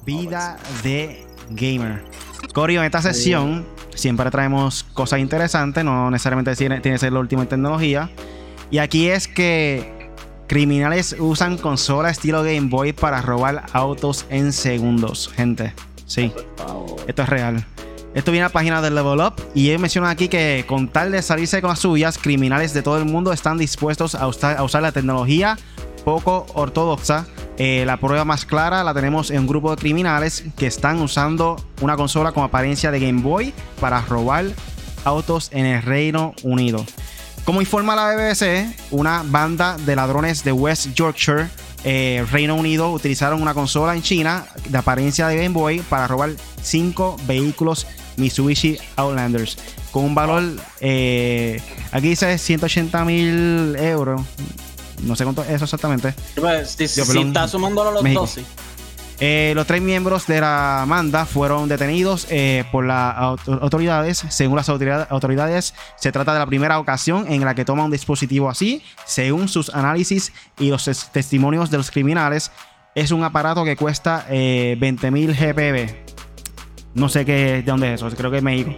vida 0.04 0.56
de 0.82 1.26
gamer. 1.50 2.04
Corio, 2.52 2.80
en 2.80 2.86
esta 2.86 3.02
sesión 3.02 3.66
siempre 3.94 4.30
traemos 4.30 4.84
cosas 4.94 5.20
interesantes, 5.20 5.84
no 5.84 6.10
necesariamente 6.10 6.54
tiene, 6.56 6.80
que 6.80 6.98
ser 6.98 7.12
lo 7.12 7.20
último 7.20 7.42
en 7.42 7.48
tecnología. 7.48 8.10
Y 8.70 8.78
aquí 8.78 9.08
es 9.08 9.28
que 9.28 10.10
criminales 10.46 11.16
usan 11.18 11.58
consola 11.58 12.10
estilo 12.10 12.42
Game 12.42 12.68
Boy 12.68 12.92
para 12.92 13.20
robar 13.22 13.66
autos 13.72 14.26
en 14.30 14.52
segundos, 14.52 15.30
gente. 15.34 15.74
Sí, 16.06 16.32
esto 17.06 17.22
es 17.22 17.28
real. 17.28 17.66
Esto 18.14 18.32
viene 18.32 18.44
a 18.44 18.48
la 18.48 18.52
página 18.52 18.80
del 18.80 18.94
Level 18.94 19.20
Up 19.20 19.34
y 19.54 19.68
ellos 19.68 19.80
mencionan 19.80 20.10
aquí 20.10 20.28
que 20.28 20.64
con 20.66 20.88
tal 20.88 21.12
de 21.12 21.22
salirse 21.22 21.60
con 21.60 21.70
las 21.70 21.78
suyas, 21.78 22.18
criminales 22.18 22.72
de 22.72 22.82
todo 22.82 22.98
el 22.98 23.04
mundo 23.04 23.32
están 23.32 23.58
dispuestos 23.58 24.14
a 24.14 24.22
a 24.22 24.62
usar 24.62 24.82
la 24.82 24.92
tecnología 24.92 25.58
poco 26.04 26.46
ortodoxa 26.54 27.26
eh, 27.58 27.84
la 27.84 27.96
prueba 27.96 28.24
más 28.24 28.44
clara 28.44 28.84
la 28.84 28.94
tenemos 28.94 29.30
en 29.30 29.40
un 29.40 29.46
grupo 29.46 29.70
de 29.70 29.76
criminales 29.76 30.44
que 30.56 30.66
están 30.66 31.00
usando 31.00 31.56
una 31.80 31.96
consola 31.96 32.32
con 32.32 32.44
apariencia 32.44 32.90
de 32.90 33.00
Game 33.00 33.20
Boy 33.20 33.52
para 33.80 34.00
robar 34.00 34.46
autos 35.04 35.50
en 35.52 35.66
el 35.66 35.82
Reino 35.82 36.34
Unido. 36.42 36.84
Como 37.44 37.60
informa 37.60 37.96
la 37.96 38.14
BBC, 38.14 38.74
una 38.90 39.22
banda 39.24 39.76
de 39.78 39.96
ladrones 39.96 40.44
de 40.44 40.52
West 40.52 40.94
Yorkshire, 40.94 41.48
eh, 41.84 42.24
Reino 42.30 42.54
Unido, 42.54 42.92
utilizaron 42.92 43.42
una 43.42 43.54
consola 43.54 43.94
en 43.94 44.02
China 44.02 44.46
de 44.68 44.78
apariencia 44.78 45.26
de 45.28 45.36
Game 45.36 45.50
Boy 45.50 45.80
para 45.80 46.06
robar 46.06 46.30
cinco 46.62 47.16
vehículos 47.26 47.86
Mitsubishi 48.16 48.78
Outlanders 48.96 49.56
con 49.90 50.04
un 50.04 50.14
valor, 50.14 50.42
eh, 50.80 51.60
aquí 51.92 52.10
dice 52.10 52.36
180 52.36 53.04
mil 53.04 53.76
euros, 53.76 54.20
No 55.00 55.16
sé 55.16 55.24
cuánto 55.24 55.42
es 55.42 55.50
eso 55.50 55.64
exactamente. 55.64 56.14
Pues, 56.34 56.70
si, 56.70 56.84
está 56.84 57.48
sumando 57.48 57.90
los 57.90 58.14
dos, 58.14 58.30
sí. 58.30 58.44
Eh, 59.20 59.52
los 59.56 59.66
tres 59.66 59.82
miembros 59.82 60.28
de 60.28 60.40
la 60.40 60.84
manda 60.86 61.26
fueron 61.26 61.68
detenidos 61.68 62.26
eh, 62.30 62.64
por 62.70 62.86
las 62.86 63.16
autoridades. 63.16 64.24
Según 64.28 64.56
las 64.56 64.68
autoridades, 64.68 65.74
se 65.96 66.12
trata 66.12 66.32
de 66.32 66.38
la 66.38 66.46
primera 66.46 66.78
ocasión 66.78 67.26
en 67.28 67.44
la 67.44 67.54
que 67.54 67.64
toma 67.64 67.84
un 67.84 67.90
dispositivo 67.90 68.48
así. 68.48 68.82
Según 69.06 69.48
sus 69.48 69.74
análisis 69.74 70.32
y 70.58 70.70
los 70.70 70.84
testimonios 71.12 71.70
de 71.70 71.78
los 71.78 71.90
criminales, 71.90 72.52
es 72.94 73.10
un 73.10 73.24
aparato 73.24 73.64
que 73.64 73.76
cuesta 73.76 74.24
eh, 74.30 74.76
20.000 74.80 75.34
GPB. 75.34 75.94
No 76.94 77.08
sé 77.08 77.24
qué, 77.24 77.32
de 77.32 77.62
dónde 77.62 77.94
es 77.94 78.02
eso, 78.02 78.16
creo 78.16 78.30
que 78.30 78.38
es 78.38 78.42
México. 78.42 78.70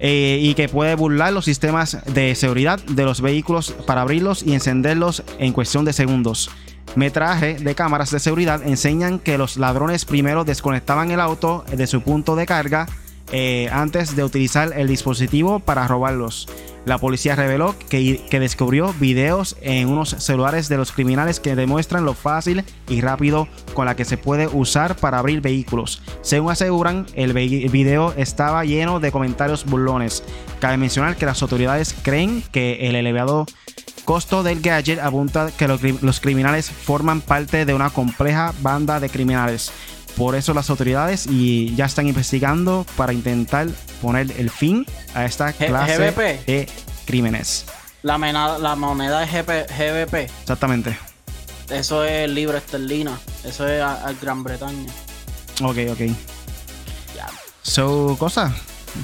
Eh, 0.00 0.38
y 0.40 0.54
que 0.54 0.68
puede 0.68 0.94
burlar 0.94 1.32
los 1.32 1.44
sistemas 1.44 1.98
de 2.06 2.36
seguridad 2.36 2.78
de 2.78 3.04
los 3.04 3.20
vehículos 3.20 3.72
para 3.86 4.02
abrirlos 4.02 4.44
y 4.44 4.54
encenderlos 4.54 5.24
en 5.38 5.52
cuestión 5.52 5.84
de 5.84 5.92
segundos. 5.92 6.50
Metraje 6.94 7.54
de 7.54 7.74
cámaras 7.74 8.10
de 8.10 8.20
seguridad 8.20 8.62
enseñan 8.64 9.18
que 9.18 9.38
los 9.38 9.56
ladrones 9.56 10.04
primero 10.04 10.44
desconectaban 10.44 11.10
el 11.10 11.20
auto 11.20 11.64
de 11.70 11.86
su 11.86 12.00
punto 12.02 12.36
de 12.36 12.46
carga 12.46 12.86
eh, 13.32 13.68
antes 13.72 14.16
de 14.16 14.24
utilizar 14.24 14.72
el 14.74 14.88
dispositivo 14.88 15.60
para 15.60 15.86
robarlos. 15.86 16.48
La 16.84 16.96
policía 16.96 17.36
reveló 17.36 17.74
que, 17.90 18.24
que, 18.30 18.40
descubrió 18.40 18.94
videos 18.94 19.56
en 19.60 19.88
unos 19.88 20.10
celulares 20.10 20.70
de 20.70 20.78
los 20.78 20.90
criminales 20.90 21.38
que 21.38 21.54
demuestran 21.54 22.06
lo 22.06 22.14
fácil 22.14 22.64
y 22.88 23.02
rápido 23.02 23.46
con 23.74 23.84
la 23.84 23.94
que 23.94 24.06
se 24.06 24.16
puede 24.16 24.46
usar 24.46 24.96
para 24.96 25.18
abrir 25.18 25.42
vehículos. 25.42 26.00
Según 26.22 26.52
aseguran, 26.52 27.04
el 27.14 27.34
video 27.34 28.14
estaba 28.16 28.64
lleno 28.64 29.00
de 29.00 29.12
comentarios 29.12 29.66
burlones. 29.66 30.24
Cabe 30.60 30.78
mencionar 30.78 31.16
que 31.16 31.26
las 31.26 31.42
autoridades 31.42 31.94
creen 32.02 32.42
que 32.52 32.88
el 32.88 32.96
elevado 32.96 33.44
costo 34.06 34.42
del 34.42 34.62
gadget 34.62 35.00
apunta 35.00 35.50
que 35.54 35.68
los 35.68 36.20
criminales 36.20 36.70
forman 36.70 37.20
parte 37.20 37.66
de 37.66 37.74
una 37.74 37.90
compleja 37.90 38.54
banda 38.62 39.00
de 39.00 39.10
criminales. 39.10 39.70
Por 40.18 40.34
eso 40.34 40.52
las 40.52 40.68
autoridades 40.68 41.28
y 41.30 41.76
ya 41.76 41.84
están 41.84 42.08
investigando 42.08 42.84
para 42.96 43.12
intentar 43.12 43.68
poner 44.02 44.32
el 44.36 44.50
fin 44.50 44.84
a 45.14 45.24
esta 45.24 45.52
clase 45.52 46.10
de 46.44 46.68
crímenes. 47.06 47.66
La, 48.02 48.18
la 48.18 48.74
moneda 48.74 49.22
es 49.22 49.30
GBP. 49.32 50.14
Exactamente. 50.14 50.98
Eso 51.70 52.04
es 52.04 52.28
libra 52.28 52.58
esterlina. 52.58 53.16
Eso 53.44 53.68
es 53.68 53.80
a, 53.80 54.12
Gran 54.20 54.42
Bretaña. 54.42 54.90
Ok, 55.62 55.76
ok. 55.92 56.00
So, 57.62 58.16
cosa 58.18 58.52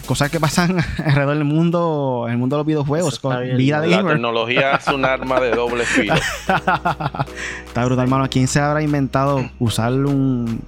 cosas 0.06 0.30
que 0.30 0.40
pasan 0.40 0.78
alrededor 1.04 1.36
del 1.36 1.44
mundo, 1.44 2.24
en 2.26 2.32
el 2.32 2.38
mundo 2.38 2.56
de 2.56 2.60
los 2.60 2.66
videojuegos, 2.66 3.20
con 3.20 3.36
vida 3.56 3.80
de 3.80 3.88
La 3.88 4.04
tecnología 4.04 4.72
es 4.76 4.86
un 4.88 5.04
arma 5.04 5.40
de 5.40 5.50
doble 5.50 5.84
filo. 5.84 6.14
Está 7.66 7.84
brutal, 7.84 8.04
hermano. 8.04 8.28
¿Quién 8.30 8.48
se 8.48 8.58
habrá 8.58 8.82
inventado 8.82 9.48
usar 9.58 9.92
un 9.92 10.60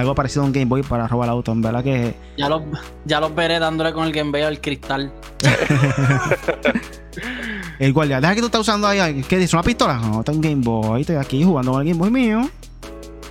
algo 0.00 0.14
parecido 0.14 0.42
a 0.42 0.46
un 0.46 0.52
Game 0.52 0.66
Boy 0.66 0.82
para 0.82 1.06
robar 1.06 1.28
el 1.28 1.32
auto? 1.32 1.52
En 1.52 1.62
verdad 1.62 1.84
que. 1.84 2.14
Ya 2.36 2.48
los, 2.48 2.62
ya 3.04 3.20
los 3.20 3.32
veré 3.34 3.58
dándole 3.58 3.92
con 3.92 4.04
el 4.04 4.12
Game 4.12 4.30
Boy 4.30 4.42
al 4.42 4.60
cristal. 4.60 5.12
el 7.78 7.92
guardia, 7.92 8.20
deja 8.20 8.34
que 8.34 8.40
tú 8.40 8.46
estás 8.46 8.62
usando 8.62 8.86
ahí. 8.86 9.22
¿Qué 9.28 9.36
dice? 9.38 9.56
¿Una 9.56 9.62
pistola? 9.62 9.98
No, 9.98 10.20
está 10.20 10.32
un 10.32 10.40
Game 10.40 10.62
Boy. 10.62 11.02
Estoy 11.02 11.16
aquí 11.16 11.44
jugando 11.44 11.72
con 11.72 11.82
el 11.82 11.88
Game 11.88 11.98
Boy 11.98 12.10
mío. 12.10 12.48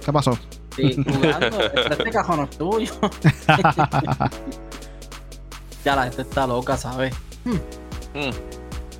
¿Qué 0.06 0.14
pasó? 0.14 0.38
Sí, 0.76 0.96
jugando. 0.96 1.48
este 1.92 2.12
cajón 2.12 2.42
es 2.42 2.50
tuyo. 2.58 2.94
ya 5.86 5.96
la 5.96 6.04
gente 6.04 6.22
está 6.22 6.46
loca, 6.48 6.78
¿sabes? 6.78 7.14
Hmm. 7.46 7.56
Hmm. 8.18 8.32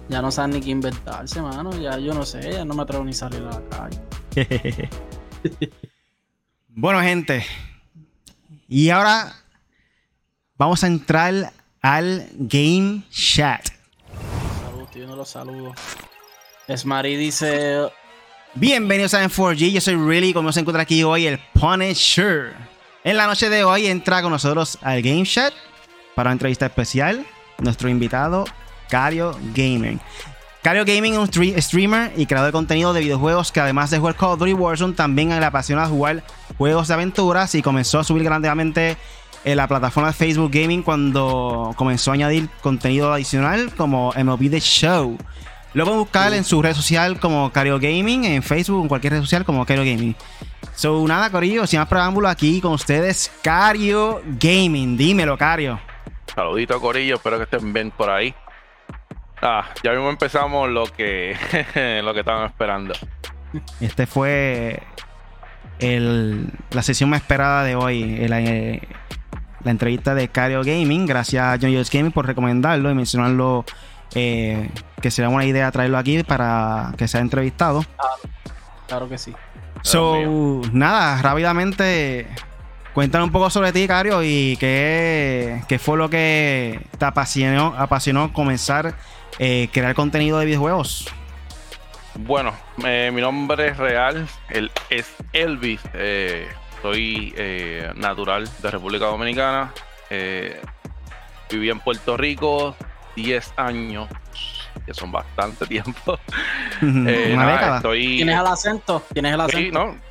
Ya 0.10 0.22
no 0.22 0.32
saben 0.32 0.52
ni 0.52 0.62
qué 0.62 0.70
inventarse, 0.72 1.42
mano. 1.42 1.72
Ya 1.80 1.98
yo 2.00 2.14
no 2.14 2.26
sé, 2.26 2.52
ya 2.52 2.66
no 2.66 2.74
me 2.74 2.82
atrevo 2.84 3.04
ni 3.04 3.14
salir 3.14 3.42
a 3.42 3.52
la 3.52 3.62
calle. 3.70 4.00
Bueno, 6.70 7.02
gente. 7.02 7.46
Y 8.68 8.90
ahora 8.90 9.36
vamos 10.58 10.84
a 10.84 10.88
entrar 10.88 11.54
al 11.82 12.30
Game 12.34 13.04
Chat. 13.10 13.70
Saludos, 14.64 14.92
tío, 14.92 15.08
no 15.08 15.16
los 15.16 15.30
saludo. 15.30 15.74
Esmari 16.68 17.16
dice. 17.16 17.90
Bienvenidos 18.56 19.14
a 19.14 19.24
M4G, 19.24 19.72
yo 19.72 19.80
soy 19.80 19.96
Really, 19.96 20.34
como 20.34 20.52
se 20.52 20.60
encuentra 20.60 20.82
aquí 20.82 21.04
hoy 21.04 21.28
el 21.28 21.40
Punisher. 21.54 22.56
En 23.04 23.16
la 23.16 23.28
noche 23.28 23.48
de 23.50 23.64
hoy 23.64 23.88
entra 23.88 24.22
con 24.22 24.32
nosotros 24.32 24.78
al 24.82 25.02
Game 25.02 25.24
Chat 25.24 25.54
para 26.16 26.30
una 26.30 26.34
entrevista 26.34 26.66
especial, 26.66 27.26
nuestro 27.60 27.90
invitado, 27.90 28.46
Cario 28.90 29.38
Gaming. 29.54 30.00
Cario 30.62 30.84
Gaming 30.84 31.14
es 31.14 31.20
un 31.20 31.62
streamer 31.62 32.12
y 32.18 32.26
creador 32.26 32.48
de 32.48 32.52
contenido 32.52 32.92
de 32.92 33.00
videojuegos 33.00 33.52
que 33.52 33.62
además 33.62 33.92
de 33.92 34.00
jugar 34.00 34.16
Call 34.16 34.32
of 34.32 34.40
Duty 34.40 34.54
Warzone 34.54 34.94
también 34.94 35.30
le 35.30 35.46
apasiona 35.46 35.86
jugar 35.86 36.22
juegos 36.58 36.90
de 36.90 36.94
aventuras 36.96 37.56
y 37.56 37.62
comenzó 37.62 38.00
a 38.00 38.04
subir 38.04 38.24
grandemente 38.26 38.98
en 39.46 39.56
la 39.56 39.70
plataforma 39.70 40.10
de 40.10 40.14
Facebook 40.14 40.52
Gaming 40.52 40.84
cuando 40.84 41.74
comenzó 41.78 42.12
a 42.12 42.16
añadir 42.16 42.50
contenido 42.62 43.14
adicional 43.14 43.74
como 43.76 44.12
MLB 44.14 44.50
The 44.50 44.60
Show. 44.60 45.18
Lo 45.74 45.86
pueden 45.86 46.34
en 46.34 46.44
su 46.44 46.62
red 46.62 46.74
social 46.74 47.22
como 47.22 47.52
Cario 47.54 47.80
Gaming, 47.80 48.26
en 48.26 48.44
Facebook, 48.44 48.82
en 48.82 48.90
cualquier 48.90 49.14
red 49.14 49.22
social 49.22 49.46
como 49.46 49.66
Cario 49.66 49.86
Gaming. 49.86 50.14
So, 50.76 51.08
nada, 51.08 51.30
Corillo, 51.30 51.68
sin 51.68 51.80
más 51.80 51.88
preámbulo 51.88 52.28
aquí 52.28 52.60
con 52.60 52.74
ustedes, 52.74 53.32
Cario 53.42 54.22
Gaming. 54.26 54.98
Dímelo, 54.98 55.38
Cario. 55.38 55.80
Saludito 56.36 56.82
Corillo, 56.82 57.16
espero 57.16 57.38
que 57.38 57.44
estén 57.44 57.72
bien 57.72 57.92
por 57.92 58.10
ahí. 58.10 58.34
Ah, 59.42 59.70
ya 59.84 59.92
mismo 59.92 60.10
empezamos 60.10 60.70
lo 60.70 60.86
que, 60.86 61.36
lo 62.04 62.14
que 62.14 62.20
estaban 62.20 62.46
esperando. 62.46 62.94
Este 63.80 64.06
fue 64.06 64.84
la 65.80 66.84
sesión 66.84 67.10
más 67.10 67.22
esperada 67.22 67.64
de 67.64 67.76
hoy. 67.76 68.18
Eh, 68.20 68.82
la 69.64 69.72
entrevista 69.72 70.14
de 70.14 70.28
Cario 70.28 70.62
Gaming. 70.64 71.06
Gracias 71.06 71.44
a 71.44 71.58
John 71.62 71.72
Gaming 71.92 72.12
por 72.12 72.26
recomendarlo 72.26 72.92
y 72.92 72.96
mencionarlo. 72.96 73.66
Eh, 74.16 74.72
que 75.02 75.12
sería 75.12 75.30
buena 75.30 75.46
idea 75.46 75.72
traerlo 75.72 75.98
aquí 75.98 76.24
para 76.24 76.94
que 76.98 77.08
sea 77.08 77.22
entrevistado. 77.22 77.86
Claro, 78.88 79.08
que 79.08 79.18
sí. 79.20 79.36
So, 79.84 80.62
nada, 80.74 81.22
rápidamente 81.22 82.28
Cuéntanos 82.94 83.28
un 83.28 83.32
poco 83.32 83.50
sobre 83.50 83.72
ti, 83.72 83.88
Cario, 83.88 84.24
y 84.24 84.58
qué, 84.58 85.80
fue 85.80 85.98
lo 85.98 86.10
que 86.10 86.86
te 86.98 87.06
apasionó, 87.06 87.74
apasionó 87.78 88.34
comenzar 88.34 88.96
eh, 89.38 89.70
crear 89.72 89.94
contenido 89.96 90.40
de 90.40 90.46
videojuegos. 90.46 91.08
Bueno, 92.16 92.54
eh, 92.84 93.12
mi 93.14 93.22
nombre 93.22 93.68
es 93.68 93.78
real, 93.78 94.28
es 94.90 95.16
Elvis. 95.34 95.82
Eh, 95.94 96.48
soy 96.82 97.34
natural 97.96 98.50
de 98.62 98.72
República 98.72 99.06
Dominicana. 99.06 99.72
viví 101.52 101.70
en 101.70 101.80
Puerto 101.80 102.18
Rico 102.18 102.76
10 103.16 103.54
años, 103.58 104.10
que 104.86 104.94
son 104.94 105.12
bastante 105.12 105.66
tiempo. 105.68 106.20
Una 106.82 107.52
década. 107.52 107.82
¿Tienes 107.82 108.40
el 108.40 108.48
acento? 108.48 109.04
¿Tienes 109.14 109.34
el 109.34 109.42
acento? 109.42 109.60
Sí, 109.60 109.72
no 109.72 110.09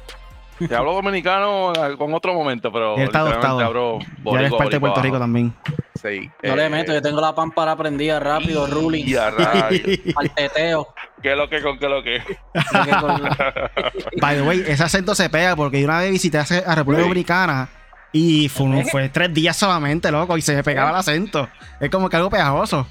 te 0.67 0.75
hablo 0.75 0.95
dominicano 0.95 1.73
con 1.97 2.13
otro 2.15 2.35
momento, 2.35 2.73
pero. 2.73 2.97
Él 2.97 3.05
está 3.05 3.21
adoptado. 3.21 4.01
ya 4.25 4.39
eres 4.39 4.53
parte 4.53 4.77
de 4.77 4.81
Puerto 4.81 5.03
Rico 5.03 5.19
también. 5.19 5.55
Sí. 6.01 6.31
No 6.43 6.57
le 6.57 6.69
meto, 6.69 6.93
yo 6.93 7.03
tengo 7.03 7.21
la 7.21 7.35
pámpara 7.35 7.77
prendida 7.77 8.21
rápido, 8.21 8.67
ruling. 8.67 9.05
Al 9.17 10.31
teteo. 10.35 10.89
¿Qué 11.23 11.33
es 11.33 11.37
lo 11.37 11.49
que 11.49 11.61
con 11.61 11.79
qué 11.79 11.89
lo 11.89 12.03
que? 12.03 12.23
By 14.21 14.37
the 14.37 14.43
way, 14.43 14.65
ese 14.67 14.85
acento 14.85 15.15
se 15.15 15.29
pega 15.29 15.57
porque 15.57 15.81
yo 15.81 15.87
una 15.87 15.99
vez 15.99 16.13
visité 16.13 16.39
a 16.39 16.75
República 16.77 17.03
Dominicana 17.03 17.69
y 18.13 18.49
fue, 18.49 18.85
fue, 18.85 19.09
tres 19.09 19.35
días 19.35 19.57
solamente, 19.57 20.13
loco, 20.13 20.37
y 20.39 20.43
se 20.43 20.55
me 20.55 20.63
pegaba 20.63 20.91
el 20.91 20.97
acento. 20.97 21.49
Es 21.81 21.91
como 21.91 22.09
que 22.09 22.17
algo 22.17 22.31
pegajoso. 22.31 22.87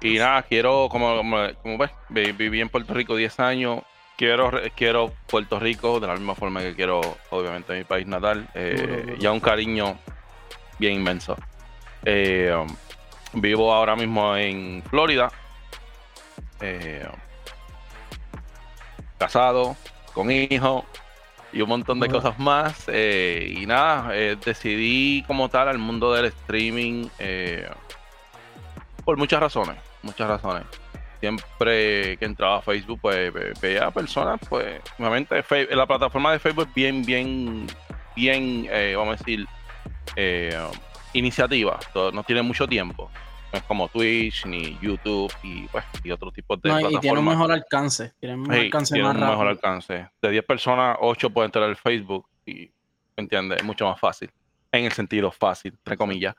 Y 0.00 0.18
nada, 0.18 0.42
quiero, 0.42 0.88
como, 0.90 1.16
como, 1.16 1.36
como 1.62 1.78
ves, 1.78 1.90
viví 2.36 2.60
en 2.60 2.68
Puerto 2.68 2.92
Rico 2.92 3.14
10 3.14 3.38
años 3.38 3.82
quiero, 4.16 4.50
quiero 4.74 5.12
Puerto 5.26 5.58
Rico 5.58 6.00
de 6.00 6.06
la 6.06 6.14
misma 6.14 6.34
forma 6.34 6.60
que 6.60 6.74
quiero, 6.74 7.00
obviamente, 7.30 7.76
mi 7.76 7.84
país 7.84 8.06
natal. 8.06 8.48
Eh, 8.54 9.16
ya 9.18 9.32
un 9.32 9.40
cariño 9.40 9.98
bien 10.78 10.94
inmenso. 10.94 11.36
Eh, 12.04 12.54
um, 12.54 13.40
vivo 13.40 13.72
ahora 13.72 13.96
mismo 13.96 14.36
en 14.36 14.82
Florida. 14.88 15.30
Eh, 16.60 17.06
casado, 19.18 19.76
con 20.14 20.30
hijo 20.30 20.84
y 21.52 21.60
un 21.60 21.68
montón 21.68 22.00
de 22.00 22.08
cosas 22.08 22.38
más. 22.38 22.88
y 22.88 23.66
nada, 23.66 24.08
decidí 24.44 25.24
como 25.26 25.48
tal 25.48 25.68
al 25.68 25.78
mundo 25.78 26.12
del 26.12 26.26
streaming 26.26 27.08
por 29.04 29.16
muchas 29.16 29.40
razones. 29.40 29.76
Muchas 30.02 30.28
razones 30.28 30.81
siempre 31.22 32.16
que 32.16 32.24
entraba 32.24 32.56
a 32.56 32.62
Facebook, 32.62 32.98
pues 33.00 33.32
veía 33.60 33.92
personas, 33.92 34.40
pues, 34.48 34.80
nuevamente, 34.98 35.44
la 35.70 35.86
plataforma 35.86 36.32
de 36.32 36.40
Facebook 36.40 36.66
es 36.66 36.74
bien, 36.74 37.04
bien, 37.04 37.66
bien, 38.16 38.66
eh, 38.68 38.94
vamos 38.96 39.14
a 39.14 39.16
decir, 39.18 39.46
eh, 40.16 40.58
iniciativa, 41.12 41.78
no 42.12 42.24
tiene 42.24 42.42
mucho 42.42 42.66
tiempo. 42.66 43.08
no 43.52 43.58
es 43.58 43.64
como 43.64 43.86
Twitch 43.86 44.46
ni 44.46 44.76
YouTube 44.80 45.32
y, 45.44 45.68
pues, 45.68 45.84
y 46.02 46.10
otros 46.10 46.32
tipos 46.32 46.60
de 46.60 46.70
no, 46.70 46.74
plataformas. 46.74 46.98
Y 46.98 47.00
tiene 47.02 47.18
un 47.20 47.24
mejor 47.24 47.52
alcance. 47.52 48.12
Tiene 48.18 48.34
un 48.34 48.42
mejor 48.42 48.64
alcance. 48.64 48.94
Tiene 48.94 49.08
un 49.10 49.20
mejor 49.20 49.46
alcance. 49.46 50.08
De 50.20 50.30
10 50.30 50.44
personas, 50.44 50.96
8 51.00 51.30
pueden 51.30 51.48
entrar 51.48 51.64
al 51.64 51.76
Facebook 51.76 52.26
y, 52.44 52.68
¿entiendes? 53.16 53.58
Es 53.58 53.64
mucho 53.64 53.86
más 53.86 54.00
fácil. 54.00 54.28
En 54.72 54.86
el 54.86 54.92
sentido 54.92 55.30
fácil, 55.30 55.72
entre 55.72 55.96
comillas. 55.96 56.34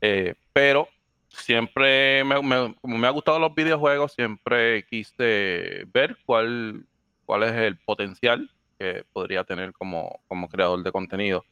Eh, 0.00 0.34
pero 0.52 0.88
siempre 1.34 2.24
me, 2.24 2.36
como 2.80 2.98
me 2.98 3.06
ha 3.06 3.10
gustado 3.10 3.38
los 3.38 3.54
videojuegos, 3.54 4.12
siempre 4.12 4.84
quise 4.86 5.84
ver 5.92 6.16
cuál, 6.24 6.86
cuál 7.26 7.42
es 7.44 7.52
el 7.52 7.78
potencial 7.78 8.50
que 8.78 9.04
podría 9.12 9.44
tener 9.44 9.72
como, 9.72 10.20
como 10.28 10.48
creador 10.48 10.82
de 10.82 10.92
contenido. 10.92 11.44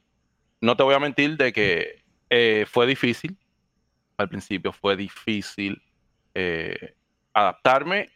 No 0.60 0.76
te 0.76 0.82
voy 0.82 0.94
a 0.94 1.00
mentir 1.00 1.36
de 1.36 1.52
que 1.52 2.02
eh, 2.30 2.66
fue 2.68 2.86
difícil 2.86 3.36
al 4.22 4.28
principio 4.28 4.72
fue 4.72 4.96
difícil 4.96 5.82
eh, 6.34 6.94
adaptarme, 7.34 8.08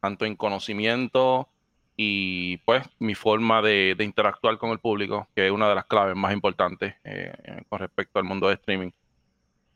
tanto 0.00 0.24
en 0.24 0.36
conocimiento 0.36 1.48
y 1.96 2.58
pues 2.58 2.84
mi 2.98 3.14
forma 3.14 3.60
de, 3.62 3.96
interactuar 3.98 4.58
con 4.58 4.70
el 4.70 4.78
público, 4.78 5.28
que 5.34 5.46
es 5.46 5.52
una 5.52 5.68
de 5.68 5.74
las 5.74 5.86
claves 5.86 6.14
más 6.14 6.32
importantes 6.32 6.94
eh, 7.04 7.32
con 7.68 7.80
respecto 7.80 8.18
al 8.18 8.24
mundo 8.24 8.48
de 8.48 8.54
streaming. 8.54 8.90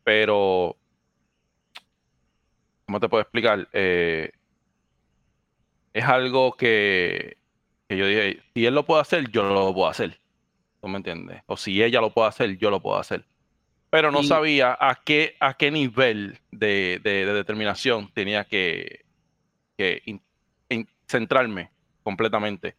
Pero, 0.04 0.76
¿cómo 2.92 3.00
te 3.00 3.08
puedo 3.08 3.22
explicar? 3.22 3.68
Eh, 3.72 4.30
es 5.92 6.04
algo 6.04 6.52
que, 6.56 7.38
que 7.88 7.96
yo 7.96 8.06
dije, 8.06 8.42
si 8.54 8.66
él 8.66 8.74
lo 8.74 8.84
puede 8.84 9.00
hacer, 9.00 9.30
yo 9.30 9.42
lo 9.42 9.72
puedo 9.74 9.88
hacer. 9.88 10.18
¿Tú 10.80 10.88
me 10.88 10.98
entiendes? 10.98 11.42
O 11.46 11.56
si 11.56 11.82
ella 11.82 12.00
lo 12.00 12.12
puede 12.12 12.28
hacer, 12.28 12.58
yo 12.58 12.70
lo 12.70 12.80
puedo 12.80 12.98
hacer 12.98 13.24
pero 13.92 14.10
no 14.10 14.22
sabía 14.22 14.74
a 14.80 14.98
qué, 15.04 15.36
a 15.38 15.52
qué 15.52 15.70
nivel 15.70 16.38
de, 16.50 16.98
determinación 17.04 18.10
tenía 18.14 18.44
que, 18.44 19.04
centrarme 21.06 21.70
completamente. 22.02 22.74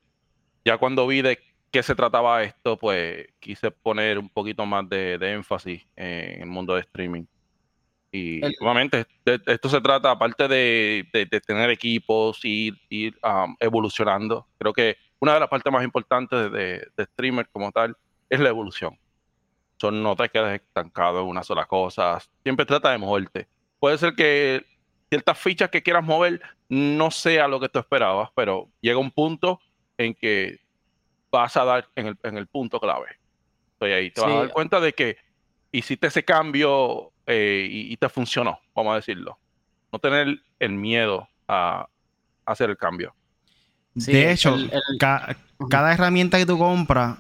Ya 0.65 0.79
cuando 0.79 1.05
vi 1.05 1.21
de 1.21 1.37
qué 1.69 1.83
se 1.83 1.93
trataba 1.93 2.41
esto, 2.41 2.79
pues 2.79 3.27
quise 3.39 3.69
poner 3.69 4.17
un 4.17 4.27
poquito 4.27 4.65
más 4.65 4.89
de, 4.89 5.19
énfasis 5.21 5.85
en 5.95 6.41
el 6.41 6.47
mundo 6.47 6.73
de 6.73 6.81
streaming. 6.81 7.25
Y 8.13 8.41
obviamente 8.61 9.05
esto 9.25 9.67
se 9.67 9.81
trata, 9.81 10.11
aparte 10.11 10.47
de, 10.47 11.41
tener 11.45 11.69
equipos 11.71 12.45
y 12.45 12.71
ir 12.89 13.19
um, 13.23 13.55
evolucionando, 13.59 14.47
creo 14.57 14.71
que 14.71 14.97
una 15.19 15.33
de 15.33 15.39
las 15.41 15.49
partes 15.49 15.73
más 15.73 15.83
importantes 15.83 16.51
de 16.51 16.87
streamer 16.99 17.49
como 17.51 17.71
tal 17.71 17.97
es 18.29 18.39
la 18.39 18.49
evolución 18.49 18.97
no 19.91 20.15
te 20.15 20.29
quedes 20.29 20.61
estancado 20.61 21.21
en 21.21 21.27
una 21.27 21.43
sola 21.43 21.65
cosa. 21.65 22.19
Siempre 22.43 22.65
trata 22.65 22.91
de 22.91 22.97
moverte. 22.97 23.47
Puede 23.79 23.97
ser 23.97 24.13
que 24.15 24.65
ciertas 25.09 25.37
fichas 25.37 25.69
que 25.69 25.83
quieras 25.83 26.03
mover 26.03 26.41
no 26.69 27.11
sea 27.11 27.47
lo 27.47 27.59
que 27.59 27.69
tú 27.69 27.79
esperabas, 27.79 28.29
pero 28.35 28.69
llega 28.81 28.97
un 28.97 29.11
punto 29.11 29.59
en 29.97 30.13
que 30.13 30.59
vas 31.31 31.55
a 31.57 31.65
dar 31.65 31.89
en 31.95 32.37
el, 32.37 32.47
punto 32.47 32.79
clave. 32.79 33.07
Estoy 33.73 33.91
ahí. 33.91 34.11
Te 34.11 34.21
vas 34.21 34.31
a 34.31 34.35
dar 34.35 34.51
cuenta 34.51 34.79
de 34.79 34.93
que 34.93 35.17
hiciste 35.71 36.07
ese 36.07 36.23
cambio 36.23 37.11
eh, 37.27 37.67
y, 37.69 37.97
te 37.97 38.09
funcionó, 38.09 38.59
vamos 38.75 38.93
a 38.93 38.95
decirlo. 38.97 39.37
No 39.91 39.99
tener 39.99 40.39
el 40.59 40.73
miedo 40.73 41.27
a, 41.47 41.87
hacer 42.45 42.69
el 42.69 42.77
cambio. 42.77 43.13
de 43.93 44.31
hecho, 44.31 44.57
cada 45.69 45.93
herramienta 45.93 46.37
que 46.37 46.45
tú 46.45 46.57
compras 46.57 47.17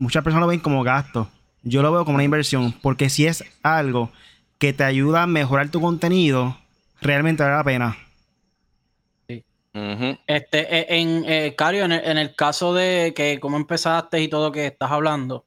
muchas 0.00 0.24
personas 0.24 0.40
lo 0.42 0.48
ven 0.48 0.58
como 0.58 0.82
gasto. 0.82 1.28
Yo 1.62 1.82
lo 1.82 1.92
veo 1.92 2.04
como 2.04 2.16
una 2.16 2.24
inversión, 2.24 2.72
porque 2.82 3.08
si 3.08 3.26
es 3.26 3.44
algo 3.62 4.10
que 4.58 4.72
te 4.72 4.82
ayuda 4.82 5.22
a 5.22 5.26
mejorar 5.26 5.68
tu 5.68 5.80
contenido, 5.80 6.56
realmente 7.00 7.44
vale 7.44 7.56
la 7.56 7.64
pena. 7.64 7.96
Sí. 9.28 9.44
Este, 10.26 10.74
e, 10.74 11.00
en 11.00 11.24
eh, 11.26 11.54
Cario, 11.56 11.84
en 11.84 11.92
el, 11.92 12.34
caso 12.34 12.74
de 12.74 13.12
que 13.14 13.38
cómo 13.38 13.56
empezaste 13.56 14.20
y 14.20 14.28
todo 14.28 14.50
que 14.50 14.66
estás 14.66 14.90
hablando, 14.90 15.44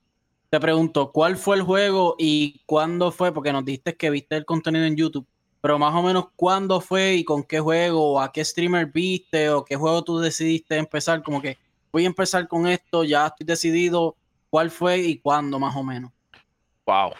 te 0.54 0.60
pregunto, 0.60 1.12
¿cuál 1.12 1.36
fue 1.36 1.56
el 1.56 1.64
juego 1.64 2.14
y 2.20 2.62
cuándo 2.68 3.12
fue? 3.12 3.34
Porque 3.34 3.52
nos 3.52 3.66
diste 3.66 3.96
que 3.96 4.12
viste 4.12 4.36
el 4.36 4.46
contenido 4.46 4.86
en 4.86 4.96
YouTube, 4.96 5.26
pero 5.62 5.80
más 5.80 5.96
o 5.96 6.04
menos 6.04 6.28
cuándo 6.36 6.80
fue 6.80 7.16
y 7.16 7.24
con 7.24 7.42
qué 7.42 7.60
juego, 7.60 8.12
o 8.14 8.20
a 8.22 8.32
qué 8.32 8.46
streamer 8.46 8.86
viste, 8.86 9.50
o 9.50 9.66
qué 9.66 9.76
juego 9.76 10.04
tú 10.04 10.20
decidiste 10.20 10.78
empezar, 10.78 11.24
como 11.24 11.42
que 11.42 11.58
voy 11.92 12.04
a 12.04 12.06
empezar 12.06 12.48
con 12.48 12.68
esto, 12.68 13.04
ya 13.04 13.26
estoy 13.26 13.48
decidido, 13.48 14.16
¿Cuál 14.52 14.70
fue 14.70 15.00
y 15.00 15.18
cuándo 15.18 15.58
más 15.58 15.76
o 15.76 15.82
menos? 15.82 16.12
Wow. 16.86 17.14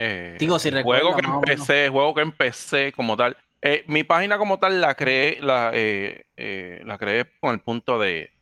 Eh, 0.00 0.36
Digo, 0.40 0.58
si 0.58 0.72
juego 0.72 1.14
que 1.14 1.24
empecé, 1.24 1.88
juego 1.88 2.14
que 2.14 2.22
empecé 2.22 2.90
como 2.90 3.16
tal. 3.16 3.36
Eh, 3.60 3.84
mi 3.86 4.02
página 4.02 4.38
como 4.38 4.58
tal 4.58 4.80
la 4.80 4.96
creé, 4.96 5.40
la, 5.40 5.70
eh, 5.72 6.82
la 6.84 6.98
creé 6.98 7.30
con 7.38 7.54
el 7.54 7.60
punto 7.60 8.00
de, 8.00 8.32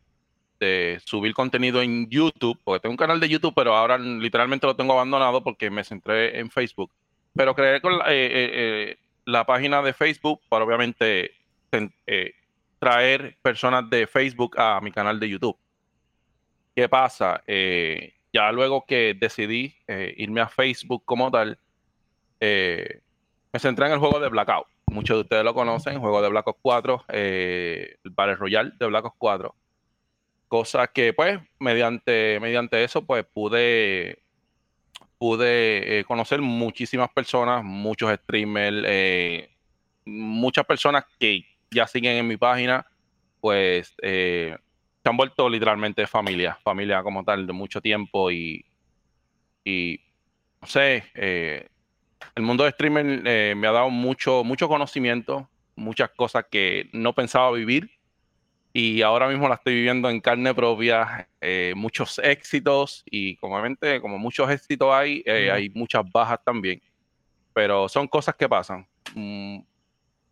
subir 1.04 1.34
contenido 1.34 1.82
en 1.82 2.08
YouTube, 2.08 2.58
porque 2.64 2.80
tengo 2.80 2.92
un 2.92 2.96
canal 2.96 3.20
de 3.20 3.28
YouTube, 3.28 3.54
pero 3.54 3.74
ahora 3.74 3.98
literalmente 3.98 4.66
lo 4.66 4.76
tengo 4.76 4.92
abandonado 4.92 5.42
porque 5.42 5.70
me 5.70 5.84
centré 5.84 6.38
en 6.38 6.50
Facebook. 6.50 6.90
Pero 7.34 7.54
creé 7.54 7.80
con 7.80 7.98
la, 7.98 9.46
página 9.46 9.82
de 9.82 9.92
Facebook 9.92 10.40
para 10.48 10.64
obviamente 10.64 11.32
traer 12.80 13.36
personas 13.42 13.88
de 13.88 14.06
Facebook 14.06 14.58
a 14.58 14.80
mi 14.80 14.90
canal 14.90 15.20
de 15.20 15.28
YouTube. 15.28 15.56
¿Qué 16.74 16.88
pasa? 16.88 17.42
Eh, 17.46 18.14
ya 18.32 18.50
luego 18.52 18.84
que 18.86 19.14
decidí 19.14 19.74
eh, 19.86 20.14
irme 20.16 20.40
a 20.40 20.48
Facebook 20.48 21.02
como 21.04 21.30
tal, 21.30 21.58
eh, 22.40 23.02
me 23.52 23.60
centré 23.60 23.86
en 23.86 23.92
el 23.92 23.98
juego 23.98 24.18
de 24.18 24.28
Blackout. 24.28 24.66
Muchos 24.86 25.18
de 25.18 25.20
ustedes 25.22 25.44
lo 25.44 25.54
conocen, 25.54 26.00
juego 26.00 26.22
de 26.22 26.28
Black 26.30 26.48
Ops 26.48 26.58
4, 26.62 27.04
el 27.08 27.98
Battle 28.04 28.36
Royale 28.36 28.72
de 28.78 28.86
Black 28.86 29.04
Ops 29.04 29.16
4. 29.18 29.54
Cosa 30.50 30.88
que, 30.88 31.12
pues, 31.12 31.38
mediante, 31.60 32.38
mediante 32.40 32.82
eso, 32.82 33.06
pues, 33.06 33.24
pude, 33.24 34.18
pude 35.16 36.04
conocer 36.08 36.40
muchísimas 36.42 37.08
personas, 37.10 37.62
muchos 37.62 38.12
streamers, 38.12 39.48
muchas 40.04 40.66
personas 40.66 41.04
que 41.20 41.46
ya 41.70 41.86
siguen 41.86 42.16
en 42.16 42.26
mi 42.26 42.36
página, 42.36 42.84
pues, 43.40 43.94
se 44.02 44.58
han 45.04 45.16
vuelto 45.16 45.48
literalmente 45.48 46.04
familia, 46.08 46.58
familia 46.64 47.00
como 47.02 47.24
tal 47.24 47.46
de 47.46 47.52
mucho 47.52 47.80
tiempo 47.80 48.32
y, 48.32 48.64
y 49.64 50.00
no 50.60 50.66
sé, 50.66 51.04
eh, 51.14 51.68
el 52.34 52.42
mundo 52.42 52.64
de 52.64 52.70
streaming 52.70 53.22
eh, 53.24 53.54
me 53.56 53.66
ha 53.66 53.72
dado 53.72 53.90
mucho, 53.90 54.44
mucho 54.44 54.68
conocimiento, 54.68 55.48
muchas 55.74 56.10
cosas 56.10 56.46
que 56.50 56.90
no 56.92 57.14
pensaba 57.14 57.50
vivir 57.52 57.90
y 58.72 59.02
ahora 59.02 59.28
mismo 59.28 59.48
la 59.48 59.56
estoy 59.56 59.74
viviendo 59.74 60.08
en 60.08 60.20
carne 60.20 60.54
propia, 60.54 61.28
eh, 61.40 61.72
muchos 61.76 62.18
éxitos 62.18 63.02
y 63.06 63.36
como, 63.36 63.60
como 64.00 64.18
muchos 64.18 64.50
éxitos 64.50 64.92
hay, 64.92 65.22
hay 65.22 65.70
muchas 65.70 66.02
bajas 66.10 66.38
también, 66.44 66.80
pero 67.52 67.88
son 67.88 68.06
cosas 68.06 68.34
que 68.36 68.48
pasan, 68.48 68.86
mm, 69.14 69.58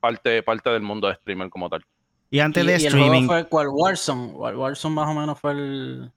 parte, 0.00 0.42
parte 0.42 0.70
del 0.70 0.82
mundo 0.82 1.08
de 1.08 1.14
streamer 1.14 1.50
como 1.50 1.68
tal. 1.68 1.84
Y 2.30 2.40
antes 2.40 2.64
de 2.64 2.74
streaming. 2.74 3.22
El 3.22 3.26
juego 3.26 3.26
fue 3.26 3.48
cuál 3.48 3.68
Warzone. 3.68 4.32
Warzone 4.32 4.94
más 4.94 5.08
o 5.08 5.14
menos 5.18 5.40
fue 5.40 5.52
el, 5.52 6.12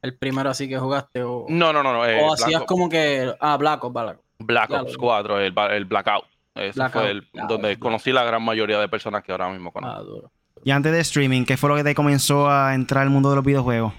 el 0.00 0.16
primero 0.16 0.50
así 0.50 0.68
que 0.68 0.78
jugaste. 0.78 1.22
O, 1.22 1.46
no, 1.48 1.72
no, 1.72 1.82
no. 1.82 1.92
no 1.92 2.06
eh, 2.06 2.22
o 2.22 2.32
hacías 2.32 2.62
como 2.62 2.88
que. 2.88 3.34
Ah, 3.38 3.56
Black 3.56 3.84
Ops, 3.84 3.92
Black 3.92 4.18
Ops. 4.18 4.24
Black 4.38 4.70
Ops 4.70 4.96
4, 4.96 5.40
el, 5.40 5.54
el 5.70 5.84
Blackout. 5.84 6.24
Ese 6.54 6.88
fue 6.90 7.10
el, 7.10 7.28
donde 7.48 7.78
conocí 7.78 8.12
la 8.12 8.24
gran 8.24 8.42
mayoría 8.42 8.78
de 8.78 8.88
personas 8.88 9.22
que 9.22 9.32
ahora 9.32 9.48
mismo 9.50 9.72
conozco. 9.72 10.00
Ah, 10.00 10.02
duro. 10.02 10.32
Y 10.64 10.70
antes 10.70 10.92
de 10.92 11.00
streaming, 11.00 11.44
¿qué 11.44 11.56
fue 11.56 11.68
lo 11.68 11.76
que 11.76 11.84
te 11.84 11.94
comenzó 11.94 12.48
a 12.48 12.74
entrar 12.74 13.02
al 13.02 13.10
mundo 13.10 13.30
de 13.30 13.36
los 13.36 13.44
videojuegos? 13.44 13.92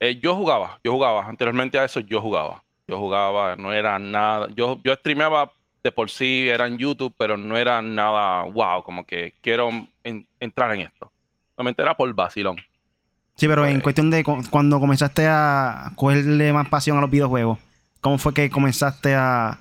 Eh, 0.00 0.18
yo 0.20 0.34
jugaba, 0.34 0.78
yo 0.84 0.92
jugaba. 0.92 1.26
Anteriormente 1.26 1.78
a 1.78 1.84
eso 1.84 2.00
yo 2.00 2.20
jugaba. 2.20 2.62
Yo 2.86 2.98
jugaba, 2.98 3.56
no 3.56 3.72
era 3.72 3.98
nada. 3.98 4.48
Yo, 4.54 4.80
yo 4.84 4.94
streameaba 4.94 5.52
de 5.82 5.92
por 5.92 6.10
sí 6.10 6.48
era 6.48 6.66
en 6.66 6.78
YouTube, 6.78 7.14
pero 7.16 7.36
no 7.36 7.56
era 7.56 7.80
nada 7.82 8.42
wow, 8.42 8.82
como 8.82 9.04
que 9.04 9.34
quiero 9.40 9.70
entrar 10.40 10.74
en 10.74 10.82
esto. 10.82 11.10
Solamente 11.56 11.82
era 11.82 11.96
por 11.96 12.12
vacilón. 12.14 12.56
Sí, 13.36 13.46
pero 13.46 13.64
en 13.66 13.74
pues 13.74 13.84
cuestión 13.84 14.10
de 14.10 14.24
cuando 14.24 14.80
comenzaste 14.80 15.26
a 15.28 15.92
cogerle 15.94 16.52
más 16.52 16.68
pasión 16.68 16.98
a 16.98 17.00
los 17.00 17.10
videojuegos, 17.10 17.58
¿cómo 18.00 18.18
fue 18.18 18.34
que 18.34 18.50
comenzaste 18.50 19.14
a... 19.14 19.58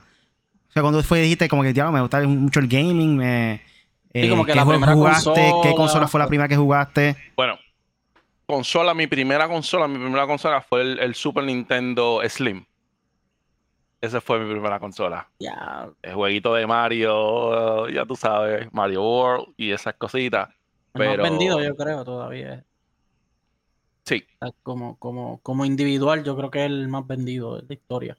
O 0.69 0.71
sea, 0.71 0.81
cuando 0.81 1.01
fue 1.03 1.21
dijiste 1.21 1.47
como 1.47 1.63
que, 1.63 1.73
ya, 1.73 1.89
me 1.91 2.01
gusta 2.01 2.21
mucho 2.21 2.59
el 2.59 2.67
gaming, 2.67 3.17
me... 3.17 3.61
Eh, 4.25 4.29
como 4.29 4.45
que 4.45 4.53
¿Qué 4.53 4.57
la 4.57 4.65
jugaste? 4.65 5.53
¿Qué 5.63 5.75
consola 5.75 6.07
fue 6.07 6.19
la 6.19 6.27
primera 6.27 6.47
que 6.47 6.55
jugaste? 6.55 7.15
Bueno, 7.35 7.57
consola, 8.45 8.93
mi 8.93 9.07
primera 9.07 9.47
consola, 9.47 9.87
mi 9.87 9.97
primera 9.97 10.25
consola 10.25 10.61
fue 10.61 10.81
el 10.81 11.15
Super 11.15 11.43
Nintendo 11.43 12.21
Slim. 12.27 12.65
Esa 13.99 14.21
fue 14.21 14.39
mi 14.39 14.51
primera 14.51 14.79
consola. 14.79 15.27
Ya. 15.39 15.89
El 16.01 16.13
jueguito 16.13 16.53
de 16.53 16.67
Mario, 16.67 17.89
ya 17.89 18.05
tú 18.05 18.15
sabes, 18.15 18.71
Mario 18.71 19.03
World 19.03 19.53
y 19.57 19.71
esas 19.71 19.95
cositas. 19.95 20.49
pero... 20.93 21.21
más 21.21 21.31
vendido, 21.31 21.61
yo 21.61 21.75
creo, 21.75 22.03
todavía. 22.03 22.63
Sí. 24.05 24.23
Como, 24.61 24.97
como, 24.97 25.39
como 25.41 25.65
individual, 25.65 26.23
yo 26.23 26.37
creo 26.37 26.51
que 26.51 26.59
es 26.59 26.65
el 26.67 26.87
más 26.87 27.07
vendido 27.07 27.57
de 27.57 27.63
la 27.67 27.73
historia. 27.73 28.17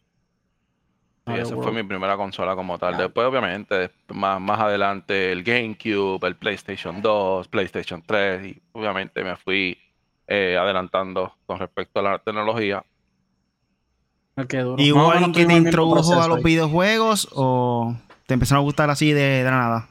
Esa 1.36 1.56
fue 1.56 1.72
mi 1.72 1.82
primera 1.82 2.16
consola 2.16 2.54
como 2.54 2.78
tal. 2.78 2.96
Después, 2.96 3.26
obviamente, 3.26 3.90
más, 4.08 4.40
más 4.40 4.60
adelante 4.60 5.32
el 5.32 5.42
GameCube, 5.42 6.26
el 6.26 6.36
PlayStation 6.36 7.02
2, 7.02 7.48
PlayStation 7.48 8.02
3, 8.04 8.46
y 8.46 8.62
obviamente 8.72 9.22
me 9.24 9.36
fui 9.36 9.78
eh, 10.26 10.56
adelantando 10.60 11.34
con 11.46 11.58
respecto 11.58 12.00
a 12.00 12.02
la 12.02 12.18
tecnología. 12.18 12.84
¿Y 14.76 14.92
hubo 14.92 15.10
alguien 15.10 15.32
que 15.32 15.46
te 15.46 15.54
introdujo 15.54 16.20
a 16.20 16.28
los 16.28 16.42
videojuegos 16.42 17.28
o 17.32 17.94
te 18.26 18.34
empezaron 18.34 18.62
a 18.62 18.64
gustar 18.64 18.88
así 18.90 19.12
de, 19.12 19.42
la 19.42 19.50
nada? 19.50 19.88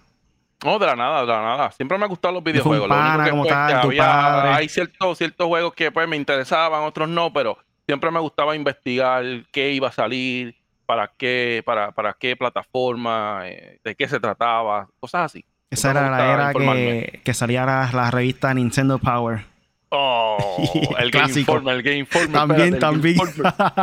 No, 0.63 0.79
de 0.79 0.85
la 0.85 0.95
nada, 0.95 1.21
de 1.21 1.27
la 1.27 1.41
nada. 1.41 1.71
Siempre 1.71 1.97
me 1.97 2.05
han 2.05 2.09
gustado 2.09 2.35
los 2.35 2.43
videojuegos. 2.43 2.88
Lo 2.88 2.95
único 2.95 3.43
que, 3.43 3.51
pues, 3.51 3.51
había, 3.53 4.55
hay 4.55 4.69
ciertos, 4.69 5.17
ciertos 5.17 5.47
juegos 5.47 5.73
que 5.73 5.91
pues 5.91 6.07
me 6.07 6.15
interesaban, 6.15 6.83
otros 6.83 7.09
no, 7.09 7.31
pero 7.33 7.57
siempre 7.88 8.11
me 8.11 8.19
gustaba 8.19 8.55
investigar 8.55 9.23
qué 9.51 9.71
iba 9.71 9.88
a 9.88 9.91
salir, 9.91 10.55
para 10.88 11.11
qué, 11.15 11.61
para, 11.63 11.91
para 11.91 12.13
qué 12.19 12.35
plataforma, 12.35 13.41
eh, 13.45 13.79
de 13.83 13.93
qué 13.93 14.07
se 14.07 14.19
trataba, 14.19 14.88
cosas 14.99 15.25
así. 15.25 15.45
Esa 15.69 15.91
era 15.91 16.09
la 16.09 16.33
era 16.33 16.53
que, 16.53 17.21
que 17.23 17.33
salía 17.35 17.65
la 17.65 18.09
revista 18.09 18.51
Nintendo 18.53 18.97
Power. 18.97 19.45
Oh, 19.89 20.38
el 20.99 21.11
Game 21.11 21.31
Informer, 21.33 21.75
el 21.75 21.83
Game 21.83 21.97
Informer. 21.99 22.31
También, 22.31 22.79
también. 22.79 23.17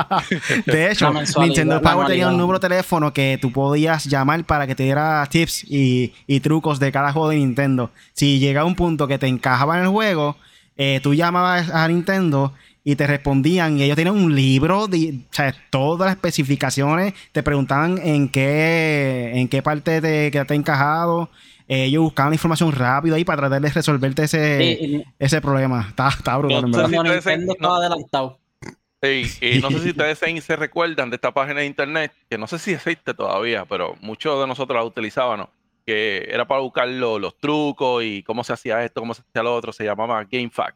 de 0.66 0.90
hecho, 0.90 1.10
Nintendo 1.40 1.80
Power 1.80 2.06
tenía 2.08 2.28
un 2.28 2.36
número 2.36 2.58
de 2.58 2.68
teléfono 2.68 3.12
que 3.12 3.38
tú 3.40 3.50
podías 3.52 4.04
llamar 4.04 4.44
para 4.44 4.66
que 4.66 4.74
te 4.74 4.82
diera 4.82 5.26
tips 5.30 5.64
y, 5.66 6.40
trucos 6.40 6.78
de 6.78 6.92
cada 6.92 7.12
juego 7.12 7.30
de 7.30 7.36
Nintendo. 7.36 7.90
Si 8.12 8.38
llegaba 8.38 8.66
un 8.66 8.74
punto 8.74 9.08
que 9.08 9.18
te 9.18 9.26
encajaba 9.28 9.78
en 9.78 9.84
el 9.84 9.88
juego, 9.88 10.36
eh, 10.76 11.00
tú 11.02 11.14
llamabas 11.14 11.70
a 11.70 11.88
Nintendo 11.88 12.52
y 12.84 12.96
te 12.96 13.06
respondían 13.06 13.78
y 13.78 13.82
ellos 13.82 13.96
tenían 13.96 14.14
un 14.14 14.34
libro 14.34 14.86
de 14.86 15.14
o 15.30 15.34
sea, 15.34 15.54
todas 15.70 16.06
las 16.06 16.16
especificaciones, 16.16 17.14
te 17.32 17.42
preguntaban 17.42 17.98
en 17.98 18.28
qué 18.28 19.32
en 19.34 19.48
qué 19.48 19.62
parte 19.62 20.00
te, 20.00 20.30
que 20.30 20.44
te 20.44 20.54
ha 20.54 20.56
encajado 20.56 21.30
eh, 21.66 21.84
ellos 21.84 22.02
buscaban 22.02 22.32
información 22.32 22.72
rápido 22.72 23.16
ahí 23.16 23.24
para 23.24 23.38
tratar 23.38 23.62
de 23.62 23.70
resolverte 23.70 24.24
ese, 24.24 25.04
ese 25.18 25.40
problema. 25.40 25.86
Está, 25.88 26.08
está 26.08 26.36
brutal, 26.36 26.70
no, 26.70 26.78
no, 27.58 27.74
adelantado. 27.74 28.38
Sí, 29.02 29.26
y 29.40 29.58
no 29.60 29.70
sé 29.70 29.80
si 29.80 29.90
ustedes 29.90 30.18
se, 30.44 30.56
recuerdan 30.56 31.10
de 31.10 31.16
esta 31.16 31.32
página 31.32 31.60
de 31.60 31.66
internet, 31.66 32.12
que 32.28 32.38
no 32.38 32.46
sé 32.46 32.58
si 32.58 32.72
existe 32.72 33.12
todavía, 33.12 33.64
pero 33.66 33.96
muchos 34.00 34.40
de 34.40 34.46
nosotros 34.46 34.76
la 34.76 34.84
utilizábamos, 34.84 35.48
que 35.86 36.26
era 36.30 36.46
para 36.46 36.60
buscar 36.60 36.88
los 36.88 37.38
trucos 37.38 38.02
y 38.02 38.22
cómo 38.22 38.44
se 38.44 38.54
hacía 38.54 38.82
esto, 38.82 39.00
cómo 39.00 39.12
se 39.12 39.22
hacía 39.22 39.42
lo 39.42 39.54
otro, 39.54 39.72
se 39.72 39.84
llamaba 39.84 40.24
GameFAQ. 40.24 40.74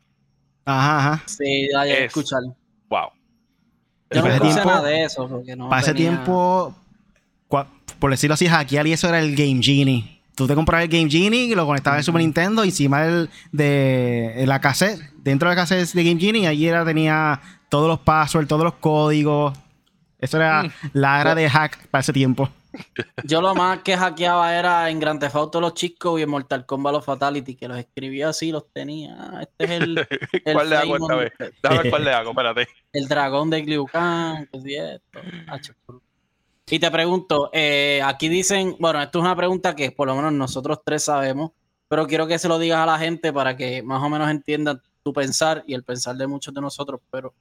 Ajá, 0.70 0.98
ajá. 0.98 1.22
Sí, 1.26 1.68
ya, 1.72 1.86
ya 1.86 1.94
escucharlo. 1.98 2.54
Wow. 2.88 3.10
Yo 4.10 4.22
no 4.22 4.28
escuché 4.28 4.64
nada 4.64 4.82
de 4.82 5.04
eso. 5.04 5.28
Porque 5.28 5.56
no 5.56 5.68
para 5.68 5.82
ese 5.82 5.94
tiempo, 5.94 6.74
por 7.48 8.10
decirlo 8.10 8.34
así, 8.34 8.46
hackear 8.46 8.86
y 8.86 8.92
eso 8.92 9.08
era 9.08 9.18
el 9.20 9.34
Game 9.34 9.62
Genie 9.62 10.18
tú 10.38 10.46
te 10.46 10.54
comprabas 10.54 10.84
el 10.84 10.88
Game 10.88 11.10
Genie 11.10 11.46
y 11.46 11.54
lo 11.56 11.66
conectabas 11.66 11.96
en 11.96 11.98
el 11.98 12.04
Super 12.04 12.20
Nintendo 12.20 12.62
encima 12.62 13.02
del, 13.02 13.28
de 13.50 14.44
la 14.46 14.60
cassette, 14.60 15.00
dentro 15.16 15.48
de 15.48 15.56
la 15.56 15.60
cassette 15.60 15.92
de 15.92 16.04
Game 16.04 16.20
Genie, 16.20 16.46
allí 16.46 16.68
era, 16.68 16.84
tenía 16.84 17.40
todos 17.68 17.88
los 17.88 17.98
passwords, 17.98 18.46
todos 18.46 18.62
los 18.62 18.74
códigos. 18.74 19.58
Eso 20.20 20.36
era 20.36 20.62
mm. 20.62 20.70
la 20.92 21.20
era 21.20 21.34
de 21.34 21.50
hack 21.50 21.88
para 21.88 22.02
ese 22.02 22.12
tiempo. 22.12 22.48
Yo 23.24 23.40
lo 23.40 23.54
más 23.54 23.82
que 23.82 23.96
hackeaba 23.96 24.56
era 24.56 24.90
en 24.90 25.00
Grand 25.00 25.20
Theft 25.20 25.36
Auto 25.36 25.60
los 25.60 25.74
chicos 25.74 26.18
y 26.18 26.22
en 26.22 26.30
Mortal 26.30 26.66
Kombat 26.66 26.92
los 26.94 27.04
Fatality, 27.04 27.54
que 27.54 27.68
los 27.68 27.78
escribía 27.78 28.30
así, 28.30 28.50
los 28.50 28.70
tenía. 28.72 29.40
Este 29.40 29.64
es 29.64 29.70
el. 29.70 30.08
¿Cuál 30.52 30.70
le 30.70 30.76
hago 30.76 30.96
esta 30.96 31.14
vez? 31.14 31.32
Dame 31.62 31.90
cuál 31.90 32.04
le 32.04 32.12
hago, 32.12 32.30
espérate. 32.30 32.68
El 32.92 33.06
dragón 33.06 33.50
de 33.50 33.62
Liu 33.62 33.86
Kang, 33.86 34.46
pues 34.50 34.64
esto. 34.66 36.02
Y 36.70 36.78
te 36.78 36.90
pregunto, 36.90 37.50
eh, 37.52 38.02
aquí 38.04 38.28
dicen, 38.28 38.76
bueno, 38.78 39.00
esto 39.00 39.18
es 39.18 39.24
una 39.24 39.36
pregunta 39.36 39.74
que 39.74 39.90
por 39.90 40.06
lo 40.06 40.14
menos 40.14 40.32
nosotros 40.32 40.80
tres 40.84 41.04
sabemos, 41.04 41.52
pero 41.88 42.06
quiero 42.06 42.26
que 42.26 42.38
se 42.38 42.48
lo 42.48 42.58
digas 42.58 42.80
a 42.80 42.86
la 42.86 42.98
gente 42.98 43.32
para 43.32 43.56
que 43.56 43.82
más 43.82 44.02
o 44.02 44.08
menos 44.10 44.30
entiendan 44.30 44.82
tu 45.02 45.12
pensar 45.12 45.64
y 45.66 45.74
el 45.74 45.82
pensar 45.82 46.16
de 46.16 46.26
muchos 46.26 46.52
de 46.52 46.60
nosotros. 46.60 47.00
Pero, 47.10 47.32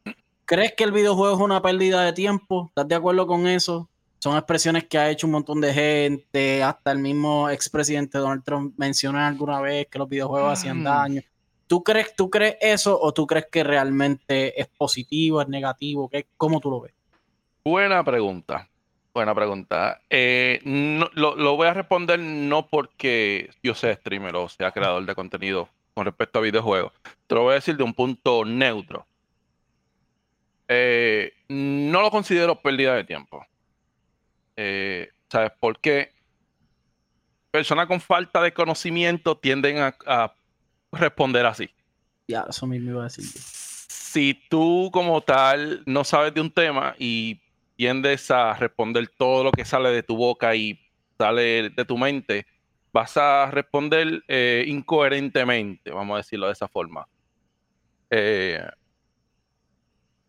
¿crees 0.45 0.73
que 0.77 0.85
el 0.85 0.93
videojuego 0.93 1.35
es 1.35 1.41
una 1.41 1.61
pérdida 1.61 2.03
de 2.03 2.13
tiempo? 2.13 2.67
¿Estás 2.69 2.87
de 2.87 2.95
acuerdo 2.95 3.27
con 3.27 3.47
eso? 3.47 3.89
Son 4.27 4.35
expresiones 4.35 4.83
que 4.83 4.97
ha 4.97 5.09
hecho 5.09 5.25
un 5.25 5.31
montón 5.31 5.61
de 5.61 5.73
gente, 5.73 6.61
hasta 6.61 6.91
el 6.91 6.99
mismo 6.99 7.49
expresidente 7.49 8.17
Donald 8.17 8.43
Trump 8.43 8.73
mencionó 8.75 9.19
alguna 9.19 9.61
vez 9.61 9.87
que 9.87 9.97
los 9.97 10.09
videojuegos 10.09 10.51
hacían 10.51 10.81
mm. 10.81 10.83
daño. 10.83 11.21
¿Tú 11.65 11.81
crees, 11.81 12.13
¿Tú 12.13 12.29
crees 12.29 12.57
eso 12.59 12.99
o 12.99 13.13
tú 13.13 13.25
crees 13.25 13.45
que 13.49 13.63
realmente 13.63 14.59
es 14.59 14.67
positivo, 14.67 15.41
es 15.41 15.47
negativo? 15.47 16.09
¿Qué, 16.09 16.27
¿Cómo 16.35 16.59
tú 16.59 16.69
lo 16.69 16.81
ves? 16.81 16.93
Buena 17.63 18.03
pregunta. 18.03 18.67
Buena 19.13 19.33
pregunta. 19.33 20.01
Eh, 20.09 20.59
lo, 21.13 21.55
voy 21.55 21.67
a 21.67 21.73
responder 21.73 22.19
no 22.19 22.67
porque 22.67 23.49
yo 23.63 23.75
sea 23.75 23.95
streamer 23.95 24.35
o 24.35 24.49
sea 24.49 24.73
creador 24.73 25.05
de 25.05 25.15
contenido 25.15 25.69
con 25.93 26.03
respecto 26.03 26.39
a 26.39 26.41
videojuegos. 26.41 26.91
Te 27.27 27.35
lo 27.35 27.43
voy 27.43 27.51
a 27.53 27.55
decir 27.55 27.77
de 27.77 27.83
un 27.83 27.93
punto 27.93 28.43
neutro. 28.43 29.07
Eh, 30.67 31.31
no 31.47 32.01
lo 32.01 32.11
considero 32.11 32.61
pérdida 32.61 32.93
de 32.93 33.05
tiempo. 33.05 33.45
Eh, 34.57 35.09
¿Sabes 35.29 35.51
por 35.59 35.79
qué? 35.79 36.11
Personas 37.51 37.87
con 37.87 38.01
falta 38.01 38.41
de 38.41 38.53
conocimiento 38.53 39.37
tienden 39.37 39.77
a, 39.77 39.95
a 40.05 40.33
responder 40.91 41.45
así. 41.45 41.69
Ya, 42.27 42.45
eso 42.49 42.67
mismo 42.67 42.91
iba 42.91 43.01
a 43.01 43.03
decir. 43.05 43.23
Si 43.23 44.33
tú 44.49 44.89
como 44.91 45.21
tal 45.21 45.83
no 45.85 46.03
sabes 46.03 46.33
de 46.33 46.41
un 46.41 46.51
tema 46.51 46.95
y 46.97 47.39
tiendes 47.77 48.29
a 48.31 48.53
responder 48.55 49.07
todo 49.07 49.45
lo 49.45 49.51
que 49.51 49.63
sale 49.63 49.89
de 49.89 50.03
tu 50.03 50.17
boca 50.17 50.55
y 50.55 50.79
sale 51.17 51.69
de 51.69 51.85
tu 51.85 51.97
mente, 51.97 52.45
vas 52.91 53.15
a 53.15 53.51
responder 53.51 54.23
eh, 54.27 54.65
incoherentemente, 54.67 55.91
vamos 55.91 56.15
a 56.15 56.17
decirlo 56.17 56.47
de 56.47 56.53
esa 56.53 56.67
forma. 56.67 57.07
Eh, 58.09 58.65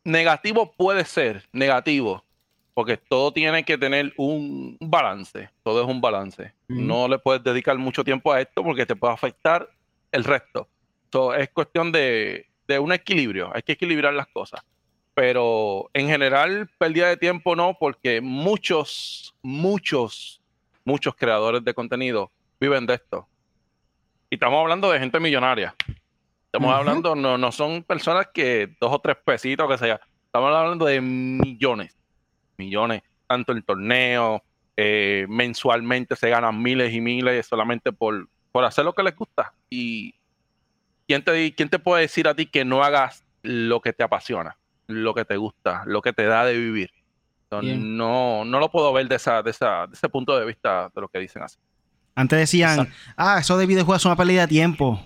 negativo 0.04 0.72
puede 0.76 1.04
ser, 1.04 1.48
negativo, 1.52 2.24
porque 2.78 2.96
todo 2.96 3.32
tiene 3.32 3.64
que 3.64 3.76
tener 3.76 4.14
un 4.16 4.76
balance, 4.78 5.50
todo 5.64 5.82
es 5.82 5.88
un 5.88 6.00
balance. 6.00 6.54
No 6.68 7.08
le 7.08 7.18
puedes 7.18 7.42
dedicar 7.42 7.76
mucho 7.76 8.04
tiempo 8.04 8.32
a 8.32 8.40
esto 8.40 8.62
porque 8.62 8.86
te 8.86 8.94
puede 8.94 9.14
afectar 9.14 9.68
el 10.12 10.22
resto. 10.22 10.68
es 11.36 11.48
cuestión 11.48 11.90
de 11.90 12.46
un 12.80 12.92
equilibrio, 12.92 13.50
hay 13.52 13.62
que 13.62 13.72
equilibrar 13.72 14.14
las 14.14 14.28
cosas 14.28 14.62
pero 15.18 15.90
en 15.94 16.06
general 16.06 16.70
pérdida 16.78 17.08
de 17.08 17.16
tiempo 17.16 17.56
no, 17.56 17.76
porque 17.76 18.20
muchos, 18.20 19.34
muchos, 19.42 20.40
muchos 20.84 21.16
creadores 21.16 21.64
de 21.64 21.74
contenido 21.74 22.30
viven 22.60 22.86
de 22.86 22.94
esto. 22.94 23.26
Y 24.30 24.36
estamos 24.36 24.60
hablando 24.60 24.92
de 24.92 25.00
gente 25.00 25.18
millonaria. 25.18 25.74
Estamos 26.44 26.72
hablando, 26.72 27.16
no, 27.16 27.36
no 27.36 27.50
son 27.50 27.82
personas 27.82 28.28
que 28.32 28.76
dos 28.80 28.92
o 28.92 29.00
tres 29.00 29.16
pesitos, 29.24 29.68
que 29.68 29.78
sea. 29.78 30.00
Estamos 30.26 30.54
hablando 30.54 30.84
de 30.84 31.00
millones, 31.00 31.97
millones, 32.58 33.02
tanto 33.26 33.52
en 33.52 33.62
torneos, 33.62 34.42
eh, 34.76 35.26
mensualmente 35.28 36.16
se 36.16 36.28
ganan 36.28 36.60
miles 36.60 36.92
y 36.92 37.00
miles 37.00 37.46
solamente 37.46 37.92
por, 37.92 38.28
por 38.52 38.64
hacer 38.64 38.84
lo 38.84 38.92
que 38.92 39.02
les 39.02 39.16
gusta. 39.16 39.54
Y 39.70 40.14
¿quién 41.06 41.22
te, 41.22 41.54
¿quién 41.54 41.68
te 41.68 41.78
puede 41.78 42.02
decir 42.02 42.28
a 42.28 42.34
ti 42.34 42.46
que 42.46 42.64
no 42.64 42.82
hagas 42.82 43.24
lo 43.42 43.80
que 43.80 43.92
te 43.92 44.02
apasiona? 44.02 44.56
lo 44.88 45.14
que 45.14 45.24
te 45.24 45.36
gusta, 45.36 45.82
lo 45.86 46.02
que 46.02 46.12
te 46.12 46.24
da 46.24 46.44
de 46.44 46.58
vivir. 46.58 46.90
no, 47.50 48.44
no 48.44 48.58
lo 48.58 48.70
puedo 48.70 48.92
ver 48.92 49.06
de, 49.06 49.16
esa, 49.16 49.42
de, 49.42 49.50
esa, 49.50 49.86
de 49.86 49.94
ese 49.94 50.08
punto 50.08 50.36
de 50.38 50.44
vista 50.44 50.90
de 50.94 51.00
lo 51.00 51.08
que 51.08 51.18
dicen 51.18 51.42
así. 51.42 51.58
Antes 52.14 52.38
decían, 52.38 52.92
ah, 53.16 53.38
eso 53.38 53.56
de 53.56 53.66
videojuegos 53.66 54.02
es 54.02 54.06
una 54.06 54.16
pérdida 54.16 54.42
de 54.42 54.48
tiempo. 54.48 55.00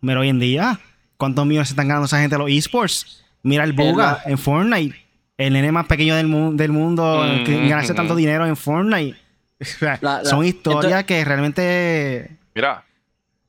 Pero 0.00 0.20
hoy 0.20 0.28
en 0.28 0.38
día, 0.38 0.78
¿cuántos 1.16 1.44
millones 1.44 1.70
están 1.70 1.88
ganando 1.88 2.06
esa 2.06 2.20
gente 2.20 2.38
los 2.38 2.50
esports? 2.50 3.24
Mira 3.42 3.64
el 3.64 3.72
Buga 3.72 4.22
en 4.26 4.38
Fortnite. 4.38 4.96
El 5.38 5.54
nene 5.54 5.72
más 5.72 5.86
pequeño 5.86 6.14
del, 6.14 6.56
del 6.56 6.72
mundo 6.72 7.24
mm, 7.24 7.44
que 7.44 7.68
ganarse 7.68 7.94
tanto 7.94 8.14
dinero 8.14 8.46
en 8.46 8.56
Fortnite. 8.56 9.18
son 10.24 10.44
historias 10.44 11.04
que 11.04 11.24
realmente... 11.24 12.36
Mira, 12.54 12.84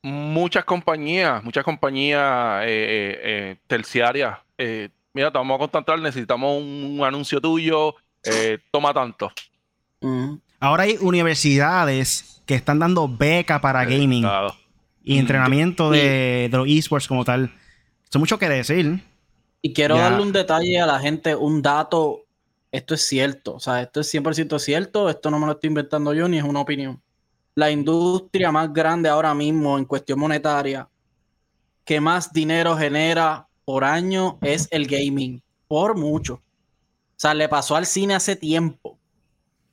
muchas 0.02 0.64
compañías, 0.64 1.42
muchas 1.44 1.64
compañías 1.64 2.62
eh, 2.64 2.66
eh, 2.66 3.20
eh 3.22 3.56
terciarias 3.66 4.38
eh, 4.58 4.88
mira, 5.12 5.30
te 5.30 5.38
vamos 5.38 5.54
a 5.56 5.58
contratar, 5.58 5.98
necesitamos 6.00 6.62
un, 6.62 7.00
anuncio 7.04 7.40
tuyo, 7.40 7.94
eh, 8.24 8.58
toma 8.70 8.92
tanto. 8.92 9.32
Ahora 10.60 10.84
hay 10.84 10.98
universidades 11.00 12.42
que 12.46 12.54
están 12.54 12.78
dando 12.78 13.08
beca 13.08 13.60
para 13.60 13.84
gaming 13.84 14.26
y 15.02 15.18
entrenamiento 15.18 15.90
de, 15.90 16.48
los 16.52 16.68
esports 16.68 17.08
como 17.08 17.24
tal. 17.24 17.50
Eso 18.08 18.18
mucho 18.18 18.38
que 18.38 18.48
decir. 18.48 19.02
Y 19.64 19.72
quiero 19.72 19.96
darle 19.96 20.20
un 20.20 20.30
detalle 20.30 20.78
a 20.78 20.84
la 20.84 21.00
gente, 21.00 21.34
un 21.34 21.62
dato. 21.62 22.26
Esto 22.70 22.92
es 22.92 23.06
cierto, 23.06 23.54
o 23.54 23.60
sea, 23.60 23.80
esto 23.80 24.00
es 24.00 24.12
100% 24.12 24.58
cierto, 24.58 25.08
esto 25.08 25.30
no 25.30 25.38
me 25.38 25.46
lo 25.46 25.52
estoy 25.52 25.68
inventando 25.68 26.12
yo 26.12 26.28
ni 26.28 26.36
es 26.36 26.44
una 26.44 26.60
opinión. 26.60 27.00
La 27.54 27.70
industria 27.70 28.52
más 28.52 28.70
grande 28.74 29.08
ahora 29.08 29.32
mismo 29.32 29.78
en 29.78 29.86
cuestión 29.86 30.18
monetaria, 30.18 30.86
que 31.82 31.98
más 31.98 32.30
dinero 32.30 32.76
genera 32.76 33.48
por 33.64 33.84
año 33.84 34.38
es 34.42 34.68
el 34.70 34.86
gaming, 34.86 35.40
por 35.66 35.96
mucho. 35.96 36.34
O 36.34 37.16
sea, 37.16 37.32
le 37.32 37.48
pasó 37.48 37.74
al 37.74 37.86
cine 37.86 38.14
hace 38.14 38.36
tiempo. 38.36 38.98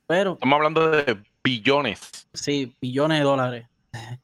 Pero. 0.06 0.34
Estamos 0.34 0.56
hablando 0.56 0.90
de 0.90 1.22
billones. 1.44 2.00
Sí, 2.32 2.74
billones 2.80 3.18
de 3.18 3.24
dólares. 3.24 3.66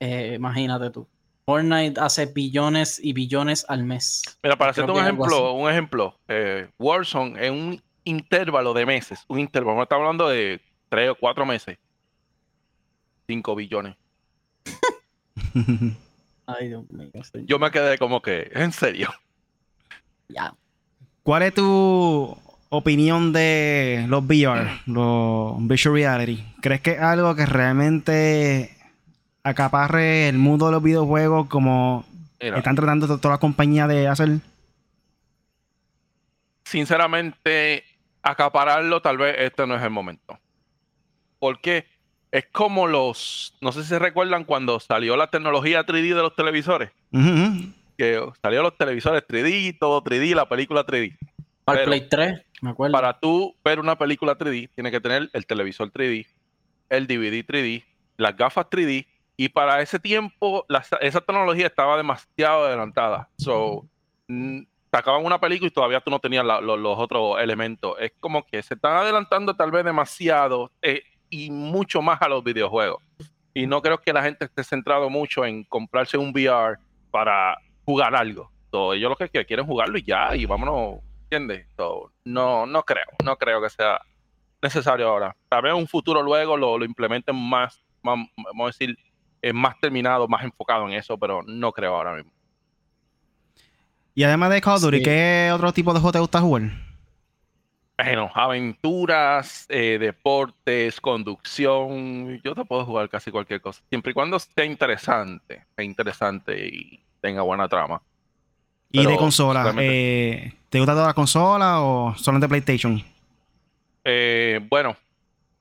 Eh, 0.00 0.34
imagínate 0.34 0.90
tú. 0.90 1.06
Fortnite 1.46 2.00
hace 2.00 2.26
billones 2.26 2.98
y 3.02 3.12
billones 3.12 3.66
al 3.68 3.84
mes. 3.84 4.22
Mira, 4.42 4.56
para 4.56 4.70
hacerte 4.70 4.90
un 4.90 4.98
ejemplo, 4.98 5.52
un 5.52 5.70
ejemplo, 5.70 6.18
eh, 6.28 6.68
Warzone 6.78 7.46
en 7.46 7.52
un 7.52 7.82
intervalo 8.04 8.72
de 8.72 8.86
meses, 8.86 9.24
un 9.28 9.40
intervalo, 9.40 9.82
estamos 9.82 10.02
hablando 10.02 10.28
de 10.28 10.60
tres 10.88 11.10
o 11.10 11.14
cuatro 11.14 11.44
meses, 11.44 11.78
cinco 13.26 13.54
billones. 13.54 13.96
Ay, 16.46 16.68
Dios 16.68 16.84
mío. 16.90 17.10
Yo 17.46 17.58
me 17.58 17.70
quedé 17.70 17.98
como 17.98 18.20
que, 18.22 18.50
en 18.54 18.72
serio. 18.72 19.10
Ya. 20.28 20.54
¿Cuál 21.22 21.42
es 21.42 21.54
tu 21.54 22.36
opinión 22.70 23.32
de 23.32 24.04
los 24.08 24.24
VR, 24.24 24.80
los 24.86 25.56
Visual 25.66 25.94
Reality? 25.94 26.44
¿Crees 26.60 26.80
que 26.80 26.92
es 26.92 27.00
algo 27.00 27.34
que 27.34 27.46
realmente 27.46 28.73
acaparre 29.44 30.28
el 30.28 30.38
mundo 30.38 30.66
de 30.66 30.72
los 30.72 30.82
videojuegos 30.82 31.46
como 31.48 32.04
están 32.38 32.74
tratando 32.74 33.06
todas 33.06 33.34
las 33.34 33.38
compañías 33.38 33.88
de 33.88 34.08
hacer? 34.08 34.30
Sinceramente, 36.64 37.84
acapararlo 38.22 39.00
tal 39.00 39.18
vez 39.18 39.36
este 39.38 39.66
no 39.66 39.76
es 39.76 39.82
el 39.82 39.90
momento. 39.90 40.38
Porque 41.38 41.86
es 42.32 42.46
como 42.50 42.86
los, 42.86 43.54
no 43.60 43.70
sé 43.70 43.82
si 43.82 43.90
se 43.90 43.98
recuerdan 43.98 44.44
cuando 44.44 44.80
salió 44.80 45.16
la 45.16 45.28
tecnología 45.28 45.84
3D 45.84 46.14
de 46.14 46.22
los 46.22 46.34
televisores. 46.34 46.90
Que 47.96 48.20
salió 48.42 48.62
los 48.62 48.76
televisores 48.76 49.22
3D, 49.28 49.78
todo 49.78 50.02
3D, 50.02 50.34
la 50.34 50.48
película 50.48 50.84
3D. 50.84 51.16
Para 51.64 51.84
Play 51.84 52.08
3, 52.08 52.42
me 52.62 52.70
acuerdo. 52.70 52.92
Para 52.92 53.20
tú 53.20 53.54
ver 53.64 53.78
una 53.78 53.96
película 53.96 54.36
3D, 54.36 54.70
tienes 54.74 54.90
que 54.90 55.00
tener 55.00 55.30
el 55.32 55.46
televisor 55.46 55.92
3D, 55.92 56.26
el 56.88 57.06
DVD 57.06 57.46
3D, 57.46 57.84
las 58.16 58.36
gafas 58.36 58.66
3D 58.66 59.06
y 59.36 59.48
para 59.48 59.80
ese 59.80 59.98
tiempo, 59.98 60.64
esa 61.00 61.20
tecnología 61.20 61.66
estaba 61.66 61.96
demasiado 61.96 62.66
adelantada. 62.66 63.28
So, 63.36 63.84
sacaban 64.92 65.24
una 65.24 65.40
película 65.40 65.68
y 65.68 65.72
todavía 65.72 66.00
tú 66.00 66.10
no 66.10 66.20
tenías 66.20 66.44
los 66.44 66.98
otros 66.98 67.40
elementos. 67.40 67.96
Es 67.98 68.12
como 68.20 68.46
que 68.46 68.62
se 68.62 68.74
están 68.74 68.96
adelantando 68.96 69.54
tal 69.54 69.72
vez 69.72 69.84
demasiado 69.84 70.70
eh, 70.82 71.02
y 71.30 71.50
mucho 71.50 72.00
más 72.00 72.22
a 72.22 72.28
los 72.28 72.44
videojuegos. 72.44 73.02
Y 73.52 73.66
no 73.66 73.82
creo 73.82 73.98
que 73.98 74.12
la 74.12 74.22
gente 74.22 74.44
esté 74.44 74.62
centrado 74.62 75.10
mucho 75.10 75.44
en 75.44 75.64
comprarse 75.64 76.16
un 76.16 76.30
VR 76.30 76.78
para 77.10 77.56
jugar 77.84 78.14
algo. 78.14 78.50
So, 78.70 78.94
ellos 78.94 79.10
lo 79.10 79.16
que 79.16 79.44
quieren 79.44 79.66
jugarlo 79.66 79.98
y 79.98 80.04
ya, 80.04 80.34
y 80.34 80.46
vámonos, 80.46 81.00
¿entiendes? 81.24 81.66
no, 82.24 82.66
no 82.66 82.82
creo, 82.84 83.06
no 83.24 83.36
creo 83.36 83.60
que 83.62 83.70
sea 83.70 84.00
necesario 84.62 85.08
ahora. 85.08 85.36
Tal 85.48 85.62
vez 85.62 85.72
en 85.72 85.78
un 85.78 85.88
futuro 85.88 86.22
luego 86.22 86.56
lo, 86.56 86.78
lo 86.78 86.84
implementen 86.84 87.36
más, 87.36 87.84
vamos 88.02 88.28
a 88.36 88.66
decir, 88.66 88.96
más 89.52 89.78
terminado, 89.80 90.28
más 90.28 90.44
enfocado 90.44 90.86
en 90.86 90.94
eso, 90.94 91.18
pero 91.18 91.42
no 91.42 91.72
creo 91.72 91.94
ahora 91.94 92.14
mismo. 92.14 92.30
Y 94.14 94.22
además 94.22 94.50
de 94.50 94.60
Call 94.60 94.76
of 94.76 94.82
Duty, 94.82 95.02
¿qué 95.02 95.50
otro 95.52 95.72
tipo 95.72 95.92
de 95.92 95.98
juego 95.98 96.12
te 96.12 96.20
gusta 96.20 96.40
jugar? 96.40 96.62
Bueno, 97.96 98.30
aventuras, 98.34 99.66
eh, 99.68 99.98
deportes, 100.00 101.00
conducción. 101.00 102.40
Yo 102.42 102.54
te 102.54 102.64
puedo 102.64 102.84
jugar 102.84 103.08
casi 103.08 103.30
cualquier 103.30 103.60
cosa. 103.60 103.82
Siempre 103.88 104.10
y 104.10 104.14
cuando 104.14 104.36
esté 104.36 104.64
interesante, 104.64 105.64
sea 105.74 105.84
interesante 105.84 106.66
y 106.66 107.00
tenga 107.20 107.42
buena 107.42 107.68
trama. 107.68 108.02
¿Y 108.90 109.04
de 109.04 109.16
consola? 109.16 109.74
Eh, 109.78 110.52
¿Te 110.68 110.78
gusta 110.78 110.92
toda 110.92 111.08
la 111.08 111.14
consola 111.14 111.80
o 111.82 112.14
solamente 112.16 112.48
PlayStation? 112.48 113.02
Eh, 114.04 114.60
bueno, 114.68 114.96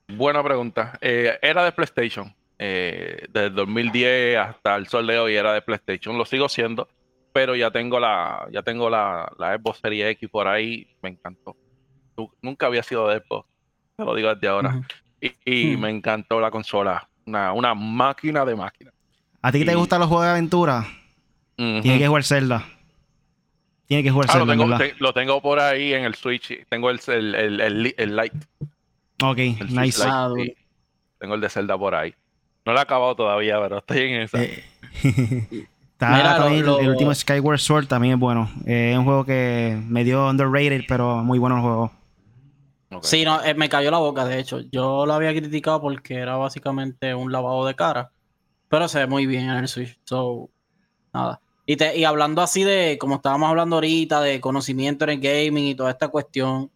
buena 0.08 0.44
pregunta. 0.44 0.98
era 1.02 1.64
de 1.64 1.72
PlayStation 1.72 2.34
eh, 2.66 3.26
desde 3.30 3.50
2010 3.50 4.38
hasta 4.38 4.78
el 4.78 4.88
sol 4.88 5.06
de 5.06 5.20
hoy 5.20 5.36
era 5.36 5.54
de 5.54 5.62
PlayStation. 5.62 6.18
Lo 6.18 6.24
sigo 6.24 6.48
siendo, 6.48 6.88
pero 7.34 7.58
ya 7.58 7.72
tengo 7.72 8.00
la, 8.00 8.48
ya 8.54 8.62
tengo 8.62 8.90
la, 8.90 9.30
la 9.38 9.58
Xbox 9.58 9.80
Series 9.80 10.12
X 10.12 10.30
por 10.30 10.48
ahí. 10.48 10.88
Me 11.02 11.10
encantó. 11.10 11.58
Nunca 12.42 12.68
había 12.68 12.82
sido 12.82 13.10
de 13.10 13.20
Xbox, 13.20 13.50
te 13.98 14.06
lo 14.06 14.16
digo 14.16 14.34
desde 14.34 14.48
ahora. 14.48 14.82
Y, 15.20 15.76
hmm. 15.76 15.80
me 15.80 15.90
encantó 15.90 16.40
la 16.40 16.52
consola. 16.52 17.10
Una, 17.26 17.52
una 17.52 17.76
máquina 17.76 18.46
de 18.46 18.56
máquina. 18.56 18.94
¿A 19.42 19.52
ti 19.52 19.66
te 19.66 19.76
gustan 19.76 20.00
los 20.00 20.08
juegos 20.08 20.26
de 20.26 20.32
aventura? 20.32 20.88
Tienes 21.58 22.00
que 22.00 22.08
jugar 22.08 22.24
Zelda. 22.24 22.66
Tiene 23.88 24.04
que 24.04 24.12
jugar 24.12 24.28
ah, 24.30 24.34
Zelda. 24.34 24.56
Lo 24.56 24.78
tengo, 24.78 24.96
lo 25.00 25.14
tengo, 25.14 25.42
por 25.42 25.60
ahí 25.60 25.94
en 25.94 26.06
el 26.06 26.16
Switch. 26.16 26.66
Tengo 26.70 26.90
el, 26.90 27.02
el, 27.08 27.36
el, 27.36 27.94
el, 27.98 28.16
Light. 28.16 28.34
Ok, 29.22 29.38
nice. 29.68 30.02
tengo 31.20 31.36
el 31.36 31.42
de 31.42 31.50
Zelda 31.50 31.78
por 31.78 31.94
ahí. 31.94 32.14
No 32.66 32.74
lo 32.74 32.80
he 32.80 32.82
acabado 32.82 33.16
todavía, 33.16 33.60
pero 33.62 33.80
estoy 33.80 34.00
en 34.00 34.22
esa. 34.22 34.42
Eh, 34.42 34.64
está 35.94 36.38
también 36.38 36.66
el, 36.66 36.90
último 36.90 37.14
Skyward 37.14 37.60
Sword 37.60 37.88
también 37.88 38.16
es 38.16 38.20
bueno. 38.20 38.50
Eh, 38.66 38.92
es 38.94 38.98
un 38.98 39.06
juego 39.06 39.26
que 39.26 39.78
me 39.88 40.04
dio 40.04 40.30
underrated, 40.30 40.84
pero 40.88 41.24
muy 41.24 41.40
bueno 41.40 41.58
el 41.58 41.62
juego. 41.62 41.92
Sí, 43.02 43.26
no, 43.26 43.44
eh, 43.44 43.54
me 43.54 43.70
cayó 43.70 43.92
la 43.92 43.98
boca, 43.98 44.26
de 44.26 44.40
hecho. 44.40 44.62
Yo 44.72 45.06
lo 45.06 45.14
había 45.14 45.32
criticado 45.32 45.82
porque 45.82 46.16
era 46.16 46.36
básicamente 46.38 47.14
un 47.16 47.32
lavado 47.32 47.66
de 47.66 47.76
cara. 47.76 48.12
Pero 48.70 48.88
se 48.88 49.00
ve 49.00 49.08
muy 49.08 49.26
bien 49.26 49.50
en 49.50 49.58
el 49.58 49.68
Switch. 49.68 50.00
So, 50.04 50.50
nada. 51.14 51.42
Y, 51.66 51.78
te, 51.78 51.98
y 51.98 52.04
hablando 52.04 52.42
así 52.42 52.64
de, 52.64 52.98
como 53.00 53.16
estábamos 53.16 53.50
hablando 53.50 53.78
ahorita, 53.78 54.22
de 54.22 54.42
conocimiento 54.42 55.06
en 55.06 55.12
el 55.12 55.20
gaming 55.20 55.66
y 55.66 55.76
toda 55.76 55.92
esta 55.92 56.08
cuestión. 56.08 56.72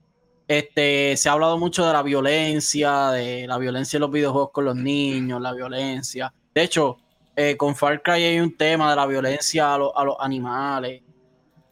Este, 0.47 1.17
se 1.17 1.27
ha 1.27 1.33
hablado 1.33 1.57
mucho 1.57 1.85
de 1.85 1.91
la 1.91 2.01
violencia, 2.01 3.11
de 3.11 3.45
la 3.47 3.57
violencia 3.57 3.97
en 3.97 4.01
los 4.01 4.11
videojuegos 4.11 4.51
con 4.51 4.65
los 4.65 4.75
niños, 4.75 5.41
la 5.41 5.53
violencia. 5.53 6.33
De 6.55 6.63
hecho, 6.63 6.97
eh, 7.35 7.57
con 7.57 7.75
Far 7.75 8.01
Cry 8.01 8.23
hay 8.23 8.39
un 8.39 8.55
tema 8.55 8.89
de 8.89 8.95
la 8.95 9.05
violencia 9.05 9.75
a, 9.75 9.77
los 9.77 9.93
animales. 10.19 11.01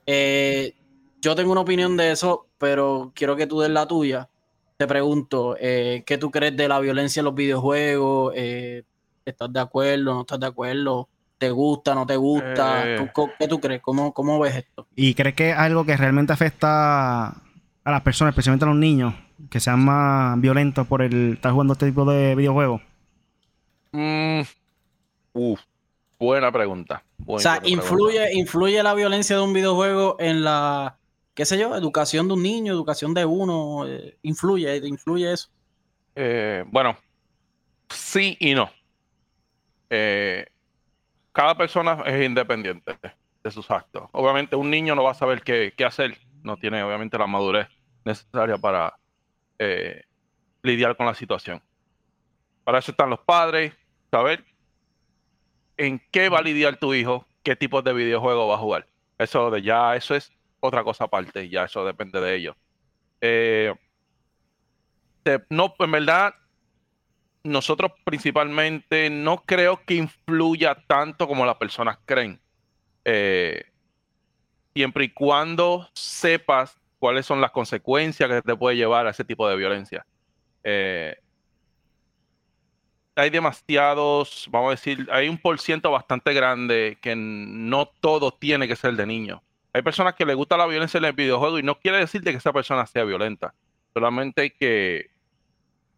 Eh, 0.05 0.75
yo 1.21 1.35
tengo 1.35 1.53
una 1.53 1.61
opinión 1.61 1.95
de 1.95 2.11
eso, 2.11 2.47
pero 2.57 3.13
quiero 3.15 3.37
que 3.37 3.47
tú 3.47 3.61
des 3.61 3.69
la 3.69 3.87
tuya. 3.87 4.29
Te 4.75 4.87
pregunto, 4.87 5.55
eh, 5.57 6.03
¿qué 6.05 6.17
tú 6.17 6.29
crees 6.29 6.57
de 6.57 6.67
la 6.67 6.79
violencia 6.79 7.21
en 7.21 7.25
los 7.25 7.35
videojuegos? 7.35 8.35
¿Estás 8.35 9.53
de 9.53 9.59
acuerdo? 9.61 10.13
¿No 10.13 10.21
estás 10.21 10.39
de 10.41 10.47
acuerdo? 10.47 11.07
¿Te 11.37 11.49
gusta? 11.49 11.95
¿No 11.95 12.05
te 12.05 12.17
gusta? 12.17 12.83
¿Qué 13.39 13.47
tú 13.47 13.61
crees? 13.61 13.81
¿Cómo, 13.81 14.13
¿Cómo 14.13 14.37
ves 14.39 14.55
esto? 14.55 14.85
¿Y 14.97 15.13
crees 15.13 15.33
que 15.33 15.51
es 15.51 15.57
algo 15.57 15.85
que 15.85 15.95
realmente 15.95 16.33
afecta 16.33 17.41
a 17.85 17.91
las 17.91 18.01
personas, 18.01 18.31
especialmente 18.33 18.65
a 18.65 18.67
los 18.67 18.77
niños, 18.77 19.13
que 19.49 19.59
sean 19.59 19.85
más 19.85 20.41
violentos 20.41 20.87
por 20.87 21.03
el 21.03 21.33
estar 21.33 21.51
jugando 21.51 21.73
este 21.73 21.85
tipo 21.85 22.03
de 22.03 22.33
videojuegos? 22.33 22.81
Mm, 23.91 24.41
buena 26.17 26.51
pregunta. 26.51 27.03
o 27.27 27.37
sea, 27.37 27.61
influye, 27.63 28.33
influye 28.33 28.81
la 28.81 28.95
violencia 28.95 29.35
de 29.35 29.43
un 29.43 29.53
videojuego 29.53 30.17
en 30.19 30.43
la, 30.43 30.97
qué 31.35 31.45
sé 31.45 31.59
yo, 31.59 31.75
educación 31.75 32.27
de 32.27 32.33
un 32.33 32.41
niño, 32.41 32.73
educación 32.73 33.13
de 33.13 33.23
uno, 33.23 33.87
eh, 33.87 34.17
influye, 34.23 34.75
influye 34.77 35.31
eso. 35.31 35.49
Eh, 36.15 36.63
bueno, 36.67 36.97
sí 37.89 38.35
y 38.39 38.55
no. 38.55 38.71
Eh, 39.91 40.47
cada 41.31 41.55
persona 41.55 42.01
es 42.07 42.25
independiente 42.25 42.97
de 43.43 43.51
sus 43.51 43.69
actos. 43.69 44.09
Obviamente 44.11 44.55
un 44.55 44.71
niño 44.71 44.95
no 44.95 45.03
va 45.03 45.11
a 45.11 45.13
saber 45.15 45.43
qué, 45.43 45.71
qué 45.77 45.85
hacer, 45.85 46.17
no 46.41 46.57
tiene 46.57 46.81
obviamente 46.81 47.15
la 47.19 47.27
madurez 47.27 47.67
necesaria 48.05 48.57
para 48.57 48.97
eh, 49.59 50.03
lidiar 50.61 50.95
con 50.95 51.05
la 51.05 51.15
situación. 51.15 51.61
Para 52.63 52.79
eso 52.79 52.91
están 52.91 53.09
los 53.09 53.19
padres, 53.19 53.73
saber 54.11 54.43
en 55.77 56.01
qué 56.11 56.29
va 56.29 56.39
a 56.39 56.41
lidiar 56.41 56.77
tu 56.77 56.93
hijo, 56.93 57.27
qué 57.43 57.55
tipo 57.55 57.81
de 57.81 57.93
videojuego 57.93 58.47
va 58.47 58.55
a 58.55 58.59
jugar. 58.59 58.87
Eso 59.17 59.51
de 59.51 59.61
ya, 59.61 59.95
eso 59.95 60.15
es 60.15 60.31
otra 60.59 60.83
cosa 60.83 61.05
aparte, 61.05 61.49
ya 61.49 61.65
eso 61.65 61.85
depende 61.85 62.19
de 62.21 62.35
ellos. 62.35 62.55
Eh, 63.21 63.73
no, 65.49 65.73
en 65.79 65.91
verdad, 65.91 66.35
nosotros 67.43 67.91
principalmente 68.03 69.09
no 69.09 69.43
creo 69.45 69.83
que 69.85 69.95
influya 69.95 70.75
tanto 70.87 71.27
como 71.27 71.45
las 71.45 71.55
personas 71.57 71.99
creen. 72.05 72.39
Eh, 73.03 73.63
siempre 74.73 75.05
y 75.05 75.09
cuando 75.09 75.87
sepas 75.93 76.77
cuáles 77.05 77.27
son 77.27 77.39
las 77.39 77.51
consecuencias 77.51 78.27
que 78.27 78.41
te 78.41 78.55
puede 78.55 78.77
llevar 78.77 79.05
a 79.05 79.11
ese 79.11 79.23
tipo 79.23 79.47
de 79.47 79.55
violencia. 79.55 80.07
Eh, 80.63 81.15
hay 83.15 83.29
demasiados, 83.29 84.47
vamos 84.49 84.69
a 84.69 84.71
decir, 84.71 85.07
hay 85.11 85.29
un 85.29 85.37
por 85.37 85.59
ciento 85.59 85.91
bastante 85.91 86.33
grande 86.33 86.97
que 86.99 87.15
no 87.15 87.85
todo 87.99 88.31
tiene 88.31 88.67
que 88.67 88.75
ser 88.75 88.95
de 88.95 89.05
niño. 89.05 89.43
Hay 89.71 89.83
personas 89.83 90.15
que 90.15 90.25
les 90.25 90.35
gusta 90.35 90.57
la 90.57 90.65
violencia 90.65 90.97
en 90.97 91.05
el 91.05 91.13
videojuego 91.13 91.59
y 91.59 91.61
no 91.61 91.77
quiere 91.77 91.99
decir 91.99 92.23
que 92.23 92.31
esa 92.31 92.51
persona 92.51 92.87
sea 92.87 93.03
violenta, 93.03 93.53
solamente 93.93 94.49
que 94.49 95.11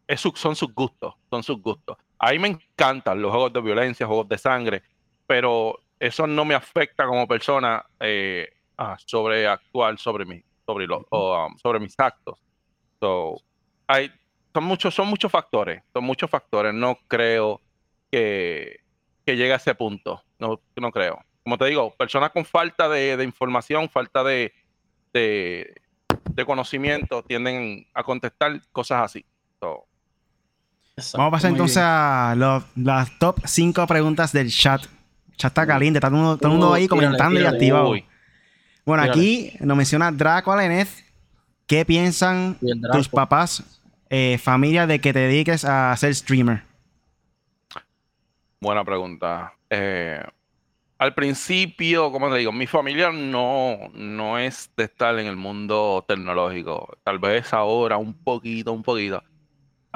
es 0.08 0.20
son 0.20 0.58
sus 0.58 0.74
gustos, 0.74 1.16
son 1.30 1.41
sus 1.41 1.62
gustos. 1.62 1.95
A 2.20 2.32
mí 2.32 2.39
me 2.39 2.49
encantan 2.49 3.22
los 3.22 3.32
juegos 3.32 3.53
de 3.53 3.62
violencia, 3.62 4.05
juegos 4.05 4.28
de 4.28 4.38
sangre, 4.38 4.84
pero 5.26 5.80
eso 6.01 6.28
no 6.28 6.43
me 6.43 6.53
afecta 6.53 7.05
como 7.05 7.26
persona 7.30 7.86
eh, 7.97 8.49
actuar 8.76 9.97
sobre 9.97 10.26
mí 10.26 10.43
sobre, 10.68 10.86
lo, 10.86 11.07
um, 11.09 11.57
sobre 11.57 11.80
mis 11.80 11.95
actos. 11.97 12.38
So, 12.99 13.38
hay, 13.88 14.11
son 14.53 14.65
muchos, 14.65 14.93
son 14.93 15.07
muchos 15.07 15.32
factores, 15.32 15.82
son 15.93 16.03
muchos 16.03 16.30
factores. 16.30 16.74
No 16.74 16.97
creo 17.07 17.61
que, 18.11 18.82
llegue 19.26 19.53
a 19.53 19.55
ese 19.55 19.74
punto. 19.74 20.22
No, 20.39 20.59
no 20.76 20.91
creo. 20.91 21.20
Como 21.43 21.57
te 21.57 21.65
digo, 21.65 21.91
personas 21.95 22.32
con 22.32 22.43
falta 22.43 22.89
de, 22.89 23.24
información, 23.24 23.89
falta 23.89 24.24
de, 24.24 24.53
de, 25.13 26.45
conocimiento, 26.45 27.24
tienden 27.24 27.88
a 27.93 28.03
contestar 28.03 28.61
cosas 28.72 29.03
así. 29.03 29.26
Vamos 29.61 31.28
a 31.28 31.32
pasar 31.32 31.51
entonces 31.51 31.78
a 31.80 32.36
las 32.76 33.20
top 33.20 33.39
5 33.45 33.88
preguntas 33.88 34.34
del 34.34 34.51
chat. 34.51 34.82
chat 35.38 35.51
está 35.51 35.65
caliente, 35.65 35.99
está 35.99 36.09
todo 36.09 36.38
el 36.41 36.49
mundo, 36.49 36.74
ahí 36.74 36.88
comentando 36.88 37.39
y 37.39 37.45
activado. 37.45 37.93
Bueno, 38.88 39.03
aquí 39.03 39.51
nos 39.59 39.75
menciona 39.75 40.13
Draco 40.13 40.49
Alenez. 40.49 41.03
¿Qué 41.65 41.83
piensan 41.83 42.57
tus 42.93 43.09
papás, 43.09 43.81
eh, 44.09 44.39
familia, 44.41 44.88
de 44.88 45.01
que 45.01 45.11
te 45.11 45.19
dediques 45.19 45.65
a 45.65 45.93
ser 45.97 46.15
streamer? 46.15 46.63
Buena 48.61 48.85
pregunta. 48.85 49.53
Eh, 49.69 50.23
al 50.99 51.13
principio, 51.13 52.13
como 52.13 52.31
te 52.31 52.38
digo, 52.38 52.53
mi 52.53 52.65
familia 52.65 53.11
no, 53.11 53.77
no 53.93 54.39
es 54.39 54.71
de 54.77 54.85
estar 54.85 55.19
en 55.19 55.27
el 55.27 55.35
mundo 55.35 56.05
tecnológico. 56.07 56.97
Tal 57.03 57.19
vez 57.19 57.53
ahora 57.53 57.97
un 57.97 58.13
poquito, 58.13 58.71
un 58.71 58.83
poquito 58.83 59.21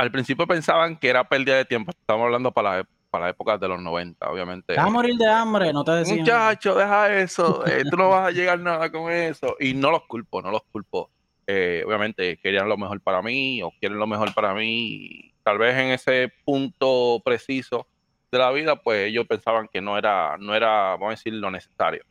al 0.02 0.12
principio 0.12 0.48
pensaban 0.48 0.98
que 0.98 1.10
era 1.10 1.24
pérdida 1.30 1.58
de 1.58 1.66
tiempo. 1.66 1.92
Estamos 1.92 2.26
hablando 2.26 2.52
para 2.52 2.78
la, 2.78 2.88
para 3.12 3.30
época 3.30 3.58
de 3.58 3.68
los 3.68 3.82
90, 3.82 4.30
obviamente. 4.30 4.76
Vas 4.76 4.86
a 4.86 4.90
morir 4.90 5.16
de 5.18 5.28
hambre, 5.28 5.72
no 5.74 5.84
te 5.84 5.92
decían. 5.92 6.20
Muchacho, 6.20 6.76
deja 6.76 7.14
eso. 7.14 7.64
Eh, 7.72 7.84
tú 7.90 7.98
no 7.98 8.10
vas 8.10 8.30
a 8.30 8.32
llegar 8.32 8.60
nada 8.60 8.92
con 8.92 9.12
eso. 9.12 9.56
Y 9.60 9.74
no 9.74 9.92
los 9.92 10.04
culpo, 10.08 10.42
no 10.42 10.50
los 10.50 10.64
culpo. 10.72 11.12
Eh, 11.46 11.84
obviamente 11.86 12.38
querían 12.38 12.70
lo 12.70 12.78
mejor 12.78 13.02
para 13.02 13.22
mí 13.22 13.62
o 13.62 13.72
quieren 13.80 14.00
lo 14.00 14.08
mejor 14.08 14.34
para 14.34 14.54
mí. 14.54 15.34
Tal 15.44 15.58
vez 15.58 15.76
en 15.78 15.88
ese 15.88 16.32
punto 16.46 17.22
preciso 17.24 17.88
de 18.32 18.40
la 18.40 18.52
vida, 18.52 18.78
pues 18.78 19.10
ellos 19.10 19.28
pensaban 19.28 19.68
que 19.68 19.82
no 19.82 19.98
era, 19.98 20.38
no 20.40 20.56
era, 20.56 20.92
vamos 20.92 21.08
a 21.08 21.12
decir, 21.12 21.34
lo 21.34 21.52
necesario. 21.52 22.04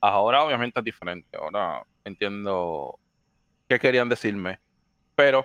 Ahora 0.00 0.44
obviamente 0.44 0.78
es 0.78 0.84
diferente. 0.84 1.36
Ahora 1.36 1.82
entiendo 2.04 2.98
qué 3.68 3.78
querían 3.78 4.08
decirme. 4.08 4.60
Pero 5.16 5.44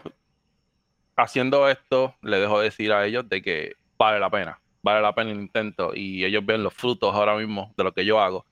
haciendo 1.15 1.67
esto, 1.69 2.15
le 2.21 2.39
dejo 2.39 2.59
decir 2.59 2.91
a 2.91 3.05
ellos 3.05 3.27
de 3.27 3.41
que 3.41 3.80
vale 4.01 4.19
la 4.19 4.31
pena, 4.31 4.59
vale 4.81 4.99
la 4.99 5.13
pena 5.13 5.29
el 5.29 5.39
intento 5.39 5.91
y 5.93 6.25
ellos 6.25 6.43
ven 6.43 6.63
los 6.63 6.73
frutos 6.73 7.13
ahora 7.13 7.35
mismo 7.35 7.71
de 7.77 7.83
lo 7.83 7.93
que 7.93 8.03
yo 8.03 8.19
hago. 8.19 8.47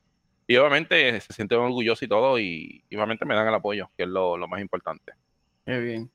Y 0.45 0.55
obviamente 0.57 1.19
se 1.21 1.33
sienten 1.33 1.57
orgullosos 1.57 2.03
y 2.03 2.07
todo 2.07 2.39
y, 2.39 2.83
obviamente 2.93 3.25
me 3.25 3.33
dan 3.33 3.47
el 3.47 3.55
apoyo, 3.55 3.89
que 3.97 4.03
es 4.03 4.09
lo, 4.09 4.37
más 4.47 4.61
importante. 4.61 5.13
Qué 5.65 5.79
bien. 5.79 6.11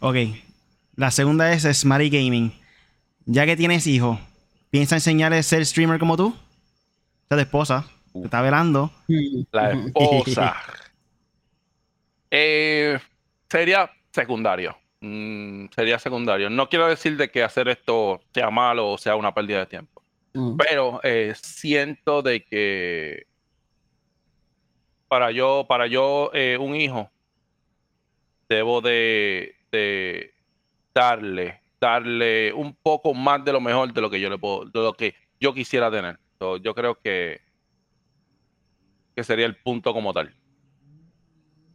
Ok. 0.00 0.16
La 0.94 1.10
segunda 1.10 1.52
es 1.52 1.62
Smarty 1.62 2.08
Gaming. 2.08 2.52
Ya 3.24 3.46
que 3.46 3.56
tienes 3.56 3.86
hijos, 3.88 4.18
¿piensa 4.70 4.96
enseñarle 4.96 5.38
a 5.38 5.42
ser 5.42 5.66
streamer 5.66 5.98
como 5.98 6.16
tú? 6.16 6.28
O 6.28 7.28
sea, 7.28 7.40
esposa. 7.40 7.84
Te 8.12 8.24
está 8.24 8.42
velando. 8.42 8.92
La 9.52 9.72
esposa. 9.86 10.56
Eh, 12.30 12.98
sería 13.48 13.90
secundario. 14.12 14.76
Mm, 15.00 15.66
sería 15.74 15.98
secundario. 15.98 16.50
No 16.50 16.68
quiero 16.68 16.88
decir 16.88 17.16
de 17.16 17.30
que 17.30 17.42
hacer 17.42 17.68
esto 17.68 18.20
sea 18.34 18.50
malo 18.50 18.90
o 18.90 18.98
sea 18.98 19.14
una 19.14 19.32
pérdida 19.32 19.60
de 19.60 19.66
tiempo, 19.66 20.02
mm. 20.34 20.56
pero 20.56 21.00
eh, 21.04 21.34
siento 21.40 22.22
de 22.22 22.44
que 22.44 23.26
para 25.06 25.30
yo, 25.30 25.66
para 25.68 25.86
yo 25.86 26.30
eh, 26.34 26.58
un 26.60 26.74
hijo, 26.74 27.10
debo 28.48 28.80
de, 28.80 29.54
darle, 30.94 31.60
darle 31.80 32.52
un 32.52 32.74
poco 32.74 33.14
más 33.14 33.44
de 33.44 33.52
lo 33.52 33.60
mejor 33.60 33.92
de 33.92 34.00
lo 34.00 34.10
que 34.10 34.20
yo 34.20 34.28
le 34.28 34.38
puedo, 34.38 34.64
de 34.64 34.80
lo 34.80 34.94
que 34.94 35.14
yo 35.40 35.54
quisiera 35.54 35.90
tener. 35.90 36.18
yo 36.60 36.74
creo 36.74 36.96
que, 36.96 37.40
que 39.14 39.24
sería 39.24 39.46
el 39.46 39.56
punto 39.56 39.94
como 39.94 40.12
tal. 40.12 40.34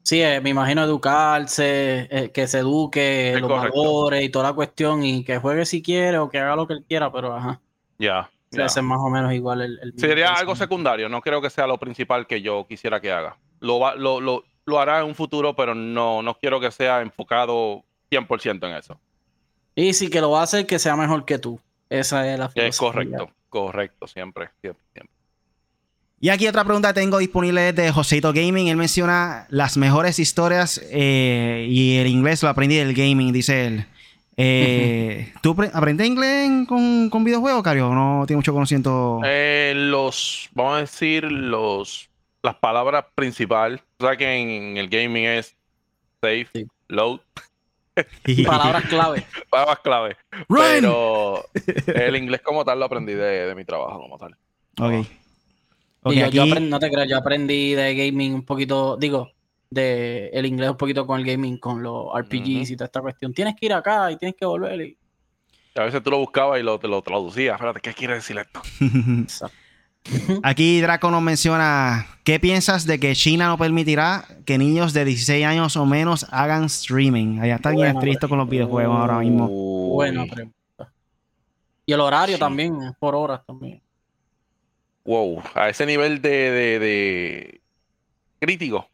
Sí, 0.04 0.22
eh, 0.22 0.42
me 0.42 0.50
imagino 0.50 0.84
educarse, 0.84 2.08
eh, 2.12 2.32
que 2.32 2.46
se 2.46 2.60
eduque, 2.60 3.38
los 3.40 3.50
valores 3.50 4.22
y 4.22 4.30
toda 4.30 4.50
la 4.50 4.54
cuestión, 4.54 5.04
y 5.04 5.24
que 5.24 5.38
juegue 5.38 5.66
si 5.66 5.82
quiere 5.82 6.18
o 6.18 6.30
que 6.30 6.40
haga 6.40 6.58
lo 6.58 6.68
que 6.68 6.74
él 6.74 6.86
quiera, 6.88 7.10
pero 7.12 7.34
ajá. 7.34 7.62
Ya. 7.98 8.30
Yeah, 8.52 8.68
más 8.84 9.00
o 9.00 9.10
menos 9.10 9.34
igual 9.34 9.62
el. 9.62 9.94
Sería 9.98 10.34
algo 10.34 10.56
secundario, 10.56 11.10
no 11.10 11.22
creo 11.22 11.42
que 11.42 11.50
sea 11.50 11.66
lo 11.66 11.80
principal 11.80 12.28
que 12.28 12.42
yo 12.42 12.68
quisiera 12.68 13.00
que 13.00 13.12
haga. 13.12 13.38
Lo, 13.62 13.96
lo, 13.96 14.20
lo, 14.20 14.44
lo 14.66 14.80
hará 14.80 15.00
en 15.00 15.06
un 15.06 15.16
futuro, 15.16 15.56
pero 15.56 15.74
no, 15.74 16.22
no 16.22 16.36
quiero 16.36 16.60
que 16.60 16.70
sea 16.70 17.02
enfocado 17.02 17.84
100% 18.12 18.68
en 18.70 18.76
eso. 18.76 19.00
Y 19.74 19.94
sí 19.94 20.10
que 20.10 20.22
lo 20.22 20.32
va 20.32 20.42
a 20.42 20.44
hacer 20.44 20.68
que 20.68 20.78
sea 20.78 20.96
mejor 20.96 21.26
que 21.26 21.40
tú. 21.40 21.60
Esa 21.90 22.32
es 22.32 22.38
la 22.38 22.50
filosofía. 22.50 22.68
Es 22.68 22.78
correcto, 22.78 23.32
correcto, 23.50 24.06
siempre, 24.06 24.50
siempre, 24.62 24.84
siempre. 24.94 25.16
Y 26.24 26.30
aquí 26.30 26.48
otra 26.48 26.64
pregunta 26.64 26.94
que 26.94 27.02
tengo 27.02 27.18
disponible 27.18 27.74
de 27.74 27.92
Joseito 27.92 28.32
Gaming. 28.32 28.70
Él 28.70 28.78
menciona 28.78 29.46
las 29.50 29.76
mejores 29.76 30.20
historias 30.20 30.82
eh, 30.90 31.68
y 31.70 31.98
el 31.98 32.08
inglés 32.08 32.42
lo 32.42 32.48
aprendí 32.48 32.78
del 32.78 32.94
gaming, 32.94 33.34
dice 33.34 33.68
él. 33.68 33.86
Eh, 34.38 35.34
¿Tú 35.42 35.54
aprendes 35.74 36.08
inglés 36.08 36.66
con, 36.66 37.10
con 37.10 37.26
videojuegos, 37.26 37.62
Cario? 37.62 37.94
¿No 37.94 38.24
tiene 38.26 38.38
mucho 38.38 38.54
conocimiento? 38.54 39.20
Eh, 39.26 39.74
los, 39.76 40.50
vamos 40.54 40.78
a 40.78 40.80
decir, 40.80 41.30
los 41.30 42.10
las 42.42 42.56
palabras 42.56 43.04
principales. 43.16 43.82
O 44.00 44.06
sea 44.06 44.16
que 44.16 44.34
en, 44.34 44.78
el 44.78 44.88
gaming 44.88 45.26
es 45.26 45.58
safe, 46.22 46.68
load. 46.88 47.20
palabras 48.48 48.86
clave. 48.86 49.26
palabras 49.50 49.80
clave. 49.84 50.16
Pero 50.48 51.44
el 51.94 52.16
inglés 52.16 52.40
como 52.40 52.64
tal 52.64 52.80
lo 52.80 52.86
aprendí 52.86 53.12
de, 53.12 53.46
de 53.46 53.56
mi 53.56 53.66
trabajo 53.66 54.00
como 54.00 54.18
tal. 54.18 54.38
Ok 54.80 55.06
yo, 56.12 56.44
aprendí, 56.44 56.70
no 56.70 56.80
te 56.80 56.90
creas, 56.90 57.10
yo 57.10 57.18
aprendí 57.18 57.74
de 57.74 57.96
gaming 57.96 58.34
un 58.34 58.46
poquito, 58.46 58.98
digo, 58.98 59.32
de 59.70 60.30
el 60.34 60.46
inglés 60.46 60.70
un 60.72 60.78
poquito 60.78 61.06
con 61.08 61.20
el 61.20 61.26
gaming, 61.26 61.58
con 61.58 61.82
los 61.82 62.08
RPGs 62.14 62.72
y 62.72 62.76
toda 62.76 62.86
esta 62.86 63.02
cuestión. 63.02 63.34
Tienes 63.34 63.56
que 63.56 63.66
ir 63.66 63.74
acá 63.74 64.12
y 64.12 64.18
tienes 64.18 64.36
que 64.40 64.46
volver. 64.46 64.82
Y... 64.82 64.98
A 65.76 65.84
veces 65.84 66.04
tú 66.04 66.12
lo 66.12 66.20
buscabas 66.20 66.60
y 66.60 66.64
lo, 66.64 66.80
te 66.80 66.88
lo 66.88 67.02
traducías. 67.02 67.56
Espérate, 67.56 67.80
¿qué 67.82 67.94
quiere 67.94 68.16
decir 68.16 68.38
esto? 68.38 68.62
Aquí 70.44 70.82
Draco 70.82 71.10
nos 71.12 71.22
menciona, 71.22 72.08
¿qué 72.26 72.38
piensas 72.38 72.86
de 72.86 73.00
que 73.00 73.16
China 73.16 73.48
no 73.48 73.58
permitirá 73.58 74.26
que 74.46 74.58
niños 74.58 74.92
de 74.92 75.06
16 75.06 75.46
años 75.46 75.78
o 75.78 75.86
menos 75.86 76.28
hagan 76.30 76.66
streaming? 76.66 77.40
Allá 77.40 77.56
está 77.56 77.72
bien 77.72 77.96
estricto 77.96 78.28
con 78.28 78.38
los 78.38 78.50
videojuegos 78.50 78.98
ahora 78.98 79.20
mismo. 79.20 79.48
Buena 79.48 80.26
pregunta. 80.26 80.92
Y 81.86 81.94
el 81.94 82.02
horario 82.02 82.38
también, 82.38 82.78
por 83.00 83.16
horas 83.16 83.46
también 83.46 83.82
wow, 85.06 85.44
a 85.56 85.70
ese 85.70 85.86
nivel 85.86 86.22
de, 86.22 86.80
de, 86.80 87.62
crítico. 88.40 88.90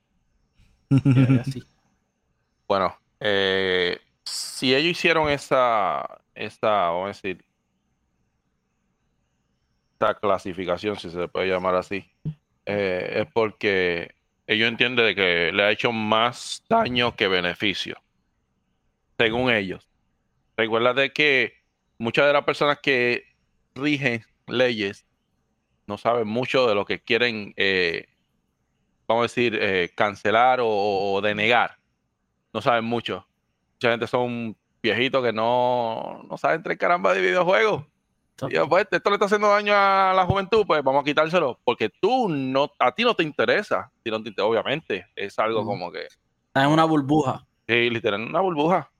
bueno, 2.67 2.97
eh, 3.19 3.99
si 4.23 4.73
ellos 4.73 4.91
hicieron 4.91 5.29
esa, 5.29 6.21
esa, 6.33 6.69
vamos 6.69 7.05
a 7.05 7.07
decir, 7.07 7.43
esta 9.93 10.15
clasificación, 10.15 10.97
si 10.97 11.09
se 11.09 11.27
puede 11.27 11.49
llamar 11.49 11.75
así, 11.75 12.09
eh, 12.65 13.23
es 13.23 13.33
porque 13.33 14.15
ellos 14.47 14.67
entienden 14.67 15.05
de 15.05 15.15
que 15.15 15.51
le 15.51 15.63
ha 15.63 15.71
hecho 15.71 15.91
más 15.91 16.63
daño 16.69 17.15
que 17.15 17.27
beneficio, 17.27 18.01
según 19.17 19.51
ellos. 19.51 19.87
Recuerda 20.57 20.93
de 20.93 21.11
que 21.11 21.53
muchas 21.97 22.25
de 22.25 22.33
las 22.33 22.43
personas 22.43 22.79
que 22.81 23.25
rigen 23.75 24.23
leyes 24.47 25.05
no 25.89 25.97
saben 25.97 26.27
mucho 26.27 26.67
de 26.67 26.75
lo 26.75 26.85
que 26.85 27.01
quieren, 27.01 27.51
eh, 27.57 28.05
vamos 29.07 29.21
a 29.21 29.23
decir, 29.23 29.57
eh, 29.59 29.89
cancelar 29.95 30.59
o, 30.61 31.19
denegar. 31.21 31.77
No 32.53 32.61
saben 32.61 32.85
mucho. 32.85 33.25
Mucha 33.73 33.91
gente 33.91 34.05
son 34.05 34.55
viejitos 34.83 35.23
que 35.23 35.33
no, 35.33 36.21
no 36.29 36.37
saben 36.37 36.61
tres 36.61 36.77
caramba 36.77 37.13
de 37.13 37.21
videojuegos. 37.21 37.83
Y 38.49 38.57
pues, 38.69 38.87
esto 38.89 39.09
le 39.09 39.15
está 39.15 39.25
haciendo 39.25 39.49
daño 39.49 39.73
a 39.75 40.13
la 40.15 40.25
juventud, 40.25 40.63
pues 40.65 40.81
vamos 40.83 41.01
a 41.01 41.05
quitárselo. 41.05 41.59
Porque 41.63 41.89
tú 41.89 42.29
no, 42.29 42.71
a 42.77 42.93
ti 42.93 43.03
no 43.03 43.15
te 43.15 43.23
interesa. 43.23 43.91
obviamente, 44.41 45.07
es 45.15 45.37
algo 45.39 45.65
como 45.65 45.91
que. 45.91 46.03
Es 46.05 46.67
una 46.67 46.85
burbuja. 46.85 47.45
Sí, 47.67 47.89
literal, 47.89 48.21
una 48.21 48.41
burbuja. 48.41 48.91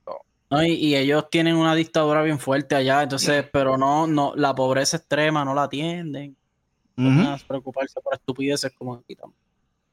y, 0.63 0.95
ellos 0.95 1.29
tienen 1.29 1.55
una 1.55 1.75
dictadura 1.75 2.23
bien 2.23 2.39
fuerte 2.39 2.75
allá, 2.75 3.03
entonces, 3.03 3.45
pero 3.53 3.77
no, 3.77 4.07
no, 4.07 4.33
la 4.35 4.55
pobreza 4.55 4.97
extrema 4.97 5.45
no 5.45 5.53
la 5.53 5.63
atienden 5.63 6.38
preocuparse 7.47 7.99
por 8.01 8.13
estupideces 8.13 8.71
como 8.77 8.95
aquí 8.95 9.15
también. 9.15 9.39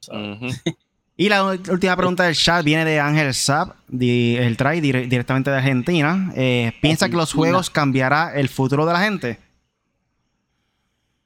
y 1.16 1.28
la 1.28 1.44
última 1.44 1.96
pregunta 1.96 2.24
del 2.24 2.34
chat 2.34 2.64
viene 2.64 2.84
de 2.84 3.00
Ángel 3.00 3.34
Zap, 3.34 3.76
el 3.90 4.56
try 4.56 4.80
directamente 4.80 5.50
de 5.50 5.56
Argentina. 5.56 6.32
Eh, 6.36 6.72
¿Piensa 6.80 7.08
que 7.08 7.16
los 7.16 7.32
juegos 7.32 7.70
cambiará 7.70 8.34
el 8.34 8.48
futuro 8.48 8.86
de 8.86 8.92
la 8.92 9.00
gente? 9.00 9.38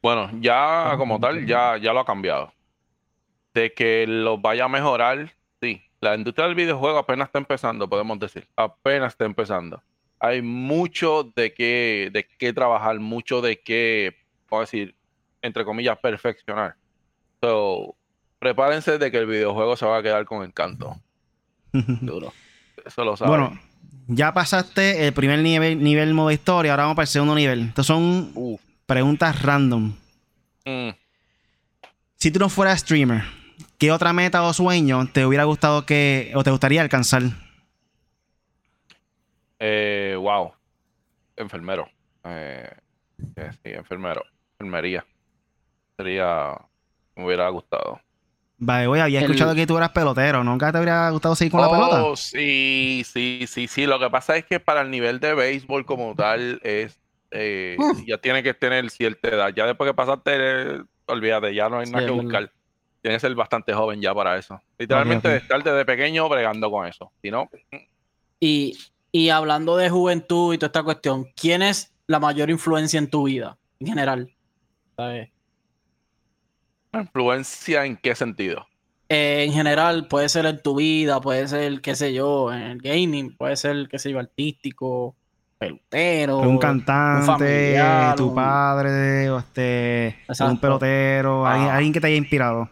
Bueno, 0.03 0.31
ya 0.41 0.95
como 0.97 1.21
tal, 1.21 1.47
ya, 1.47 1.77
ya 1.77 1.93
lo 1.93 2.01
ha 2.01 2.07
cambiado. 2.07 2.53
De 3.53 3.73
que 3.73 4.07
lo 4.07 4.39
vaya 4.39 4.65
a 4.65 4.69
mejorar, 4.69 5.35
sí. 5.61 5.83
La 6.01 6.15
industria 6.15 6.47
del 6.47 6.55
videojuego 6.55 6.99
apenas 6.99 7.29
está 7.29 7.39
empezando, 7.39 7.89
podemos 7.89 8.19
decir. 8.19 8.47
Apenas 8.57 9.13
está 9.13 9.27
empezando. 9.27 9.83
hay 10.19 10.41
mucho 10.43 11.31
de 11.35 11.53
qué, 11.53 12.11
de 12.13 12.27
qué 12.39 12.53
trabajar, 12.53 12.99
mucho 13.01 13.41
de 13.41 13.61
qué, 13.61 14.17
puedo 14.49 14.63
decir, 14.63 14.95
entre 15.43 15.65
comillas, 15.65 15.99
perfeccionar. 15.99 16.77
So, 17.41 17.97
prepárense 18.39 18.99
de 18.99 19.11
que 19.11 19.19
el 19.19 19.27
videojuego 19.27 19.77
se 19.77 19.87
va 19.87 19.99
a 19.99 20.03
quedar 20.03 20.25
con 20.25 20.45
encanto. 20.45 20.97
Duro. 21.73 22.33
Eso 22.85 23.05
lo 23.05 23.17
saben. 23.17 23.31
Bueno, 23.31 23.61
ya 24.09 24.33
pasaste 24.33 25.07
el 25.07 25.13
primer 25.13 25.39
nivel, 25.41 25.83
nivel 25.83 26.15
modo 26.15 26.31
historia, 26.31 26.73
ahora 26.73 26.85
vamos 26.85 26.97
para 26.97 27.05
el 27.05 27.09
segundo 27.09 27.35
nivel. 27.35 27.69
Estas 27.69 27.87
son 27.87 28.59
preguntas 28.87 29.43
random. 29.43 29.95
Mm. 30.65 30.91
Si 32.17 32.31
tú 32.31 32.39
no 32.39 32.49
fueras 32.49 32.81
streamer, 32.81 33.23
¿qué 33.79 33.93
otra 33.93 34.13
meta 34.13 34.43
o 34.43 34.53
sueño 34.53 35.09
te 35.13 35.25
hubiera 35.25 35.45
gustado 35.45 35.87
que, 35.87 36.33
o 36.35 36.43
te 36.43 36.51
gustaría 36.51 36.83
alcanzar? 36.83 37.23
Eh, 39.59 40.17
wow. 40.19 40.53
Enfermero. 41.37 41.89
Eh, 42.25 42.71
sí, 43.35 43.71
enfermero. 43.71 44.25
Enfermería. 44.59 45.07
Sería. 46.03 46.57
Me 47.15 47.27
hubiera 47.27 47.49
gustado. 47.51 48.01
Vale, 48.57 48.87
voy, 48.87 49.01
había 49.01 49.21
escuchado 49.21 49.55
que 49.55 49.67
tú 49.67 49.77
eras 49.77 49.91
pelotero. 49.91 50.45
¿Nunca 50.45 50.71
te 50.71 50.79
hubiera 50.79 51.11
gustado 51.11 51.35
seguir 51.35 51.53
con 51.53 51.63
la 51.63 51.71
pelota? 51.71 52.05
Oh, 52.05 52.17
sí, 52.17 53.03
sí, 53.07 53.45
sí, 53.47 53.67
sí. 53.67 53.87
Lo 53.87 53.99
que 53.99 54.11
pasa 54.11 54.37
es 54.37 54.45
que 54.45 54.61
para 54.61 54.83
el 54.83 54.91
nivel 54.91 55.19
de 55.19 55.35
béisbol 55.35 55.85
como 55.87 56.15
tal 56.15 56.61
es 56.63 57.01
eh, 57.31 57.77
ya 58.07 58.19
tiene 58.19 58.43
que 58.43 58.55
tener 58.55 58.91
cierta 58.91 59.29
edad. 59.29 59.53
Ya 59.55 59.67
después 59.67 59.89
que 59.89 59.95
pasaste, 59.95 60.83
olvídate, 61.07 61.55
ya 61.55 61.69
no 61.69 61.79
hay 61.79 61.91
nada 61.91 62.05
que 62.05 62.13
buscar. 62.13 62.53
Tienes 63.03 63.23
que 63.23 63.29
ser 63.29 63.35
bastante 63.35 63.73
joven 63.73 64.01
ya 64.01 64.15
para 64.15 64.37
eso. 64.37 64.61
Literalmente 64.79 65.37
estar 65.37 65.63
desde 65.63 65.85
pequeño 65.85 66.29
bregando 66.29 66.71
con 66.71 66.87
eso. 66.87 67.13
Si 67.23 67.31
no. 67.31 67.49
Y, 68.39 68.77
y 69.11 69.31
hablando 69.31 69.77
de 69.77 69.89
juventud 69.89 70.53
y 70.53 70.59
toda 70.59 70.67
esta 70.67 70.83
cuestión, 70.83 71.27
¿quién 71.35 71.63
es 71.63 71.95
la 72.07 72.21
mayor 72.21 72.51
influencia 72.51 72.99
en 72.99 73.09
tu 73.09 73.25
vida 73.25 73.57
en 73.79 73.87
general? 73.87 74.31
¿Sabes? 74.97 75.31
¿Influencia 76.93 77.85
en 77.85 77.97
qué 77.97 78.15
sentido? 78.15 78.67
Eh, 79.09 79.45
en 79.45 79.53
general, 79.53 80.07
puede 80.07 80.29
ser 80.29 80.47
en 80.47 80.63
tu 80.63 80.77
vida, 80.77 81.21
puede 81.21 81.49
ser, 81.49 81.81
qué 81.81 81.97
sé 81.97 82.13
yo, 82.13 82.53
en 82.53 82.63
el 82.63 82.79
gaming, 82.79 83.37
puede 83.37 83.57
ser, 83.57 83.89
qué 83.89 83.99
sé 83.99 84.13
yo, 84.13 84.21
artístico, 84.21 85.17
pelotero. 85.59 86.39
Un 86.39 86.59
cantante, 86.59 87.77
tu 88.17 88.33
padre, 88.35 89.29
o 89.31 89.39
este, 89.41 90.17
un 90.41 90.59
pelotero, 90.59 91.45
alguien, 91.45 91.93
que 91.93 92.01
te 92.01 92.07
haya 92.07 92.17
inspirado. 92.17 92.71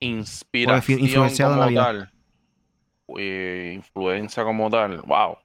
Inspiración 0.00 0.98
influenciado 1.00 1.54
como 1.54 1.68
en 1.68 1.74
la 1.74 1.82
vida. 1.82 2.10
tal. 3.06 3.72
influencia 3.72 4.42
como 4.42 4.68
tal, 4.68 5.00
wow. 5.02 5.36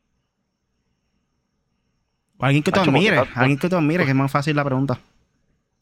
alguien 2.39 2.63
que 2.63 2.71
tú 2.71 2.79
admires, 2.79 3.21
alguien 3.35 3.59
que 3.59 3.69
tú 3.69 3.75
admires, 3.75 4.05
que 4.05 4.11
es 4.11 4.17
más 4.17 4.31
fácil 4.31 4.55
la 4.55 4.65
pregunta. 4.65 4.99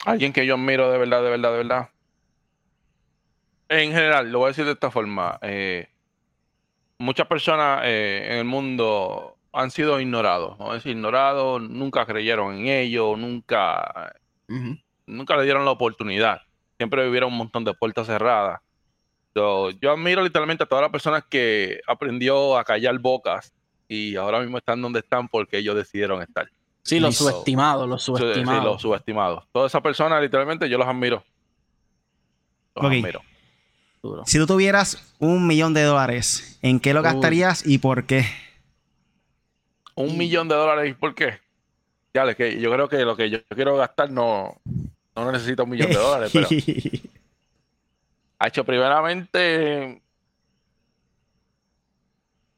Alguien 0.07 0.31
que 0.31 0.45
yo 0.45 0.55
admiro 0.55 0.89
de 0.89 0.97
verdad, 0.97 1.21
de 1.21 1.29
verdad, 1.29 1.51
de 1.51 1.57
verdad. 1.57 1.89
En 3.67 3.91
general, 3.91 4.31
lo 4.31 4.39
voy 4.39 4.45
a 4.45 4.47
decir 4.51 4.63
de 4.63 4.71
esta 4.71 4.89
forma. 4.89 5.37
Eh, 5.41 5.89
muchas 6.97 7.27
personas 7.27 7.81
eh, 7.83 8.25
en 8.29 8.37
el 8.37 8.45
mundo 8.45 9.37
han 9.51 9.69
sido 9.69 9.99
ignorados. 9.99 10.57
¿no? 10.59 10.73
Es 10.73 10.85
ignorados, 10.85 11.61
nunca 11.61 12.05
creyeron 12.05 12.55
en 12.55 12.67
ello, 12.67 13.17
nunca, 13.17 14.15
nunca 15.05 15.35
le 15.35 15.43
dieron 15.43 15.65
la 15.65 15.71
oportunidad. 15.71 16.41
Siempre 16.77 17.03
vivieron 17.03 17.33
un 17.33 17.39
montón 17.39 17.65
de 17.65 17.73
puertas 17.73 18.07
cerradas. 18.07 18.61
yo 19.35 19.91
admiro 19.91 20.23
literalmente 20.23 20.63
a 20.63 20.67
todas 20.67 20.83
las 20.83 20.91
personas 20.91 21.25
que 21.29 21.81
aprendió 21.85 22.57
a 22.57 22.63
callar 22.63 22.97
bocas 22.97 23.51
y 23.89 24.15
ahora 24.15 24.39
mismo 24.39 24.57
están 24.57 24.81
donde 24.81 24.99
están 24.99 25.27
porque 25.27 25.57
ellos 25.57 25.75
decidieron 25.75 26.21
estar. 26.21 26.49
Sí, 26.87 27.01
los 27.01 27.17
subestimados, 27.17 27.87
los 27.87 28.01
subestimados. 28.01 28.63
Sí, 28.63 28.65
los 28.65 28.81
subestimados. 28.81 29.43
Todas 29.51 29.71
esas 29.71 29.81
personas, 29.81 30.21
literalmente, 30.21 30.69
yo 30.69 30.77
los 30.77 30.87
admiro. 30.87 31.21
Los 32.75 32.85
admiro. 32.85 33.21
Si 34.25 34.37
tú 34.37 34.47
tuvieras 34.47 35.13
un 35.19 35.47
millón 35.47 35.73
de 35.73 35.83
dólares, 35.83 36.57
¿en 36.61 36.79
qué 36.79 36.93
lo 36.93 37.01
gastarías 37.01 37.65
y 37.65 37.79
por 37.79 38.05
qué? 38.05 38.25
Un 39.95 40.17
millón 40.17 40.47
de 40.47 40.55
dólares 40.55 40.89
y 40.89 40.93
por 40.93 41.13
qué. 41.13 41.41
Ya, 42.13 42.33
que 42.35 42.57
yo 42.61 42.71
creo 42.71 42.87
que 42.87 42.99
lo 42.99 43.17
que 43.17 43.29
yo 43.29 43.39
quiero 43.49 43.75
gastar 43.75 44.09
no, 44.09 44.55
no 45.13 45.31
necesita 45.31 45.63
un 45.63 45.71
millón 45.71 45.89
de 45.89 45.97
dólares, 45.97 46.31
pero. 46.31 46.47
ha 48.39 48.47
hecho 48.47 48.63
primeramente 48.63 50.01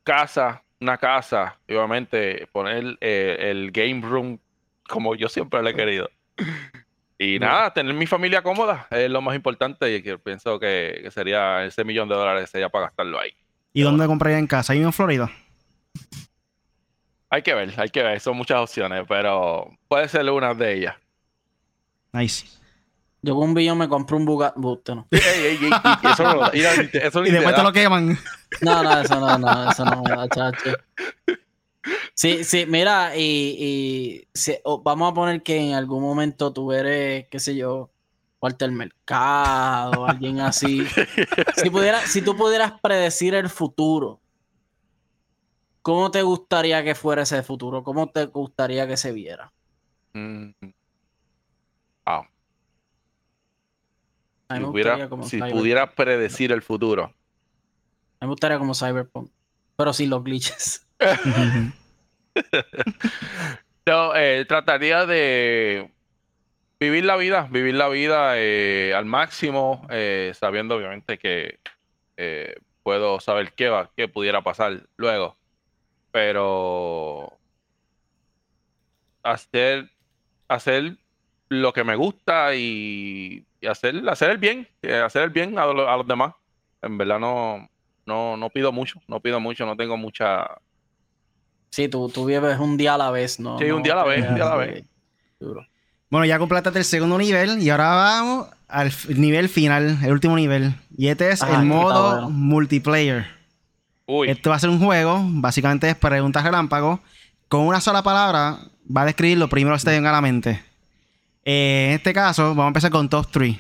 casa, 0.04 0.64
una 0.80 0.98
casa, 0.98 1.58
obviamente 1.68 2.48
poner 2.52 2.98
eh, 3.02 3.38
el 3.52 3.72
game 3.72 4.02
room 4.02 4.40
como 4.88 5.16
yo 5.16 5.30
siempre 5.30 5.62
lo 5.62 5.70
he 5.70 5.76
querido. 5.76 6.10
Y 7.18 7.40
nada, 7.40 7.72
tener 7.74 7.94
mi 7.94 8.08
familia 8.08 8.42
cómoda 8.42 8.88
es 8.90 9.10
lo 9.10 9.22
más 9.22 9.36
importante 9.36 9.96
y 9.96 10.02
que 10.02 10.18
pienso 10.18 10.60
que, 10.60 11.08
sería 11.14 11.64
ese 11.66 11.84
millón 11.84 12.10
de 12.10 12.16
dólares 12.16 12.50
sería 12.50 12.70
para 12.70 12.86
gastarlo 12.86 13.20
ahí. 13.20 13.32
¿Y 13.72 13.84
dónde 13.84 14.08
compraría 14.08 14.40
en 14.40 14.48
casa? 14.48 14.74
¿Ahí 14.74 14.82
en 14.82 14.92
Florida? 14.92 15.30
Hay 17.30 17.44
que 17.44 17.54
ver, 17.54 17.74
hay 17.78 17.90
que 17.90 18.02
ver, 18.02 18.20
son 18.20 18.36
muchas 18.36 18.58
opciones, 18.58 19.06
pero 19.08 19.70
puede 19.88 20.08
ser 20.08 20.28
una 20.32 20.56
de 20.56 20.74
ellas. 20.74 20.96
Nice. 22.12 22.59
Yo 23.22 23.36
con 23.36 23.50
un 23.50 23.54
billón 23.54 23.78
me 23.78 23.90
compré 23.90 24.16
un 24.16 24.26
Bugatti. 24.26 24.62
no. 24.62 25.08
y 25.12 27.32
después 27.32 27.56
te 27.56 27.64
lo 27.64 27.74
queman. 27.74 28.18
No, 28.62 28.84
no, 28.84 29.02
eso 29.02 29.20
no, 29.20 29.38
no, 29.38 29.72
eso 29.72 29.86
no, 29.86 30.28
chacho. 30.28 30.72
Sí, 32.14 32.44
sí, 32.44 32.66
mira, 32.66 33.16
y, 33.16 34.28
vamos 34.84 35.12
a 35.12 35.14
poner 35.14 35.42
que 35.42 35.58
en 35.58 35.74
algún 35.74 36.02
momento 36.02 36.52
tú 36.52 36.72
eres, 36.72 37.28
qué 37.30 37.40
sé 37.40 37.56
yo, 37.56 37.90
Walter 38.42 38.72
Mercado, 38.72 40.06
alguien 40.06 40.40
así. 40.42 40.86
Si, 41.56 41.70
pudiera, 41.70 42.06
si 42.06 42.22
tú 42.22 42.36
pudieras 42.36 42.74
predecir 42.82 43.36
el 43.36 43.50
futuro, 43.50 44.20
¿cómo 45.82 46.12
te 46.12 46.22
gustaría 46.22 46.84
que 46.84 46.96
fuera 46.96 47.24
ese 47.24 47.44
futuro? 47.44 47.84
¿Cómo 47.84 48.10
te 48.10 48.26
gustaría 48.26 48.88
que 48.88 48.98
se 48.98 49.12
viera? 49.12 49.52
Mm. 50.14 50.50
Si, 55.24 55.40
pudiera, 55.40 55.92
predecir 55.92 56.52
el 56.52 56.64
futuro. 56.64 57.04
A 57.04 57.08
mí 57.08 57.14
me 58.22 58.28
gustaría 58.30 58.58
como 58.58 58.74
Cyberpunk, 58.74 59.30
pero 59.76 59.94
sin 59.94 60.10
los 60.10 60.24
glitches. 60.24 60.88
no, 63.86 64.16
eh, 64.16 64.46
trataría 64.46 65.06
de 65.06 65.92
vivir 66.80 67.06
la 67.06 67.16
vida, 67.16 67.48
vivir 67.52 67.76
la 67.76 67.90
vida 67.90 68.32
eh, 68.38 68.96
al 68.96 69.06
máximo, 69.06 69.86
eh, 69.92 70.34
sabiendo 70.36 70.78
obviamente 70.78 71.20
que 71.20 71.60
puedo 72.82 73.20
saber 73.20 73.54
qué 73.54 73.70
va, 73.70 73.92
qué 73.96 74.08
pudiera 74.08 74.42
pasar 74.42 74.88
luego. 74.98 75.38
Pero 76.12 77.38
hacer, 79.22 79.92
hacer 80.48 80.98
lo 81.50 81.72
que 81.72 81.84
me 81.84 81.96
gusta 81.96 82.56
y 82.56 83.46
y 83.62 83.68
hacer, 83.68 84.08
hacer 84.08 84.32
el 84.32 84.38
bien, 84.38 84.68
eh, 84.82 84.96
hacer 84.96 85.24
el 85.24 85.30
bien 85.30 85.58
a, 85.58 85.66
los 85.66 86.08
demás. 86.08 86.34
En 86.82 86.98
verdad 86.98 87.20
no, 87.20 87.70
no, 88.06 88.38
no 88.38 88.50
pido 88.50 88.72
mucho, 88.72 89.02
no 89.08 89.20
pido 89.20 89.40
mucho, 89.40 89.66
no 89.66 89.76
tengo 89.76 89.98
mucha... 89.98 90.48
Sí, 91.70 91.88
tú, 91.88 92.10
tú 92.10 92.26
vives 92.26 92.58
un 92.60 92.78
día 92.78 92.96
a 92.96 92.98
la 92.98 93.12
vez, 93.12 93.40
¿no? 93.40 93.60
Sí, 93.60 93.70
un 93.70 93.84
día 93.84 93.94
a 93.94 93.98
la 93.98 94.04
vez, 94.04 94.28
un 94.28 94.36
día 94.36 94.46
a 94.46 94.50
la 94.50 94.56
vez. 94.56 94.84
Bueno, 96.10 96.26
ya 96.26 96.40
completaste 96.40 96.80
el 96.80 96.86
segundo 96.86 97.18
nivel 97.18 97.62
y 97.62 97.70
ahora 97.70 97.90
vamos 97.90 98.48
al 98.68 98.92
nivel 99.16 99.50
final, 99.50 100.00
el 100.04 100.12
último 100.12 100.36
nivel. 100.36 100.74
Y 100.98 101.08
este 101.08 101.30
es 101.32 101.44
el 101.44 101.66
modo 101.66 102.30
multiplayer. 102.30 103.28
Uy. 104.08 104.30
Esto 104.30 104.50
va 104.50 104.56
a 104.56 104.60
ser 104.60 104.72
un 104.72 104.80
juego, 104.80 105.22
básicamente 105.24 105.90
es 105.90 105.96
preguntas 105.96 106.44
relámpago. 106.44 107.00
Con 107.48 107.62
una 107.62 107.80
sola 107.82 108.02
palabra 108.02 108.60
va 108.96 109.04
a 109.04 109.06
describir 109.06 109.38
lo 109.38 109.50
primero 109.50 109.76
que 109.76 109.80
se 109.80 109.86
te 109.86 109.92
venga 109.92 110.10
a 110.10 110.14
la 110.14 110.22
mente. 110.22 110.64
Eh, 111.52 111.88
en 111.88 111.92
este 111.96 112.14
caso, 112.14 112.50
vamos 112.50 112.66
a 112.66 112.68
empezar 112.68 112.92
con 112.92 113.10
top 113.10 113.26
3. 113.32 113.58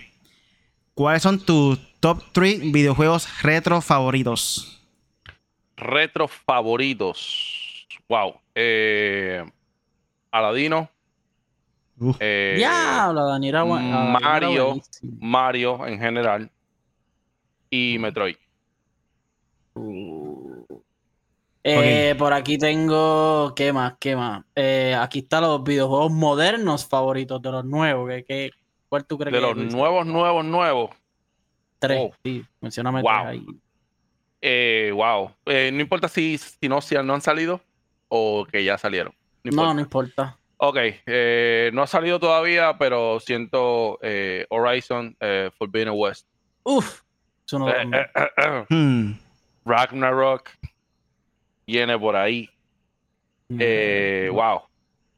¿Cuáles 0.93 1.23
son 1.23 1.43
tus 1.43 1.79
top 1.99 2.21
3 2.33 2.71
videojuegos 2.71 3.27
retro 3.41 3.81
favoritos? 3.81 4.79
Retro 5.75 6.27
favoritos. 6.27 7.87
Wow. 8.07 8.35
Eh, 8.53 9.43
Aladino. 10.29 10.87
Eh, 12.19 12.53
Diablo, 12.57 13.25
Daniela, 13.25 13.65
Mario. 13.65 14.79
Mario 15.19 15.87
en 15.87 15.99
general. 15.99 16.51
Y 17.71 17.97
Metroid. 17.97 18.35
Uh. 19.73 20.18
Eh, 21.63 22.15
por 22.17 22.33
aquí 22.33 22.57
tengo. 22.57 23.53
¿Qué 23.55 23.73
más? 23.73 23.95
¿Qué 23.99 24.15
más? 24.15 24.43
Eh, 24.55 24.95
aquí 24.99 25.19
están 25.19 25.43
los 25.43 25.63
videojuegos 25.63 26.11
modernos 26.11 26.87
favoritos 26.87 27.41
de 27.41 27.51
los 27.51 27.65
nuevos. 27.65 28.09
¿Qué, 28.27 28.51
cuál 28.87 29.05
tú 29.05 29.17
crees 29.17 29.33
de 29.33 29.41
los 29.41 29.55
nuevos, 29.55 30.05
nuevos, 30.05 30.45
nuevos? 30.45 30.91
Tres, 31.79 31.99
oh. 32.01 32.15
sí. 32.23 32.45
Mencioname 32.61 33.01
wow. 33.01 33.11
ahí. 33.11 33.45
Eh, 34.41 34.91
wow. 34.93 35.31
no 35.45 35.81
importa 35.81 36.07
si, 36.07 36.37
si, 36.37 36.69
no, 36.69 36.79
si 36.81 36.95
no 36.95 37.13
han 37.13 37.21
salido. 37.21 37.61
o 38.07 38.45
que 38.51 38.63
ya 38.63 38.77
salieron? 38.77 39.13
No, 39.43 39.73
no 39.73 39.79
importa. 39.79 40.37
Ok, 40.61 40.77
eh, 41.05 41.71
no 41.73 41.83
ha 41.83 41.87
salido 41.87 42.19
todavía, 42.19 42.77
pero 42.77 43.21
siento 43.21 43.97
eh, 44.01 44.45
Horizon 44.49 45.15
eh, 45.21 45.49
Forbidden 45.57 45.93
West. 45.93 46.27
Uf, 46.63 47.01
hmm. 48.69 49.13
Ragnarok 49.63 50.49
viene 51.69 51.97
por 51.97 52.15
ahí. 52.15 52.49
Mm. 53.49 54.31
wow. 54.31 54.61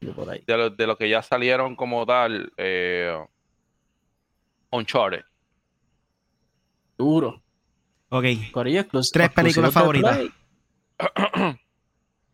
De, 0.00 0.56
lo, 0.56 0.70
de 0.70 0.86
lo 0.86 0.96
que 0.96 1.08
ya 1.08 1.22
salieron 1.22 1.76
como 1.76 2.04
tal, 2.04 2.52
Uncharted. 4.70 5.22
Duro. 6.98 7.42
Ok. 8.08 8.24
Tres 9.12 9.30
películas 9.30 9.72
favoritas. 9.72 10.20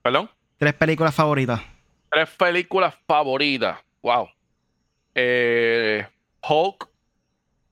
¿Perdón? 0.03 0.31
Tres 0.57 0.75
películas 0.75 1.15
favoritas. 1.15 1.61
Tres 2.11 2.31
películas 2.31 2.95
favoritas. 3.07 3.79
Wow. 4.03 4.29
Eh, 5.15 6.07
Hulk, 6.49 6.89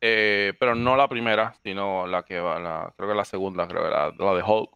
eh, 0.01 0.53
pero 0.59 0.75
no 0.75 0.97
la 0.97 1.09
primera, 1.09 1.55
sino 1.63 2.07
la 2.07 2.25
que 2.25 2.41
va, 2.41 2.59
la, 2.59 2.93
creo 2.97 3.09
que 3.09 3.15
la 3.15 3.25
segunda, 3.25 3.67
creo 3.67 3.85
que 3.85 3.91
la, 3.91 4.13
la 4.17 4.35
de 4.35 4.43
Hulk. 4.43 4.71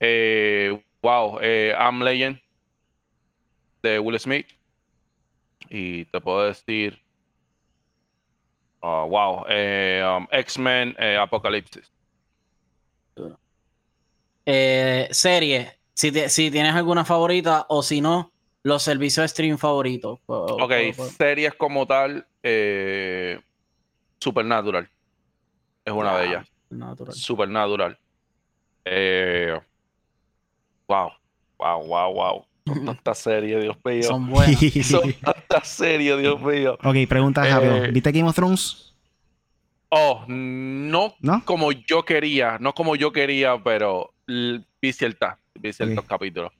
Eh, 0.00 0.82
wow, 1.02 1.38
I'm 1.40 2.02
Legend 2.02 2.40
de 3.82 3.98
Will 3.98 4.18
Smith. 4.18 4.46
Y 5.68 6.06
te 6.06 6.20
puedo 6.20 6.46
decir, 6.46 7.00
oh, 8.80 9.06
wow, 9.06 9.44
um, 10.16 10.26
X-Men 10.32 10.96
Apocalipsis. 11.20 11.92
serie, 15.12 15.78
si, 15.92 16.10
si 16.28 16.50
tienes 16.50 16.74
alguna 16.74 17.04
favorita 17.04 17.66
o 17.68 17.82
si 17.82 18.00
no, 18.00 18.32
los 18.62 18.82
servicios 18.82 19.24
de 19.24 19.28
stream 19.28 19.58
favoritos. 19.58 20.18
Ok, 20.26 20.72
series 21.16 21.54
como 21.54 21.86
tal, 21.86 22.26
eh, 22.42 23.40
Supernatural. 24.18 24.90
Es 25.84 25.92
una 25.92 26.18
de 26.18 26.26
ellas. 26.26 26.46
Supernatural. 26.68 27.14
Supernatural. 27.14 27.98
Eh, 28.84 29.60
wow, 30.90 31.12
wow, 31.58 31.86
wow, 31.86 32.12
wow. 32.12 32.46
Son 32.66 32.84
tantas 32.84 33.18
series, 33.18 33.62
Dios 33.62 33.76
mío. 33.84 34.02
Son 34.02 34.28
buenas. 34.28 34.60
Son 34.84 35.12
tantas 35.14 35.68
series, 35.68 36.18
Dios 36.18 36.40
mío. 36.42 36.76
Ok, 36.82 36.96
pregunta 37.08 37.48
eh, 37.62 37.90
¿Viste 37.90 38.12
Game 38.12 38.28
of 38.28 38.34
Thrones? 38.34 38.94
Oh, 39.88 40.24
no, 40.28 41.14
no, 41.20 41.44
como 41.44 41.72
yo 41.72 42.04
quería, 42.04 42.58
no 42.60 42.74
como 42.74 42.94
yo 42.94 43.12
quería, 43.12 43.60
pero 43.62 44.14
vi 44.26 44.92
ciertas, 44.92 45.36
vi 45.54 45.72
ciertos 45.72 46.04
capítulos. 46.04 46.52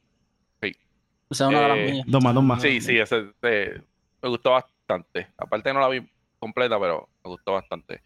O 1.31 1.35
sea, 1.35 1.47
una 1.47 1.61
de 1.61 1.69
las 1.69 1.79
eh, 1.79 1.93
mías. 1.93 2.07
Dos 2.09 2.25
más, 2.25 2.35
dos 2.35 2.43
más. 2.43 2.61
Sí, 2.61 2.81
sí, 2.81 2.99
ese, 2.99 3.27
me 3.41 4.29
gustó 4.29 4.51
bastante. 4.51 5.29
Aparte 5.39 5.73
no 5.73 5.79
la 5.79 5.89
vi 5.89 6.05
completa, 6.41 6.79
pero 6.81 7.09
me 7.23 7.31
gustó 7.31 7.53
bastante. 7.53 8.03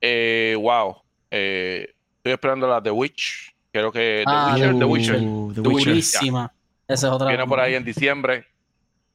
Eh, 0.00 0.56
wow. 0.56 0.96
Eh, 1.28 1.92
estoy 2.18 2.32
esperando 2.32 2.68
la 2.68 2.80
The 2.80 2.92
Witch. 2.92 3.52
Creo 3.78 3.92
que 3.92 4.24
The 4.26 4.32
ah, 4.32 4.54
Witcher. 4.54 4.78
The 4.78 4.84
Witcher. 4.84 5.18
The 5.18 5.60
Witcher. 5.60 5.92
Durísima. 5.92 6.52
Esa 6.88 7.06
es 7.06 7.12
otra. 7.12 7.28
Viene 7.28 7.46
por 7.46 7.60
ahí 7.60 7.74
en 7.74 7.84
diciembre. 7.84 8.44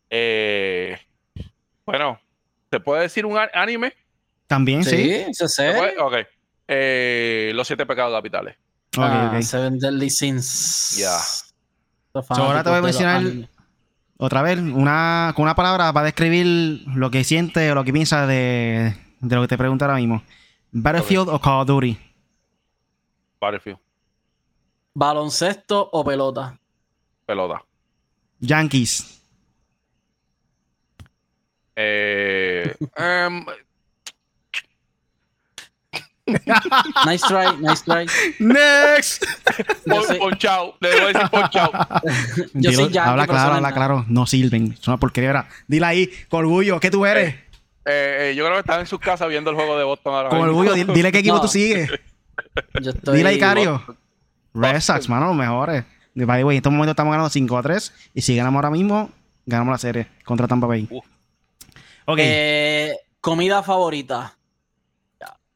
Eh, 0.10 0.98
bueno, 1.86 2.18
¿se 2.72 2.80
puede 2.80 3.02
decir 3.02 3.26
un 3.26 3.38
anime? 3.54 3.94
También, 4.48 4.86
sí. 4.86 5.26
Sí, 5.26 5.34
se 5.34 5.50
sé. 5.50 5.98
Ok. 6.00 6.14
Eh, 6.70 7.52
los 7.54 7.68
siete 7.68 7.86
pecados 7.86 8.16
capitales. 8.16 8.56
Okay, 8.96 9.04
ah, 9.04 9.28
okay. 9.30 9.44
Seven 9.44 9.80
Deadly 9.80 10.10
Sins. 10.10 10.96
Ya. 10.98 11.20
ahora 12.30 12.64
te 12.64 12.70
voy 12.70 12.80
a 12.80 12.82
mencionar 12.84 13.22
otra 14.18 14.44
vez, 14.44 14.60
una, 14.60 15.34
con 15.36 15.44
una 15.44 15.56
palabra 15.56 15.92
para 15.92 16.06
describir 16.06 16.84
lo 16.96 17.12
que 17.12 17.26
siente 17.26 17.70
o 17.70 17.76
lo 17.76 17.84
que 17.84 17.92
piensa 17.92 18.28
de, 18.28 18.96
lo 19.20 19.42
que 19.42 19.48
te 19.50 19.58
pregunto 19.58 19.84
ahora 19.84 19.98
mismo. 19.98 20.24
¿Battlefield 20.72 21.28
o 21.28 21.40
Call 21.40 21.62
of 21.62 21.68
Duty? 21.68 21.98
Battlefield. 23.42 23.80
¿Baloncesto 24.94 25.90
o 25.92 26.04
pelota? 26.04 26.58
Pelota. 27.26 27.64
Yankees. 28.40 29.22
Eh, 31.76 32.76
em, 32.96 33.46
nice 37.06 37.26
try, 37.28 37.58
nice 37.60 37.84
try. 37.84 38.06
Next. 38.40 39.26
ponchao. 40.20 40.76
Le 40.80 40.92
voy 40.92 41.00
a 41.00 41.08
decir 41.08 41.30
ponchao. 41.30 41.72
Yo 42.54 42.72
soy 42.72 42.90
Yankee, 42.90 42.98
Habla 43.00 43.28
claro, 43.28 43.54
habla 43.56 43.74
claro. 43.74 44.06
No 44.08 44.28
sirven. 44.28 44.74
Es 44.80 44.88
una 44.88 44.98
porquería. 44.98 45.48
Dile 45.68 45.86
ahí, 45.86 46.10
con 46.30 46.42
orgullo, 46.42 46.80
¿qué 46.80 46.92
tú 46.92 47.06
eres? 47.06 47.36
Eh, 47.86 48.30
eh, 48.30 48.34
yo 48.38 48.46
creo 48.46 48.56
que 48.56 48.62
están 48.62 48.80
en 48.80 48.86
su 48.86 48.98
casa 48.98 49.28
viendo 49.28 49.50
el 49.50 49.58
juego 49.58 49.78
de 49.78 49.84
Boston 49.84 50.16
ahora 50.16 50.30
Con 50.30 50.40
orgullo, 50.40 50.74
dile, 50.74 51.12
qué 51.12 51.18
equipo 51.18 51.42
tú 51.42 51.50
sigues. 51.50 51.90
Yo 52.82 52.92
estoy 52.92 53.18
dile 53.18 53.30
ahí, 53.30 53.40
Cario. 53.40 53.84
Red 54.54 54.80
Sox, 54.82 55.10
mano, 55.10 55.28
los 55.28 55.36
mejores. 55.36 55.86
By 56.16 56.40
the 56.40 56.44
way, 56.44 56.56
en 56.56 56.60
estos 56.60 56.72
momentos 56.72 56.92
estamos 56.92 57.12
ganando 57.12 57.30
5 57.30 57.58
a 57.58 57.62
3. 57.62 57.94
Y 58.14 58.22
si 58.22 58.36
ganamos 58.36 58.60
ahora 58.60 58.70
mismo, 58.70 59.10
ganamos 59.46 59.72
la 59.72 59.78
serie 59.78 60.08
contra 60.24 60.48
Tampa 60.48 60.68
Bay. 60.68 60.88
Ok. 62.06 62.18
Eh, 62.20 62.96
comida 63.20 63.64
favorita. 63.64 64.38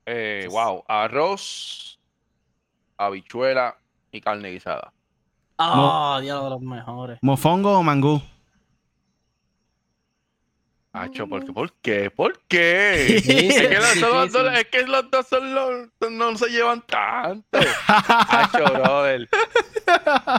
Eh, 0.10 0.48
wow, 0.50 0.86
arroz, 0.88 2.00
habichuela 2.98 3.76
y 4.10 4.22
carne 4.22 4.52
guisada. 4.52 4.94
Ah, 5.58 6.20
diablo 6.22 6.46
de 6.46 6.50
los 6.52 6.62
mejores. 6.62 7.20
¿Mofongo 7.22 7.78
o 7.78 7.84
mangú? 7.84 8.22
Acho, 11.00 11.28
¿por 11.28 11.46
qué? 11.46 11.54
¿Por 11.54 11.74
qué? 11.82 12.12
¿Por 12.12 12.40
qué? 12.48 13.18
es, 13.18 13.24
que 13.24 13.76
los, 14.02 14.32
dos, 14.32 14.54
es 14.54 14.66
que 14.66 14.84
los 14.84 15.12
dos 15.12 15.28
son 15.28 15.54
los, 15.54 16.12
no 16.12 16.38
se 16.38 16.50
llevan 16.50 16.82
tanto. 16.82 17.46
Acho, 17.88 18.64
brother. 18.74 19.30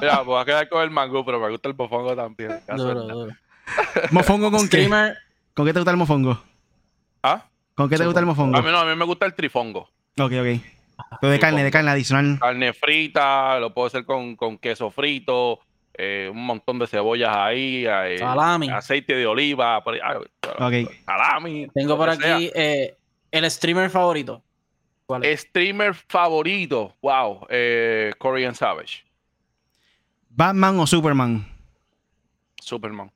Mira, 0.00 0.22
voy 0.22 0.40
a 0.40 0.44
quedar 0.44 0.68
con 0.68 0.82
el 0.82 0.90
mangú, 0.90 1.24
pero 1.24 1.40
me 1.40 1.50
gusta 1.50 1.68
el 1.68 1.76
mofongo 1.76 2.16
también. 2.16 2.60
Duro, 2.76 3.02
duro. 3.02 3.36
¿Mofongo 4.10 4.50
con 4.50 4.68
qué? 4.68 4.88
¿Con 5.54 5.66
qué 5.66 5.72
te 5.72 5.78
gusta 5.78 5.90
el 5.90 5.96
mofongo? 5.96 6.42
¿Ah? 7.22 7.44
¿Con 7.74 7.88
qué 7.88 7.96
te 7.96 8.04
gusta 8.04 8.20
el 8.20 8.26
mofongo? 8.26 8.56
A 8.56 8.62
mí 8.62 8.70
no, 8.70 8.78
a 8.78 8.84
mí 8.84 8.94
me 8.96 9.04
gusta 9.04 9.26
el 9.26 9.34
trifongo. 9.34 9.90
Ok, 10.18 10.32
ok. 10.32 10.60
Pero 11.20 11.32
de 11.32 11.38
carne, 11.38 11.62
de 11.62 11.70
carne 11.70 11.90
adicional. 11.90 12.38
Carne 12.40 12.72
frita, 12.72 13.58
lo 13.60 13.72
puedo 13.72 13.86
hacer 13.86 14.04
con, 14.04 14.34
con 14.34 14.58
queso 14.58 14.90
frito, 14.90 15.60
eh, 15.98 16.30
un 16.30 16.46
montón 16.46 16.78
de 16.78 16.86
cebollas 16.86 17.36
ahí, 17.36 17.84
eh, 17.84 18.18
salami. 18.18 18.70
aceite 18.70 19.16
de 19.16 19.26
oliva, 19.26 19.82
por 19.82 19.98
okay. 20.60 20.86
salami. 21.04 21.66
Tengo 21.74 21.96
por 21.96 22.08
aquí 22.08 22.52
eh, 22.54 22.96
el 23.32 23.50
streamer 23.50 23.90
favorito. 23.90 24.40
¿Cuál 25.06 25.24
es? 25.24 25.40
Streamer 25.40 25.94
favorito, 25.94 26.94
wow, 27.02 27.46
eh, 27.48 28.12
Korean 28.18 28.54
Savage. 28.54 29.04
¿Batman 30.30 30.78
o 30.78 30.86
Superman? 30.86 31.44
Superman. 32.60 33.10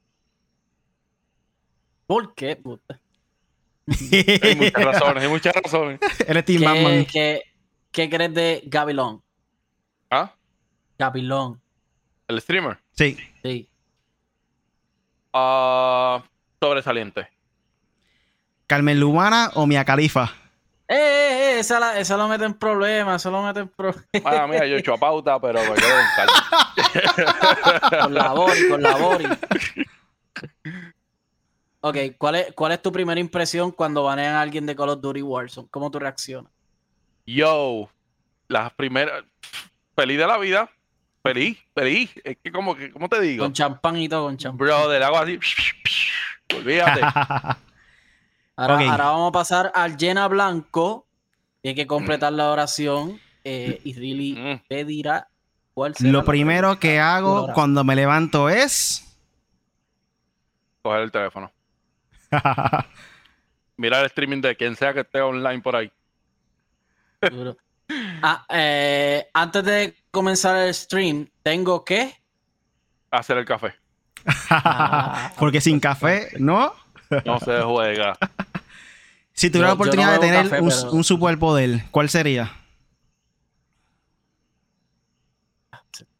¿Por 2.06 2.34
qué, 2.34 2.56
puta? 2.56 3.00
hay 4.42 4.56
muchas 4.56 4.84
razones, 4.84 5.22
hay 5.22 5.28
muchas 5.28 5.54
razones. 5.54 6.00
Eres 6.26 6.44
Team 6.44 6.62
Batman. 6.62 7.06
¿qué, 7.06 7.42
¿Qué 7.92 8.10
crees 8.10 8.34
de 8.34 8.62
Gabilón? 8.66 9.22
¿Ah? 10.10 10.34
Gabilón. 10.98 11.61
¿El 12.28 12.40
streamer? 12.40 12.78
Sí. 12.92 13.16
Sí. 13.42 13.68
Uh, 15.32 16.20
sobresaliente. 16.60 17.28
¿Carmen 18.66 19.00
Lubana 19.00 19.50
o 19.54 19.66
Mia 19.66 19.84
Califa? 19.84 20.32
Eh, 20.88 20.94
eh, 20.94 21.56
eh, 21.56 21.58
esa, 21.60 21.80
la, 21.80 21.98
esa 21.98 22.16
lo 22.16 22.28
mete 22.28 22.44
en 22.44 22.54
problemas, 22.54 23.22
esa 23.22 23.30
lo 23.30 23.42
mete 23.42 23.60
en 23.60 23.68
problemas. 23.68 24.06
Ah, 24.24 24.46
mira, 24.46 24.66
yo 24.66 24.76
he 24.76 24.78
hecho 24.78 24.94
a 24.94 24.98
pauta, 24.98 25.40
pero 25.40 25.60
me 25.60 25.74
quedo 25.74 25.94
con 28.02 28.14
la 28.14 28.32
Bori, 28.32 28.68
con 28.68 28.82
la 28.82 28.96
Bori. 28.96 29.26
Ok, 31.80 31.96
¿cuál 32.18 32.36
es, 32.36 32.52
¿cuál 32.54 32.72
es 32.72 32.82
tu 32.82 32.92
primera 32.92 33.20
impresión 33.20 33.72
cuando 33.72 34.04
banean 34.04 34.34
a 34.34 34.40
alguien 34.40 34.66
de 34.66 34.76
Call 34.76 34.90
of 34.90 35.00
Duty 35.00 35.22
Warzone? 35.22 35.68
¿Cómo 35.70 35.90
tú 35.90 35.98
reaccionas? 35.98 36.52
Yo, 37.26 37.88
las 38.48 38.72
primeras. 38.74 39.24
Feliz 39.96 40.18
de 40.18 40.26
la 40.26 40.38
vida. 40.38 40.70
Feliz, 41.22 41.58
feliz. 41.74 42.10
Es 42.24 42.36
que, 42.42 42.50
como 42.50 42.74
que, 42.74 42.90
¿cómo 42.90 43.08
te 43.08 43.20
digo? 43.20 43.44
Con 43.44 43.52
champán 43.52 43.96
y 43.96 44.08
todo, 44.08 44.24
con 44.24 44.36
champán. 44.36 44.58
Bro, 44.58 44.88
del 44.88 45.02
agua 45.02 45.22
así. 45.22 45.38
Olvídate. 46.56 47.00
ahora, 48.56 48.96
vamos 48.96 49.28
a 49.28 49.32
pasar 49.32 49.72
al 49.74 49.96
llena 49.96 50.26
blanco. 50.28 51.06
Hay 51.64 51.74
que 51.74 51.86
completar 51.86 52.32
la 52.32 52.50
oración. 52.50 53.20
Eh, 53.44 53.80
y 53.84 53.94
Really 53.94 54.34
mm. 54.34 54.68
te 54.68 54.84
dirá 54.84 55.28
cuál 55.74 55.94
será. 55.94 56.10
Lo 56.10 56.24
primero 56.24 56.78
que 56.78 56.98
hago 56.98 57.52
cuando 57.52 57.84
me 57.84 57.94
levanto 57.94 58.48
es. 58.48 59.08
Coger 60.82 61.02
el 61.02 61.12
teléfono. 61.12 61.52
Mira 63.76 64.00
el 64.00 64.06
streaming 64.06 64.40
de 64.40 64.56
quien 64.56 64.74
sea 64.74 64.92
que 64.92 65.00
esté 65.00 65.20
online 65.20 65.60
por 65.60 65.76
ahí. 65.76 65.92
Ah, 68.22 68.46
eh, 68.48 69.28
antes 69.34 69.64
de 69.64 69.94
comenzar 70.10 70.56
el 70.56 70.74
stream, 70.74 71.28
tengo 71.42 71.84
que. 71.84 72.14
hacer 73.10 73.38
el 73.38 73.44
café. 73.44 73.74
Porque 75.38 75.60
sin 75.60 75.80
café, 75.80 76.28
¿no? 76.38 76.72
No 77.24 77.38
se 77.40 77.60
juega. 77.62 78.16
si 79.32 79.50
tuviera 79.50 79.68
la 79.68 79.74
oportunidad 79.74 80.12
de 80.12 80.18
tener 80.18 80.62
un, 80.62 81.04
superpoder, 81.04 81.84
¿cuál 81.90 82.08
sería? 82.08 82.52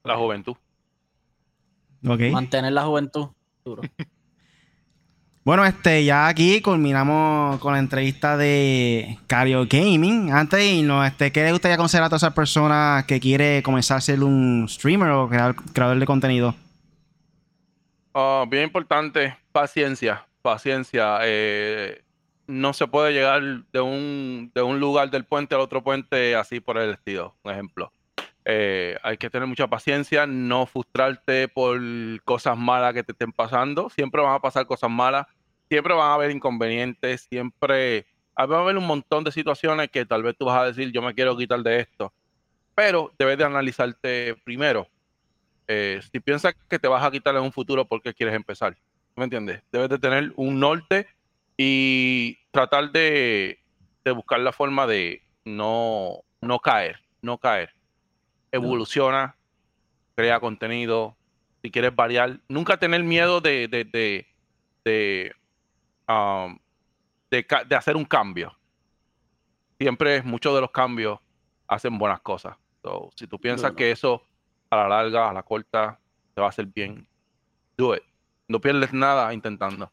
La 0.04 0.16
juventud. 0.16 0.56
Mantener 2.00 2.72
la 2.72 2.82
juventud. 2.82 3.28
Duro. 3.64 3.82
Bueno, 5.44 5.64
este, 5.64 6.05
ya 6.05 6.28
aquí 6.28 6.62
culminamos 6.62 7.59
con 7.59 7.73
la 7.73 7.81
entrevista 7.81 8.36
de 8.36 9.19
Cario 9.27 9.66
Gaming. 9.69 10.31
Antes 10.31 10.60
de 10.60 10.66
irnos, 10.66 11.05
este, 11.05 11.32
¿qué 11.32 11.43
le 11.43 11.51
gustaría 11.51 11.74
aconsejar 11.74 12.05
a 12.05 12.09
todas 12.09 12.23
esas 12.23 12.35
personas 12.35 13.05
que 13.06 13.19
quiere 13.19 13.60
comenzar 13.64 13.97
a 13.97 14.01
ser 14.01 14.23
un 14.23 14.66
streamer 14.69 15.10
o 15.10 15.28
creador 15.28 15.98
de 15.98 16.06
contenido? 16.06 16.55
Ah, 18.14 18.44
bien 18.48 18.62
importante, 18.62 19.36
paciencia, 19.51 20.24
paciencia. 20.43 21.19
Eh, 21.23 22.02
no 22.47 22.73
se 22.73 22.86
puede 22.86 23.12
llegar 23.12 23.43
de 23.73 23.81
un, 23.81 24.52
de 24.55 24.62
un 24.62 24.78
lugar 24.78 25.10
del 25.10 25.24
puente 25.24 25.56
al 25.56 25.60
otro 25.60 25.82
puente 25.82 26.36
así 26.36 26.60
por 26.60 26.78
el 26.78 26.90
estilo, 26.90 27.35
un 27.43 27.51
ejemplo. 27.51 27.93
Eh, 28.44 28.97
hay 29.02 29.16
que 29.19 29.31
tener 29.31 29.47
mucha 29.47 29.69
paciencia, 29.69 30.27
no 30.27 30.66
frustrarte 30.66 31.47
por 31.48 31.81
cosas 32.24 32.59
malas 32.59 32.93
que 32.93 33.05
te 33.05 33.12
estén 33.12 33.32
pasando. 33.32 33.89
Siempre 33.90 34.20
van 34.20 34.35
a 34.35 34.40
pasar 34.40 34.66
cosas 34.66 34.90
malas, 34.90 35.27
siempre 35.69 35.94
van 35.94 36.10
a 36.10 36.14
haber 36.14 36.31
inconvenientes, 36.31 37.27
siempre 37.31 38.06
va 38.36 38.56
a 38.56 38.60
haber 38.60 38.77
un 38.77 38.86
montón 38.86 39.24
de 39.24 39.32
situaciones 39.32 39.90
que 39.90 40.05
tal 40.05 40.23
vez 40.23 40.36
tú 40.36 40.47
vas 40.47 40.59
a 40.59 40.66
decir, 40.66 40.90
yo 40.90 41.02
me 41.02 41.14
quiero 41.14 41.36
quitar 41.36 41.62
de 41.62 41.81
esto. 41.81 42.12
Pero 42.74 43.12
debes 43.19 43.39
de 43.39 43.44
analizarte 43.44 44.35
primero. 44.44 44.89
Eh, 45.69 46.01
si 46.10 46.19
piensas 46.19 46.55
que 46.69 46.78
te 46.78 46.89
vas 46.89 47.05
a 47.05 47.10
quitar 47.10 47.36
en 47.36 47.43
un 47.43 47.52
futuro, 47.52 47.85
¿por 47.85 48.02
qué 48.02 48.12
quieres 48.12 48.35
empezar? 48.35 48.77
¿Me 49.14 49.24
entiendes? 49.24 49.62
Debes 49.70 49.90
de 49.90 49.98
tener 49.98 50.32
un 50.36 50.59
norte 50.59 51.06
y 51.56 52.39
tratar 52.51 52.90
de, 52.90 53.60
de 54.05 54.10
buscar 54.10 54.40
la 54.40 54.52
forma 54.52 54.86
de 54.86 55.23
no, 55.44 56.23
no 56.40 56.59
caer, 56.59 56.98
no 57.20 57.39
caer 57.39 57.73
evoluciona, 58.52 59.36
crea 60.14 60.38
contenido, 60.38 61.16
si 61.62 61.70
quieres 61.70 61.94
variar, 61.94 62.40
nunca 62.48 62.76
tener 62.76 63.02
miedo 63.02 63.40
de, 63.40 63.66
de, 63.68 63.84
de, 63.84 64.26
de, 64.84 65.32
um, 66.08 66.58
hacer 67.76 67.96
un 67.96 68.04
cambio. 68.04 68.56
Siempre 69.78 70.22
muchos 70.22 70.54
de 70.54 70.60
los 70.60 70.70
cambios 70.70 71.18
hacen 71.66 71.98
buenas 71.98 72.20
cosas. 72.20 72.56
si 73.16 73.26
tú 73.26 73.38
piensas 73.38 73.72
que 73.72 73.90
eso 73.90 74.22
a 74.70 74.76
la 74.76 74.88
larga, 74.88 75.30
a 75.30 75.32
la 75.32 75.42
corta, 75.42 75.98
te 76.34 76.40
va 76.40 76.48
a 76.48 76.50
hacer 76.50 76.66
bien, 76.66 77.06
do 77.76 77.94
it. 77.94 78.02
No 78.48 78.60
pierdes 78.60 78.92
nada 78.92 79.32
intentando. 79.32 79.90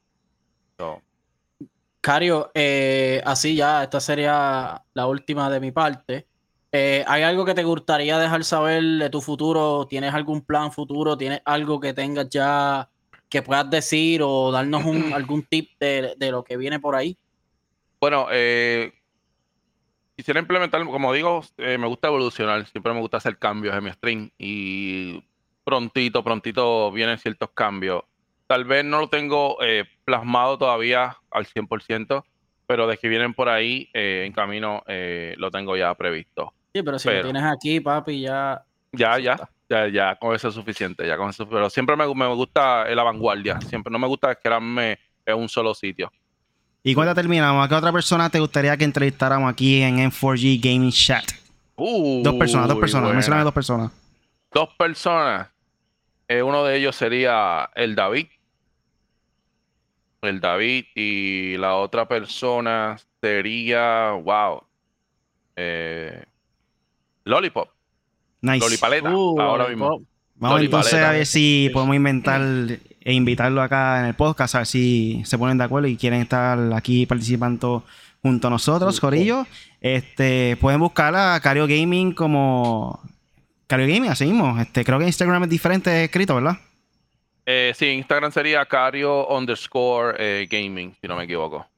Cario, 2.01 2.49
eh, 2.53 3.21
así 3.25 3.55
ya, 3.55 3.83
esta 3.83 3.99
sería 3.99 4.83
la 4.93 5.07
última 5.07 5.49
de 5.49 5.59
mi 5.59 5.71
parte. 5.71 6.28
Eh, 6.71 7.03
¿Hay 7.07 7.23
algo 7.23 7.45
que 7.45 7.55
te 7.55 7.63
gustaría 7.63 8.19
dejar 8.19 8.43
saber 8.43 8.83
de 8.83 9.09
tu 9.09 9.21
futuro? 9.21 9.87
¿Tienes 9.87 10.13
algún 10.13 10.41
plan 10.41 10.71
futuro? 10.71 11.17
¿Tienes 11.17 11.41
algo 11.45 11.79
que 11.79 11.93
tengas 11.93 12.29
ya 12.29 12.89
que 13.27 13.41
puedas 13.41 13.69
decir 13.69 14.21
o 14.23 14.51
darnos 14.51 14.85
un, 14.85 15.11
algún 15.13 15.43
tip 15.43 15.71
de, 15.79 16.15
lo 16.19 16.43
que 16.43 16.57
viene 16.57 16.79
por 16.79 16.95
ahí? 16.95 17.17
Bueno, 17.99 18.27
eh, 18.31 18.93
quisiera 20.15 20.39
implementar, 20.39 20.85
como 20.85 21.11
digo, 21.11 21.43
eh, 21.57 21.77
me 21.79 21.87
gusta 21.87 22.07
evolucionar, 22.07 22.65
siempre 22.67 22.93
me 22.93 22.99
gusta 22.99 23.17
hacer 23.17 23.37
cambios 23.39 23.75
en 23.75 23.83
mi 23.83 23.91
stream 23.91 24.31
y 24.37 25.23
prontito, 25.63 26.23
prontito 26.23 26.91
vienen 26.91 27.17
ciertos 27.17 27.49
cambios. 27.51 28.03
Tal 28.45 28.65
vez 28.65 28.85
no 28.85 28.99
lo 28.99 29.09
tengo 29.09 29.57
plasmado 30.05 30.57
todavía 30.57 31.17
al 31.29 31.45
100%, 31.45 32.23
pero 32.65 32.87
de 32.87 32.97
que 32.97 33.07
vienen 33.07 33.35
por 33.35 33.47
ahí 33.47 33.89
en 33.93 34.33
camino 34.33 34.83
lo 34.87 35.51
tengo 35.51 35.77
ya 35.77 35.93
previsto. 35.93 36.51
Sí, 36.73 36.83
pero 36.83 36.99
si 36.99 37.09
lo 37.09 37.23
tienes 37.23 37.43
aquí, 37.43 37.79
papi, 37.79 38.21
ya. 38.21 38.63
Ya, 38.91 39.17
ya. 39.19 39.37
Ya, 39.69 39.87
ya, 39.87 40.15
con 40.15 40.35
eso 40.35 40.47
es 40.47 40.55
suficiente. 40.55 41.05
Ya 41.07 41.15
con 41.15 41.29
eso, 41.29 41.47
pero 41.47 41.69
siempre 41.69 41.95
me, 41.95 42.11
me 42.15 42.27
gusta 42.33 42.85
la 42.85 43.03
vanguardia. 43.03 43.61
Siempre 43.61 43.91
no 43.91 43.99
me 43.99 44.07
gusta 44.07 44.33
quedarme 44.33 44.97
en 45.25 45.37
un 45.37 45.47
solo 45.47 45.75
sitio. 45.75 46.11
¿Y 46.81 46.95
cuando 46.95 47.13
terminamos? 47.13 47.65
¿A 47.65 47.69
qué 47.69 47.75
otra 47.75 47.91
persona 47.91 48.29
te 48.29 48.39
gustaría 48.39 48.75
que 48.77 48.85
entrevistáramos 48.85 49.51
aquí 49.51 49.81
en 49.81 49.97
M4G 49.97 50.59
Gaming 50.61 50.91
Chat? 50.91 51.25
dos 51.77 52.35
personas, 52.35 52.67
dos 52.67 52.79
personas. 52.79 53.13
Mencioname 53.13 53.43
dos 53.43 53.53
personas. 53.53 53.91
Dos 54.51 54.69
personas. 54.77 55.49
Eh, 56.27 56.41
uno 56.41 56.63
de 56.63 56.77
ellos 56.77 56.95
sería 56.95 57.69
el 57.75 57.95
David. 57.95 58.27
El 60.21 60.39
David. 60.39 60.85
Y 60.95 61.57
la 61.57 61.75
otra 61.75 62.07
persona 62.07 62.97
sería. 63.21 64.11
Wow. 64.11 64.63
Eh, 65.55 66.23
Lollipop. 67.29 67.69
Nice. 68.41 68.59
Lollipaleta, 68.59 69.15
uh, 69.15 69.41
ahora 69.41 69.67
mismo. 69.67 70.01
Vamos 70.35 70.61
entonces 70.61 70.93
a 70.93 71.11
ver 71.11 71.25
si 71.25 71.69
podemos 71.73 71.95
inventar 71.95 72.41
e 72.41 73.13
invitarlo 73.13 73.61
acá 73.61 73.99
en 73.99 74.05
el 74.05 74.13
podcast, 74.13 74.55
a 74.55 74.59
ver 74.59 74.67
si 74.67 75.21
se 75.25 75.37
ponen 75.37 75.57
de 75.57 75.65
acuerdo 75.65 75.87
y 75.87 75.97
quieren 75.97 76.21
estar 76.21 76.57
aquí 76.73 77.05
participando 77.05 77.83
junto 78.21 78.47
a 78.47 78.51
nosotros, 78.51 78.99
Corillo. 78.99 79.45
Este, 79.81 80.57
pueden 80.61 80.79
buscar 80.79 81.15
a 81.15 81.39
Cario 81.41 81.67
Gaming 81.67 82.13
como 82.13 83.01
Cario 83.67 83.87
Gaming, 83.87 84.09
así 84.09 84.25
mismo. 84.25 84.59
Este, 84.59 84.83
creo 84.85 84.97
que 84.99 85.05
Instagram 85.05 85.43
es 85.43 85.49
diferente 85.49 86.05
escrito, 86.05 86.35
¿verdad? 86.35 86.57
Eh, 87.45 87.73
sí, 87.75 87.87
Instagram 87.87 88.31
sería 88.31 88.65
Cario 88.65 89.27
underscore 89.27 90.15
eh, 90.19 90.47
gaming, 90.49 90.95
si 91.01 91.07
no 91.07 91.15
me 91.15 91.25
equivoco. 91.25 91.68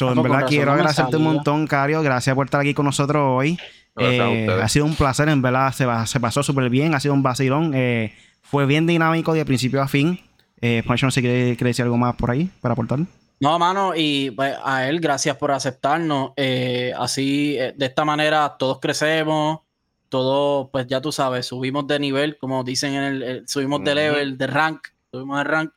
En 0.00 0.22
verdad 0.22 0.46
quiero 0.46 0.72
agradecerte 0.72 1.16
un 1.16 1.24
montón, 1.24 1.66
Cario. 1.66 2.02
Gracias 2.02 2.34
por 2.34 2.46
estar 2.46 2.60
aquí 2.60 2.74
con 2.74 2.86
nosotros 2.86 3.22
hoy. 3.24 3.58
Eh, 3.98 4.46
ha 4.62 4.68
sido 4.68 4.84
un 4.84 4.94
placer, 4.94 5.28
en 5.28 5.40
verdad, 5.40 5.72
se, 5.72 5.86
se 6.06 6.20
pasó 6.20 6.42
súper 6.42 6.68
bien, 6.68 6.94
ha 6.94 7.00
sido 7.00 7.14
un 7.14 7.22
vacilón. 7.22 7.72
Eh, 7.74 8.14
fue 8.42 8.66
bien 8.66 8.86
dinámico 8.86 9.32
de 9.32 9.44
principio 9.44 9.82
a 9.82 9.88
fin. 9.88 10.20
Eh, 10.60 10.82
no 10.86 10.96
sé 10.96 11.10
si 11.10 11.20
quiere, 11.20 11.56
decir 11.56 11.82
algo 11.82 11.96
más 11.96 12.14
por 12.16 12.30
ahí 12.30 12.50
para 12.60 12.72
aportar. 12.72 13.00
No, 13.38 13.58
mano, 13.58 13.92
y 13.94 14.30
pues, 14.30 14.54
a 14.64 14.88
él, 14.88 15.00
gracias 15.00 15.36
por 15.36 15.50
aceptarnos. 15.50 16.32
Eh, 16.36 16.92
así, 16.96 17.54
de 17.54 17.86
esta 17.86 18.04
manera, 18.04 18.56
todos 18.58 18.78
crecemos, 18.80 19.60
todos, 20.08 20.68
pues 20.70 20.86
ya 20.86 21.00
tú 21.00 21.12
sabes, 21.12 21.46
subimos 21.46 21.86
de 21.86 21.98
nivel, 21.98 22.38
como 22.38 22.64
dicen 22.64 22.94
en 22.94 23.02
el, 23.02 23.48
subimos 23.48 23.82
de 23.84 23.94
level, 23.94 24.38
de 24.38 24.46
rank, 24.46 24.88
subimos 25.10 25.38
de 25.38 25.44
rank. 25.44 25.72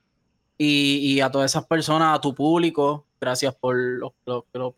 Y, 0.58 1.22
a 1.22 1.32
todas 1.32 1.52
esas 1.52 1.66
personas, 1.66 2.18
a 2.18 2.22
tu 2.22 2.36
público, 2.36 3.06
gracias 3.20 3.56
por 3.56 3.76
los 3.76 4.12
que 4.24 4.60
lo, 4.60 4.76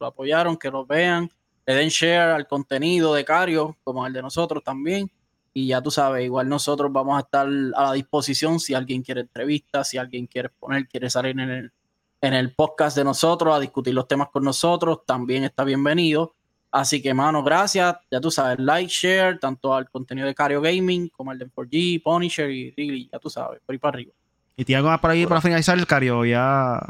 apoyaron, 0.00 0.56
que 0.56 0.70
nos 0.70 0.86
vean 0.86 1.30
le 1.66 1.74
den 1.74 1.88
share 1.88 2.30
al 2.30 2.46
contenido 2.46 3.14
de 3.14 3.24
Cario, 3.24 3.76
como 3.84 4.06
el 4.06 4.12
de 4.12 4.22
nosotros 4.22 4.62
también. 4.64 5.10
Y 5.54 5.68
ya 5.68 5.82
tú 5.82 5.90
sabes, 5.90 6.24
igual 6.24 6.48
nosotros 6.48 6.90
vamos 6.92 7.16
a 7.16 7.20
estar 7.20 7.46
a 7.46 7.84
la 7.84 7.92
disposición 7.92 8.58
si 8.58 8.74
alguien 8.74 9.02
quiere 9.02 9.20
entrevistas, 9.20 9.88
si 9.88 9.98
alguien 9.98 10.26
quiere 10.26 10.48
poner, 10.48 10.88
quiere 10.88 11.10
salir 11.10 11.38
en 11.38 11.50
el, 11.50 11.72
en 12.20 12.34
el 12.34 12.54
podcast 12.54 12.96
de 12.96 13.04
nosotros 13.04 13.54
a 13.54 13.60
discutir 13.60 13.92
los 13.92 14.08
temas 14.08 14.28
con 14.30 14.44
nosotros, 14.44 15.00
también 15.06 15.44
está 15.44 15.64
bienvenido. 15.64 16.34
Así 16.70 17.02
que, 17.02 17.12
mano, 17.12 17.44
gracias. 17.44 17.96
Ya 18.10 18.18
tú 18.18 18.30
sabes, 18.30 18.58
like, 18.58 18.90
share, 18.90 19.38
tanto 19.38 19.74
al 19.74 19.90
contenido 19.90 20.26
de 20.26 20.34
Cario 20.34 20.62
Gaming 20.62 21.10
como 21.10 21.30
al 21.30 21.38
de 21.38 21.46
4G, 21.46 22.02
Punisher 22.02 22.50
y 22.50 22.70
Wrigley, 22.70 23.10
ya 23.12 23.18
tú 23.18 23.28
sabes, 23.28 23.60
por 23.64 23.74
ahí 23.74 23.78
para 23.78 23.96
arriba. 23.96 24.12
¿Y 24.56 24.74
algo 24.74 24.88
más 24.88 25.00
para 25.00 25.14
ir 25.14 25.28
para 25.28 25.42
finalizar 25.42 25.78
el 25.78 25.86
Cario? 25.86 26.24
Ya 26.24 26.80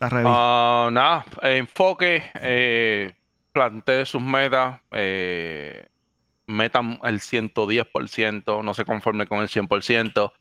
Uh, 0.00 0.90
nada, 0.90 1.24
enfoque. 1.42 2.22
Eh 2.34 3.14
plantee 3.54 4.04
sus 4.04 4.20
metas, 4.20 4.80
eh, 4.90 5.86
metan 6.46 6.98
el 7.04 7.20
110%, 7.20 8.62
no 8.62 8.74
se 8.74 8.84
conforme 8.84 9.26
con 9.26 9.38
el 9.38 9.48
100%. 9.48 10.32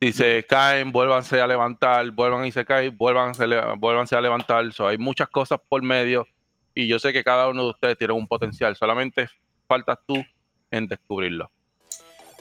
Si 0.00 0.12
se 0.12 0.44
caen, 0.48 0.90
vuélvanse 0.90 1.40
a 1.40 1.46
levantar, 1.46 2.10
vuelvan 2.10 2.46
y 2.46 2.52
se 2.52 2.64
caen, 2.64 2.96
vuélvanse, 2.96 3.46
vuélvanse 3.76 4.16
a 4.16 4.20
levantar. 4.20 4.64
hay 4.78 4.98
muchas 4.98 5.28
cosas 5.28 5.60
por 5.68 5.82
medio 5.82 6.26
y 6.74 6.88
yo 6.88 6.98
sé 6.98 7.12
que 7.12 7.22
cada 7.22 7.48
uno 7.48 7.64
de 7.64 7.70
ustedes 7.70 7.98
tiene 7.98 8.14
un 8.14 8.26
potencial, 8.26 8.74
solamente 8.74 9.28
faltas 9.68 9.98
tú 10.06 10.24
en 10.70 10.88
descubrirlo. 10.88 11.50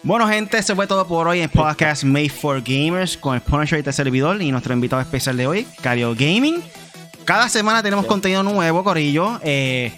Bueno, 0.06 0.28
gente, 0.28 0.58
eso 0.58 0.76
fue 0.76 0.86
todo 0.86 1.08
por 1.08 1.30
hoy 1.30 1.40
en 1.40 1.50
podcast 1.50 2.04
Made 2.04 2.30
for 2.30 2.62
Gamers 2.62 3.16
con 3.16 3.36
el 3.36 3.42
Punisher 3.42 3.78
y 3.78 3.80
este 3.80 3.94
servidor 3.94 4.42
y 4.42 4.52
nuestro 4.52 4.74
invitado 4.74 5.02
especial 5.02 5.38
de 5.38 5.48
hoy, 5.48 5.68
Cario 5.82 6.14
Gaming. 6.14 6.62
Cada 7.24 7.48
semana 7.48 7.82
tenemos 7.82 8.06
contenido 8.06 8.44
nuevo, 8.44 8.84
Corillo. 8.84 9.40
Eh, 9.44 9.94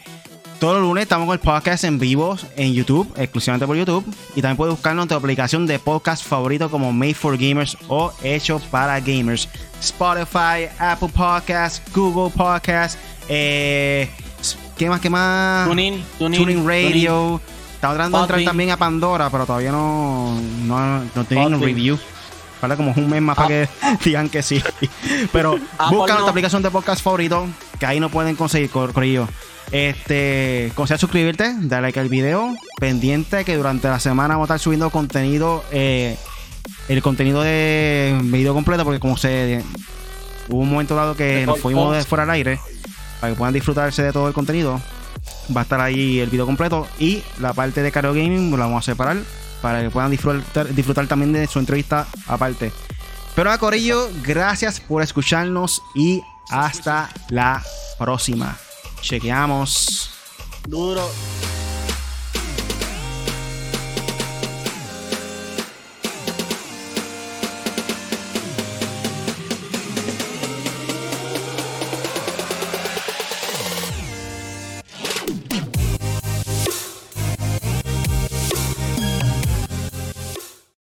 todos 0.60 0.76
los 0.76 0.84
lunes 0.84 1.02
estamos 1.02 1.26
con 1.26 1.34
el 1.34 1.40
podcast 1.40 1.86
en 1.86 1.98
vivo 1.98 2.38
en 2.56 2.74
YouTube, 2.76 3.12
exclusivamente 3.18 3.66
por 3.66 3.76
YouTube. 3.76 4.06
Y 4.36 4.44
también 4.44 4.58
puedes 4.58 4.76
buscarnos 4.76 5.06
en 5.06 5.10
tu 5.10 5.16
aplicación 5.16 5.66
de 5.66 5.80
podcast 5.80 6.24
favorito 6.24 6.70
como 6.70 6.94
Made 6.94 7.16
for 7.16 7.36
Gamers 7.36 7.76
o 7.88 8.14
Hecho 8.24 8.62
para 8.70 9.00
Gamers. 9.00 9.50
Spotify, 9.82 10.70
Apple 10.78 11.10
Podcasts, 11.16 11.82
Google 11.96 12.32
Podcasts, 12.32 13.00
eh, 13.28 14.08
¿qué 14.78 14.88
más? 14.88 15.02
¿Qué 15.02 15.10
más? 15.10 15.68
Tuning, 15.68 16.04
tuning, 16.20 16.68
Radio. 16.68 17.42
Estamos 17.86 17.98
tratando 17.98 18.18
de 18.18 18.24
entrar 18.24 18.44
también 18.44 18.72
a 18.72 18.78
Pandora, 18.78 19.30
pero 19.30 19.46
todavía 19.46 19.72
no, 19.72 20.40
no, 20.66 21.04
no 21.14 21.24
tienen 21.26 21.54
un 21.54 21.62
review. 21.62 22.00
Falta 22.60 22.78
como 22.78 22.94
un 22.96 23.10
mes 23.10 23.22
más 23.22 23.36
para 23.36 23.48
que 23.48 23.70
digan 24.04 24.30
que 24.30 24.42
sí. 24.42 24.64
Pero 25.32 25.60
ah, 25.78 25.92
busca 25.92 26.14
nuestra 26.14 26.32
aplicación 26.32 26.64
de 26.64 26.72
podcast 26.72 27.04
favorito, 27.04 27.48
que 27.80 27.86
ahí 27.86 28.00
no 28.00 28.10
pueden 28.10 28.36
conseguir, 28.36 28.72
ello. 29.04 29.28
Este, 29.72 30.72
considera 30.74 30.98
suscribirte, 30.98 31.54
darle 31.60 31.88
like 31.88 32.00
al 32.00 32.10
video, 32.10 32.56
pendiente 32.80 33.44
que 33.44 33.58
durante 33.58 33.88
la 33.88 34.00
semana 34.00 34.36
vamos 34.36 34.50
a 34.50 34.56
estar 34.56 34.64
subiendo 34.64 34.90
contenido, 34.90 35.64
eh, 35.72 36.18
el 36.88 37.02
contenido 37.02 37.42
de 37.42 38.18
video 38.24 38.54
completo, 38.54 38.84
porque 38.84 39.00
como 39.00 39.18
se 39.18 39.64
hubo 40.50 40.62
un 40.62 40.70
momento 40.70 40.96
dado 40.96 41.16
que 41.16 41.46
nos 41.46 41.60
fuimos 41.60 41.96
de 41.96 42.04
fuera 42.04 42.24
al 42.24 42.30
aire, 42.30 42.60
para 43.20 43.34
que 43.34 43.38
puedan 43.38 43.54
disfrutarse 43.54 44.02
de 44.02 44.12
todo 44.12 44.28
el 44.28 44.34
contenido, 44.34 44.80
va 45.56 45.62
a 45.62 45.64
estar 45.64 45.82
ahí 45.82 46.20
el 46.20 46.30
video 46.30 46.46
completo 46.46 46.88
y 47.00 47.24
la 47.40 47.54
parte 47.54 47.82
de 47.82 47.92
Caro 47.92 48.14
Gaming 48.14 48.52
la 48.52 48.66
vamos 48.66 48.88
a 48.88 48.92
separar 48.92 49.18
para 49.62 49.82
que 49.82 49.90
puedan 49.90 50.12
disfrutar, 50.12 50.74
disfrutar 50.74 51.08
también 51.08 51.34
de 51.34 51.48
su 51.48 51.60
entrevista 51.60 52.08
aparte. 52.28 52.72
Pero 53.36 53.52
a 53.52 53.58
Corillo, 53.58 54.10
gracias 54.24 54.80
por 54.80 55.02
escucharnos 55.02 55.82
y 55.94 56.22
hasta 56.50 57.10
la 57.30 57.62
próxima. 57.98 58.58
Chequeamos. 59.02 60.12
Duro. 60.68 61.10